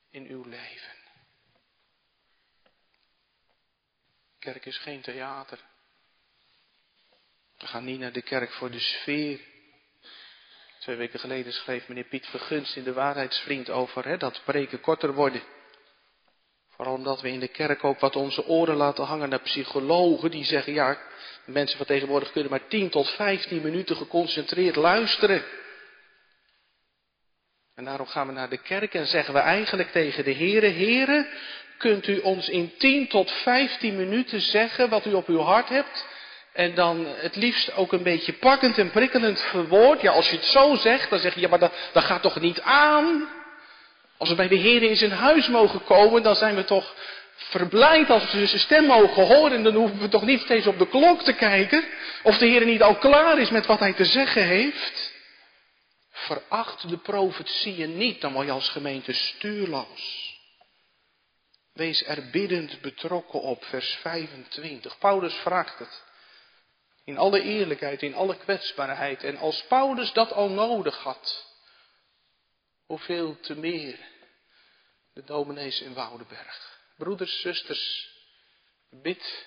in 0.10 0.28
uw 0.28 0.44
leven? 0.44 1.02
Kerk 4.40 4.66
is 4.66 4.78
geen 4.78 5.02
theater. 5.02 5.60
We 7.58 7.68
gaan 7.68 7.86
niet 7.86 8.00
naar 8.00 8.12
de 8.12 8.22
kerk 8.22 8.52
voor 8.52 8.72
de 8.72 8.80
sfeer. 8.80 9.40
Twee 10.80 10.96
weken 10.96 11.20
geleden 11.20 11.54
schreef 11.54 11.88
meneer 11.88 12.04
Piet 12.04 12.26
Vergunst 12.26 12.76
in 12.76 12.84
de 12.84 12.94
Waarheidsvriend 12.94 13.70
over 13.70 14.06
hè, 14.06 14.18
dat 14.18 14.42
preken 14.44 14.82
korter 14.82 15.14
worden. 15.14 15.44
Vooral 16.76 16.94
omdat 16.94 17.22
we 17.22 17.30
in 17.30 17.40
de 17.40 17.48
kerk 17.48 17.84
ook 17.84 18.00
wat 18.00 18.16
onze 18.16 18.48
oren 18.48 18.76
laten 18.76 19.04
hangen 19.04 19.30
naar 19.30 19.42
psychologen 19.42 20.32
die 20.32 20.46
zeggen, 20.46 20.74
ja, 20.74 20.98
mensen 21.46 21.78
van 21.78 21.86
tegenwoordig 21.86 22.32
kunnen 22.32 22.52
maar 22.52 22.68
10 22.68 22.90
tot 22.90 23.10
15 23.10 23.62
minuten 23.62 23.96
geconcentreerd 23.96 24.76
luisteren. 24.76 25.44
En 27.76 27.84
daarom 27.84 28.08
gaan 28.08 28.28
we 28.28 28.34
naar 28.34 28.50
de 28.50 28.58
kerk 28.58 28.94
en 28.94 29.08
zeggen 29.08 29.34
we 29.34 29.40
eigenlijk 29.40 29.92
tegen 29.92 30.24
de 30.24 30.34
Heere, 30.34 30.68
Heere, 30.68 31.28
kunt 31.78 32.08
u 32.08 32.20
ons 32.20 32.50
in 32.50 32.74
10 32.78 33.08
tot 33.08 33.32
15 33.32 33.96
minuten 33.96 34.42
zeggen 34.42 34.90
wat 34.90 35.06
u 35.06 35.14
op 35.14 35.28
uw 35.28 35.40
hart 35.40 35.70
hebt? 35.70 36.06
En 36.54 36.76
dan 36.76 37.06
het 37.08 37.36
liefst 37.36 37.76
ook 37.76 37.94
een 37.94 38.04
beetje 38.04 38.34
pakkend 38.34 38.78
en 38.78 38.92
prikkelend 38.92 39.42
verwoord. 39.42 40.02
Ja, 40.02 40.12
als 40.12 40.30
je 40.30 40.36
het 40.36 40.46
zo 40.46 40.76
zegt, 40.76 41.10
dan 41.10 41.20
zeg 41.20 41.34
je, 41.34 41.42
ja, 41.42 41.50
maar 41.50 41.60
dat, 41.60 41.74
dat 41.94 42.04
gaat 42.04 42.22
toch 42.22 42.40
niet 42.40 42.62
aan? 42.62 43.30
Als 44.24 44.32
we 44.32 44.38
bij 44.38 44.48
de 44.48 44.56
Heer 44.56 44.84
in 44.84 44.96
zijn 44.96 45.12
huis 45.12 45.48
mogen 45.48 45.84
komen, 45.84 46.24
dan 46.24 46.36
zijn 46.36 46.56
we 46.56 46.64
toch 46.64 46.96
verblijd 47.34 48.10
als 48.10 48.32
we 48.32 48.48
zijn 48.48 48.60
stem 48.60 48.86
mogen 48.86 49.26
horen. 49.26 49.52
En 49.52 49.64
dan 49.64 49.74
hoeven 49.74 50.00
we 50.00 50.10
toch 50.10 50.26
niet 50.26 50.42
steeds 50.42 50.68
op 50.68 50.80
de 50.80 50.88
klok 50.88 51.22
te 51.22 51.34
kijken. 51.34 51.86
Of 52.24 52.38
de 52.38 52.46
Heer 52.46 52.66
niet 52.66 52.82
al 52.82 52.96
klaar 52.96 53.40
is 53.40 53.50
met 53.50 53.66
wat 53.66 53.80
hij 53.80 53.94
te 53.94 54.06
zeggen 54.06 54.44
heeft. 54.44 55.14
Veracht 56.12 56.90
de 56.90 56.98
profetieën 56.98 57.98
niet, 57.98 58.22
dan 58.22 58.34
word 58.34 58.46
je 58.46 58.52
als 58.52 58.70
gemeente 58.70 59.14
stuurloos. 59.14 60.38
Wees 61.74 62.06
er 62.08 62.30
biddend 62.30 62.82
betrokken 62.82 63.42
op, 63.42 63.66
vers 63.66 63.98
25. 64.02 64.98
Paulus 64.98 65.34
vraagt 65.34 65.80
het. 65.80 66.04
In 67.06 67.18
alle 67.18 67.42
eerlijkheid, 67.42 68.02
in 68.02 68.16
alle 68.16 68.38
kwetsbaarheid. 68.38 69.24
En 69.24 69.38
als 69.38 69.64
Paulus 69.68 70.14
dat 70.14 70.34
al 70.34 70.50
nodig 70.50 70.98
had, 70.98 71.46
hoeveel 72.86 73.38
te 73.40 73.56
meer 73.56 74.12
de 75.14 75.24
dominees 75.24 75.82
in 75.82 75.94
Woudenberg. 75.94 76.80
Broeders, 76.98 77.42
zusters, 77.42 78.12
bid 78.90 79.46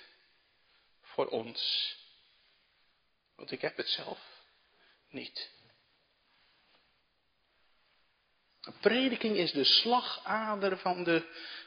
voor 1.02 1.26
ons. 1.26 1.94
Want 3.36 3.50
ik 3.50 3.60
heb 3.60 3.76
het 3.76 3.88
zelf 3.88 4.18
niet. 5.08 5.50
Prediking 8.80 9.36
is 9.36 9.52
de 9.52 9.64
slagader 9.64 10.78
van 10.78 11.04
de 11.04 11.26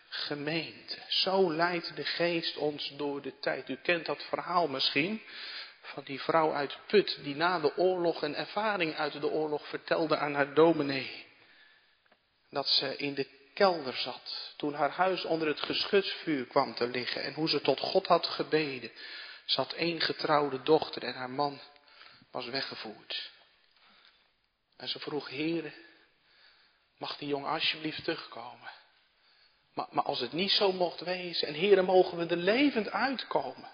gemeente. 0.09 0.97
Zo 1.07 1.53
leidt 1.53 1.95
de 1.95 2.05
geest 2.05 2.57
ons 2.57 2.93
door 2.97 3.21
de 3.21 3.39
tijd. 3.39 3.69
U 3.69 3.75
kent 3.75 4.05
dat 4.05 4.23
verhaal 4.23 4.67
misschien 4.67 5.21
van 5.81 6.03
die 6.03 6.21
vrouw 6.21 6.53
uit 6.53 6.77
Put 6.87 7.19
die 7.23 7.35
na 7.35 7.59
de 7.59 7.77
oorlog 7.77 8.21
een 8.21 8.35
ervaring 8.35 8.95
uit 8.95 9.21
de 9.21 9.29
oorlog 9.29 9.67
vertelde 9.67 10.17
aan 10.17 10.33
haar 10.33 10.53
dominee. 10.53 11.25
Dat 12.49 12.67
ze 12.67 12.97
in 12.97 13.13
de 13.13 13.38
kelder 13.59 13.95
zat 13.97 14.53
toen 14.57 14.73
haar 14.73 14.91
huis 14.91 15.23
onder 15.23 15.47
het 15.47 15.61
geschutsvuur 15.61 16.45
kwam 16.45 16.75
te 16.75 16.87
liggen 16.87 17.23
en 17.23 17.33
hoe 17.33 17.49
ze 17.49 17.61
tot 17.61 17.79
God 17.79 18.07
had 18.07 18.27
gebeden. 18.27 18.91
Had 19.45 19.73
één 19.73 20.01
getrouwde 20.01 20.61
dochter 20.61 21.03
en 21.03 21.13
haar 21.13 21.29
man 21.29 21.59
was 22.31 22.45
weggevoerd. 22.45 23.31
En 24.77 24.87
ze 24.87 24.99
vroeg, 24.99 25.29
heren, 25.29 25.73
mag 26.97 27.17
die 27.17 27.27
jongen 27.27 27.49
alsjeblieft 27.49 28.03
terugkomen? 28.03 28.71
Maar, 29.73 29.87
maar, 29.89 30.03
als 30.03 30.19
het 30.19 30.31
niet 30.31 30.51
zo 30.51 30.71
mocht 30.71 30.99
wezen, 30.99 31.47
en 31.47 31.53
heren, 31.53 31.85
mogen 31.85 32.17
we 32.17 32.25
er 32.25 32.37
levend 32.37 32.91
uitkomen. 32.91 33.69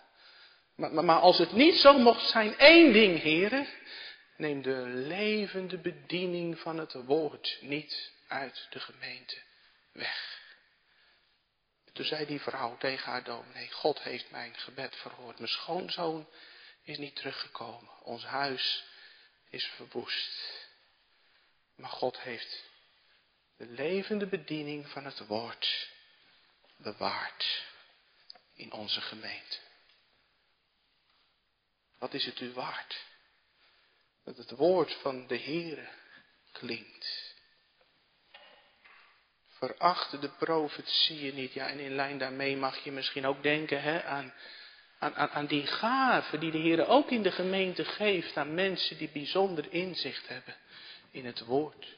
Maar, 0.76 0.94
maar, 0.94 1.06
maar 1.06 1.20
als 1.20 1.38
het 1.38 1.52
niet 1.52 1.76
zo 1.76 1.98
mocht 1.98 2.30
zijn, 2.30 2.58
één 2.58 2.94
ding, 2.94 3.22
heren, 3.22 3.68
neem 4.38 4.62
de 4.62 4.82
levende 4.88 5.78
bediening 5.78 6.60
van 6.60 6.78
het 6.78 6.94
woord 6.94 7.58
niet 7.62 8.12
uit 8.28 8.68
de 8.70 8.80
gemeente 8.80 9.44
weg. 9.96 10.43
Toen 11.93 12.06
zei 12.06 12.26
die 12.26 12.41
vrouw 12.41 12.78
tegen 12.78 13.12
haar 13.12 13.24
dominee, 13.24 13.72
God 13.72 14.00
heeft 14.00 14.32
mijn 14.32 14.58
gebed 14.58 14.96
verhoord. 14.96 15.38
Mijn 15.38 15.52
schoonzoon 15.52 16.30
is 16.84 16.98
niet 16.98 17.16
teruggekomen. 17.16 18.04
Ons 18.04 18.24
huis 18.24 18.84
is 19.50 19.66
verwoest. 19.66 20.68
Maar 21.76 21.89
God 21.89 22.20
heeft 22.20 22.64
de 23.58 23.66
levende 23.66 24.28
bediening 24.28 24.89
van 24.89 25.06
het 25.06 25.28
woord 25.28 25.89
bewaard 26.78 27.64
in 28.54 28.72
onze 28.72 29.02
gemeente. 29.02 29.58
Wat 31.98 32.14
is 32.14 32.26
het 32.26 32.39
u 32.39 32.54
waard? 32.54 33.04
Dat 34.24 34.38
het 34.38 34.52
woord 34.52 34.93
van 34.93 35.28
de 35.28 35.39
Heere 35.39 35.89
klinkt. 36.52 37.24
Veracht 39.58 40.22
de 40.22 40.30
profetieën 40.30 41.36
niet. 41.36 41.53
Ja, 41.53 41.68
en 41.68 41.80
in 41.80 41.95
lijn 41.95 42.18
daarmee 42.18 42.58
mag 42.58 42.84
je 42.84 42.91
misschien 42.91 43.26
ook 43.26 43.43
denken 43.43 43.82
hè, 43.82 44.03
aan, 44.03 44.34
aan, 44.99 45.30
aan 45.30 45.45
die 45.45 45.68
gaven 45.68 46.39
die 46.39 46.51
de 46.51 46.58
Heer 46.58 46.88
ook 46.88 47.10
in 47.10 47.24
de 47.24 47.32
gemeente 47.32 47.86
geeft 47.86 48.38
aan 48.38 48.53
mensen 48.53 48.97
die 48.97 49.10
bijzonder 49.10 49.74
inzicht 49.74 50.28
hebben 50.28 50.56
in 51.12 51.26
het 51.26 51.45
woord. 51.45 51.95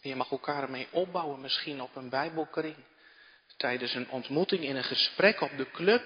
En 0.00 0.08
je 0.08 0.16
mag 0.16 0.30
elkaar 0.30 0.62
ermee 0.62 0.88
opbouwen, 0.90 1.40
misschien 1.40 1.82
op 1.82 1.96
een 1.96 2.08
bijbelkring. 2.08 2.76
Tijdens 3.56 3.94
een 3.94 4.10
ontmoeting 4.10 4.64
in 4.64 4.76
een 4.76 4.84
gesprek 4.84 5.40
op 5.40 5.56
de 5.56 5.70
club 5.70 6.04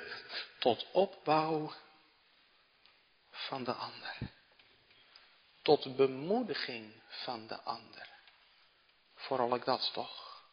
tot 0.58 0.86
opbouw 0.92 1.72
van 3.30 3.64
de 3.64 3.72
ander. 3.72 4.16
Tot 5.62 5.96
bemoediging 5.96 6.92
van 7.08 7.46
de 7.46 7.60
ander. 7.60 8.15
Vooral 9.26 9.54
ik 9.54 9.64
dat 9.64 9.90
toch. 9.92 10.44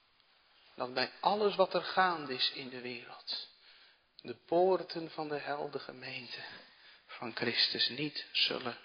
Dat 0.75 0.93
bij 0.93 1.11
alles 1.19 1.55
wat 1.55 1.73
er 1.73 1.83
gaande 1.83 2.33
is 2.33 2.51
in 2.51 2.69
de 2.69 2.81
wereld. 2.81 3.47
De 4.21 4.35
poorten 4.35 5.11
van 5.11 5.27
de 5.27 5.37
helde 5.37 5.79
gemeente 5.79 6.43
van 7.07 7.35
Christus 7.35 7.89
niet 7.89 8.25
zullen 8.31 8.77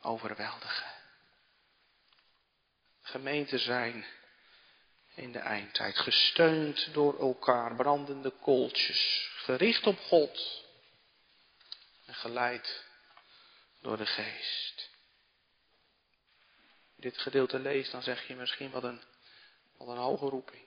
overweldigen. 0.00 0.94
Gemeenten 3.02 3.58
zijn 3.58 4.06
in 5.14 5.32
de 5.32 5.38
eindtijd 5.38 5.98
gesteund 5.98 6.92
door 6.92 7.18
elkaar, 7.20 7.76
brandende 7.76 8.30
kooltjes, 8.30 9.30
gericht 9.36 9.86
op 9.86 9.98
God 9.98 10.64
en 12.06 12.14
geleid 12.14 12.84
door 13.80 13.96
de 13.96 14.06
geest. 14.06 14.90
Dit 16.96 17.18
gedeelte 17.18 17.58
leest, 17.58 17.90
dan 17.90 18.02
zeg 18.02 18.26
je 18.26 18.34
misschien 18.34 18.70
wat 18.70 18.84
een, 18.84 19.02
wat 19.76 19.88
een 19.88 19.96
hoge 19.96 20.28
roeping. 20.28 20.64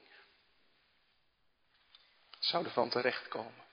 Het 2.32 2.46
zou 2.46 2.66
ervan 2.66 2.90
terechtkomen. 2.90 3.68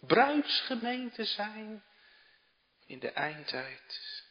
Bruidsgemeente 0.00 1.24
zijn 1.24 1.84
in 2.86 2.98
de 2.98 3.10
eindtijd. 3.10 4.22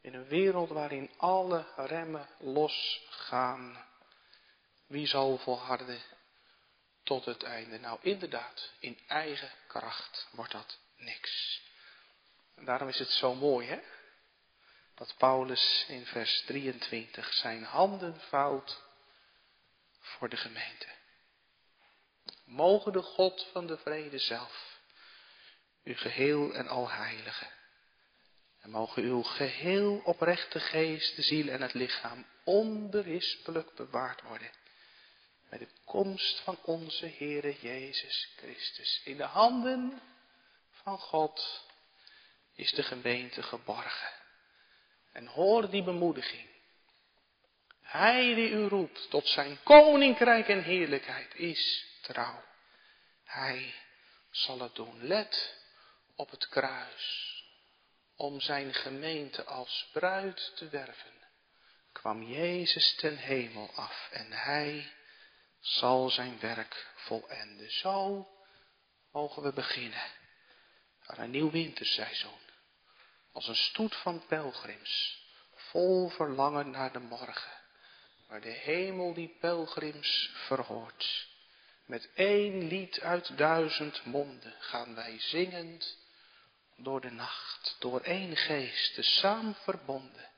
In 0.00 0.14
een 0.14 0.26
wereld 0.26 0.68
waarin 0.68 1.10
alle 1.16 1.66
remmen 1.76 2.28
losgaan. 2.38 3.84
Wie 4.86 5.06
zal 5.06 5.38
volharden 5.38 6.00
tot 7.02 7.24
het 7.24 7.42
einde? 7.42 7.78
Nou, 7.78 7.98
inderdaad, 8.02 8.72
in 8.78 8.98
eigen 9.06 9.50
kracht 9.66 10.28
wordt 10.32 10.52
dat 10.52 10.78
niks. 10.96 11.62
Daarom 12.54 12.88
is 12.88 12.98
het 12.98 13.10
zo 13.10 13.34
mooi, 13.34 13.66
hè? 13.68 13.80
Dat 15.00 15.14
Paulus 15.16 15.84
in 15.88 16.06
vers 16.06 16.42
23 16.46 17.32
zijn 17.32 17.64
handen 17.64 18.20
vouwt 18.20 18.82
voor 20.00 20.28
de 20.28 20.36
gemeente. 20.36 20.86
Mogen 22.44 22.92
de 22.92 23.02
God 23.02 23.46
van 23.52 23.66
de 23.66 23.78
vrede 23.78 24.18
zelf, 24.18 24.80
uw 25.84 25.96
geheel 25.96 26.54
en 26.54 26.68
al 26.68 26.90
heilige, 26.90 27.46
en 28.60 28.70
mogen 28.70 29.02
uw 29.02 29.22
geheel 29.22 30.00
oprechte 30.04 30.60
geest, 30.60 31.16
de 31.16 31.22
ziel 31.22 31.48
en 31.48 31.62
het 31.62 31.74
lichaam 31.74 32.26
onberispelijk 32.44 33.74
bewaard 33.74 34.22
worden. 34.22 34.50
Bij 35.48 35.58
de 35.58 35.68
komst 35.84 36.40
van 36.40 36.58
onze 36.62 37.06
Heere 37.06 37.56
Jezus 37.60 38.28
Christus. 38.36 39.00
In 39.04 39.16
de 39.16 39.24
handen 39.24 40.02
van 40.70 40.98
God 40.98 41.64
is 42.54 42.72
de 42.72 42.82
gemeente 42.82 43.42
geborgen. 43.42 44.19
En 45.12 45.26
hoor 45.26 45.70
die 45.70 45.82
bemoediging. 45.82 46.48
Hij 47.80 48.34
die 48.34 48.50
u 48.50 48.66
roept 48.66 49.10
tot 49.10 49.28
zijn 49.28 49.62
koninkrijk 49.62 50.48
en 50.48 50.62
heerlijkheid 50.62 51.34
is 51.34 51.86
trouw. 52.00 52.42
Hij 53.24 53.74
zal 54.30 54.60
het 54.60 54.74
doen. 54.74 55.06
Let 55.06 55.54
op 56.16 56.30
het 56.30 56.48
kruis. 56.48 57.28
Om 58.16 58.40
zijn 58.40 58.74
gemeente 58.74 59.44
als 59.44 59.88
bruid 59.92 60.52
te 60.56 60.68
werven, 60.68 61.26
kwam 61.92 62.22
Jezus 62.22 62.94
ten 62.94 63.16
hemel 63.16 63.70
af 63.74 64.08
en 64.10 64.32
hij 64.32 64.92
zal 65.60 66.10
zijn 66.10 66.40
werk 66.40 66.92
volenden. 66.94 67.70
Zo 67.70 68.28
mogen 69.12 69.42
we 69.42 69.52
beginnen 69.52 70.02
aan 71.06 71.18
een 71.18 71.30
nieuw 71.30 71.50
winterseizoen. 71.50 72.49
Als 73.40 73.48
een 73.48 73.56
stoet 73.56 73.96
van 73.96 74.26
pelgrims, 74.26 75.22
vol 75.54 76.08
verlangen 76.08 76.70
naar 76.70 76.92
de 76.92 76.98
morgen, 76.98 77.52
waar 78.28 78.40
de 78.40 78.48
hemel 78.48 79.14
die 79.14 79.36
pelgrims 79.40 80.30
verhoort. 80.34 81.28
Met 81.86 82.10
één 82.14 82.68
lied 82.68 83.00
uit 83.00 83.38
duizend 83.38 84.04
monden 84.04 84.54
gaan 84.58 84.94
wij 84.94 85.20
zingend 85.20 85.98
door 86.76 87.00
de 87.00 87.10
nacht, 87.10 87.76
door 87.78 88.00
één 88.00 88.36
geest, 88.36 88.94
de 88.94 89.02
saam 89.02 89.54
verbonden, 89.54 90.28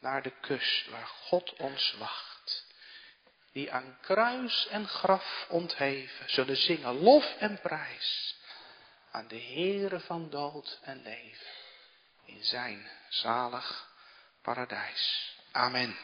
naar 0.00 0.22
de 0.22 0.32
kust 0.40 0.88
waar 0.88 1.06
God 1.06 1.52
ons 1.52 1.94
wacht. 1.98 2.66
Die 3.52 3.72
aan 3.72 3.98
kruis 4.00 4.66
en 4.66 4.88
graf 4.88 5.46
ontheven, 5.48 6.30
zullen 6.30 6.56
zingen 6.56 6.98
lof 6.98 7.36
en 7.38 7.60
prijs 7.60 8.36
aan 9.10 9.28
de 9.28 9.40
Heere 9.40 10.00
van 10.00 10.30
dood 10.30 10.78
en 10.82 11.02
leven 11.02 11.64
in 12.26 12.44
zijn 12.44 12.88
zalig 13.08 13.88
paradijs. 14.42 15.34
Amen. 15.52 15.96